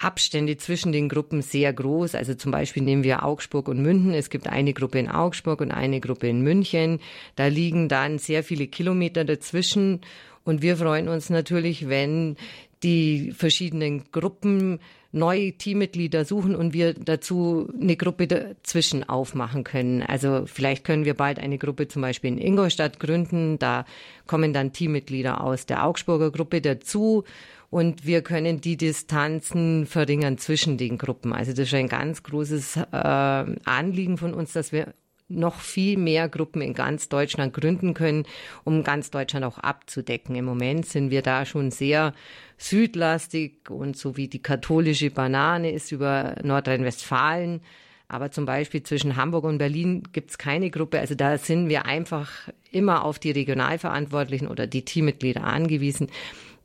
Abstände 0.00 0.56
zwischen 0.56 0.90
den 0.90 1.08
Gruppen 1.08 1.42
sehr 1.42 1.72
groß. 1.72 2.16
Also 2.16 2.34
zum 2.34 2.50
Beispiel 2.50 2.82
nehmen 2.82 3.04
wir 3.04 3.24
Augsburg 3.24 3.68
und 3.68 3.80
München. 3.80 4.12
Es 4.12 4.28
gibt 4.28 4.48
eine 4.48 4.72
Gruppe 4.72 4.98
in 4.98 5.08
Augsburg 5.08 5.60
und 5.60 5.70
eine 5.70 6.00
Gruppe 6.00 6.28
in 6.28 6.40
München. 6.42 6.98
Da 7.36 7.46
liegen 7.46 7.88
dann 7.88 8.18
sehr 8.18 8.42
viele 8.42 8.66
Kilometer 8.66 9.24
dazwischen. 9.24 10.00
Und 10.44 10.62
wir 10.62 10.76
freuen 10.76 11.08
uns 11.08 11.30
natürlich, 11.30 11.88
wenn 11.88 12.36
die 12.82 13.32
verschiedenen 13.32 14.10
Gruppen 14.10 14.80
neue 15.12 15.52
Teammitglieder 15.52 16.24
suchen 16.24 16.56
und 16.56 16.72
wir 16.72 16.94
dazu 16.94 17.70
eine 17.78 17.96
Gruppe 17.96 18.26
dazwischen 18.26 19.08
aufmachen 19.08 19.62
können. 19.62 20.02
Also 20.02 20.44
vielleicht 20.46 20.84
können 20.84 21.04
wir 21.04 21.14
bald 21.14 21.38
eine 21.38 21.58
Gruppe 21.58 21.86
zum 21.86 22.02
Beispiel 22.02 22.32
in 22.32 22.38
Ingolstadt 22.38 22.98
gründen. 22.98 23.58
Da 23.58 23.84
kommen 24.26 24.52
dann 24.52 24.72
Teammitglieder 24.72 25.42
aus 25.42 25.66
der 25.66 25.84
Augsburger 25.84 26.30
Gruppe 26.30 26.62
dazu 26.62 27.24
und 27.68 28.06
wir 28.06 28.22
können 28.22 28.60
die 28.60 28.76
Distanzen 28.76 29.86
verringern 29.86 30.38
zwischen 30.38 30.78
den 30.78 30.98
Gruppen. 30.98 31.32
Also 31.32 31.52
das 31.52 31.68
ist 31.68 31.74
ein 31.74 31.88
ganz 31.88 32.22
großes 32.22 32.76
äh, 32.76 32.96
Anliegen 32.96 34.16
von 34.16 34.34
uns, 34.34 34.52
dass 34.52 34.72
wir 34.72 34.94
noch 35.34 35.56
viel 35.56 35.98
mehr 35.98 36.28
Gruppen 36.28 36.62
in 36.62 36.74
ganz 36.74 37.08
Deutschland 37.08 37.52
gründen 37.52 37.94
können, 37.94 38.24
um 38.64 38.84
ganz 38.84 39.10
Deutschland 39.10 39.44
auch 39.44 39.58
abzudecken. 39.58 40.34
Im 40.36 40.44
Moment 40.44 40.86
sind 40.86 41.10
wir 41.10 41.22
da 41.22 41.44
schon 41.44 41.70
sehr 41.70 42.14
südlastig 42.58 43.70
und 43.70 43.96
so 43.96 44.16
wie 44.16 44.28
die 44.28 44.42
katholische 44.42 45.10
Banane 45.10 45.72
ist 45.72 45.92
über 45.92 46.36
Nordrhein-Westfalen. 46.42 47.60
Aber 48.08 48.30
zum 48.30 48.44
Beispiel 48.44 48.82
zwischen 48.82 49.16
Hamburg 49.16 49.44
und 49.44 49.56
Berlin 49.56 50.02
gibt 50.12 50.30
es 50.30 50.38
keine 50.38 50.70
Gruppe. 50.70 51.00
Also 51.00 51.14
da 51.14 51.38
sind 51.38 51.70
wir 51.70 51.86
einfach 51.86 52.30
immer 52.70 53.04
auf 53.04 53.18
die 53.18 53.30
Regionalverantwortlichen 53.30 54.48
oder 54.48 54.66
die 54.66 54.84
Teammitglieder 54.84 55.44
angewiesen, 55.44 56.08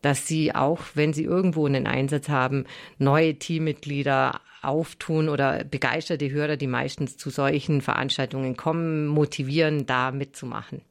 dass 0.01 0.27
sie 0.27 0.53
auch, 0.53 0.81
wenn 0.93 1.13
sie 1.13 1.23
irgendwo 1.23 1.65
einen 1.65 1.87
Einsatz 1.87 2.29
haben, 2.29 2.65
neue 2.97 3.35
Teammitglieder 3.35 4.41
auftun 4.61 5.29
oder 5.29 5.63
begeisterte 5.63 6.29
Hörer, 6.31 6.57
die 6.57 6.67
meistens 6.67 7.17
zu 7.17 7.29
solchen 7.29 7.81
Veranstaltungen 7.81 8.57
kommen, 8.57 9.07
motivieren, 9.07 9.85
da 9.85 10.11
mitzumachen. 10.11 10.81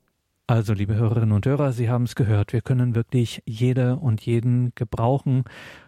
Also, 0.48 0.74
liebe 0.74 0.94
Hörerinnen 0.94 1.32
und 1.32 1.44
Hörer, 1.44 1.72
Sie 1.72 1.90
haben 1.90 2.04
es 2.04 2.14
gehört. 2.14 2.52
Wir 2.52 2.60
können 2.60 2.94
wirklich 2.94 3.42
jede 3.46 3.96
und 3.96 4.20
jeden 4.20 4.72
gebrauchen. 4.76 5.42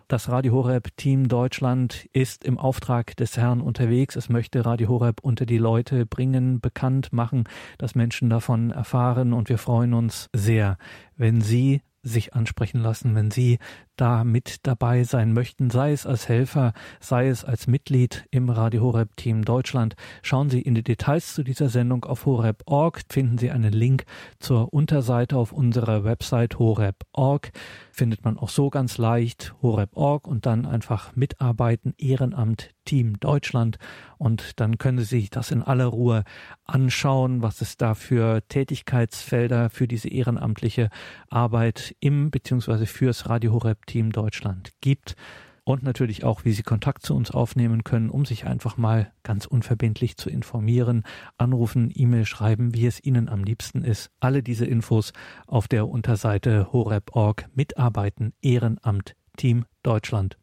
Das 0.09 0.29
Radio 0.29 0.53
Horeb 0.53 0.97
Team 0.97 1.29
Deutschland 1.29 2.09
ist 2.12 2.45
im 2.45 2.59
Auftrag 2.59 3.16
des 3.16 3.37
Herrn 3.37 3.61
unterwegs. 3.61 4.16
Es 4.16 4.29
möchte 4.29 4.66
Radio 4.66 4.89
Horeb 4.89 5.21
unter 5.23 5.47
die 5.47 5.59
Leute 5.59 6.07
bringen, 6.07 6.61
bekannt 6.61 7.12
machen, 7.12 7.45
dass 7.77 7.95
Menschen 7.95 8.31
davon 8.31 8.73
erfahren. 8.73 9.33
Und 9.33 9.49
wir 9.49 9.59
freuen 9.59 9.95
uns 9.95 10.29
sehr, 10.35 10.77
wenn 11.16 11.41
Sie 11.41 11.83
sich 12.09 12.35
ansprechen 12.35 12.81
lassen, 12.81 13.15
wenn 13.15 13.31
Sie 13.31 13.59
da 14.01 14.24
mit 14.24 14.66
dabei 14.66 15.05
sein 15.05 15.32
möchten, 15.32 15.70
sei 15.70 15.92
es 15.92 16.07
als 16.07 16.28
Helfer, 16.28 16.72
sei 17.01 17.28
es 17.28 17.44
als 17.44 17.66
Mitglied 17.66 18.26
im 18.30 18.49
Radio 18.49 18.82
Horeb 18.82 19.16
Team 19.16 19.44
Deutschland. 19.44 19.96
Schauen 20.22 20.49
Sie 20.49 20.62
in 20.62 20.74
die 20.74 20.82
Details 20.82 21.34
zu 21.34 21.42
dieser 21.42 21.68
Sendung 21.68 22.05
auf 22.05 22.24
horeb.org, 22.24 23.03
finden 23.11 23.38
Sie 23.38 23.51
einen 23.51 23.72
Link 23.72 24.05
zur 24.38 24.72
Unterseite 24.72 25.36
auf 25.36 25.53
unserer 25.53 26.05
Website 26.05 26.59
horeb.org. 26.59 27.51
Findet 27.92 28.24
man 28.24 28.38
auch 28.38 28.49
so 28.49 28.70
ganz 28.70 28.99
leicht 28.99 29.55
horeb.org 29.61 30.26
und 30.26 30.46
dann 30.46 30.64
einfach 30.64 31.14
mitarbeiten, 31.16 31.94
Ehrenamt 31.99 32.70
Team 32.88 33.20
Deutschland 33.20 33.76
und 34.16 34.61
dann 34.61 34.78
können 34.78 34.99
Sie 34.99 35.05
sich 35.05 35.30
das 35.30 35.51
in 35.51 35.62
aller 35.62 35.84
Ruhe 35.84 36.24
anschauen, 36.64 37.42
was 37.42 37.61
es 37.61 37.76
da 37.76 37.94
für 37.94 38.40
Tätigkeitsfelder 38.49 39.68
für 39.68 39.86
diese 39.86 40.09
ehrenamtliche 40.09 40.88
Arbeit 41.28 41.94
im 42.01 42.30
bzw. 42.30 42.86
fürs 42.86 43.28
Radio 43.28 43.53
Horeb 43.53 43.86
Team 43.89 44.12
Deutschland 44.12 44.70
gibt 44.80 45.16
und 45.68 45.82
natürlich 45.82 46.24
auch, 46.24 46.45
wie 46.45 46.53
Sie 46.53 46.62
Kontakt 46.62 47.03
zu 47.03 47.14
uns 47.14 47.30
aufnehmen 47.30 47.84
können, 47.84 48.09
um 48.09 48.24
sich 48.24 48.47
einfach 48.47 48.78
mal 48.78 49.12
ganz 49.22 49.45
unverbindlich 49.45 50.16
zu 50.16 50.30
informieren, 50.30 51.03
anrufen, 51.36 51.93
E-Mail 51.95 52.24
schreiben, 52.24 52.74
wie 52.74 52.86
es 52.86 53.05
Ihnen 53.05 53.28
am 53.28 53.45
liebsten 53.45 53.84
ist. 53.84 54.11
Alle 54.18 54.43
diese 54.43 54.64
Infos 54.64 55.12
auf 55.47 55.68
der 55.68 55.86
Unterseite 55.89 56.72
horeb.org 56.72 57.49
Mitarbeiten 57.55 58.32
Ehrenamt 58.41 59.14
Team 59.36 59.66
Deutschland. 59.82 60.39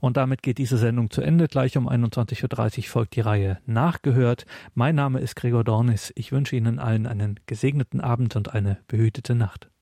Und 0.00 0.16
damit 0.16 0.42
geht 0.42 0.58
diese 0.58 0.78
Sendung 0.78 1.10
zu 1.10 1.20
Ende. 1.20 1.46
Gleich 1.46 1.76
um 1.76 1.88
21.30 1.88 2.78
Uhr 2.78 2.84
folgt 2.84 3.16
die 3.16 3.20
Reihe 3.20 3.58
Nachgehört. 3.66 4.46
Mein 4.74 4.94
Name 4.94 5.20
ist 5.20 5.36
Gregor 5.36 5.62
Dornis. 5.62 6.12
Ich 6.16 6.32
wünsche 6.32 6.56
Ihnen 6.56 6.78
allen 6.78 7.06
einen 7.06 7.38
gesegneten 7.46 8.00
Abend 8.00 8.34
und 8.34 8.54
eine 8.54 8.78
behütete 8.88 9.34
Nacht. 9.34 9.68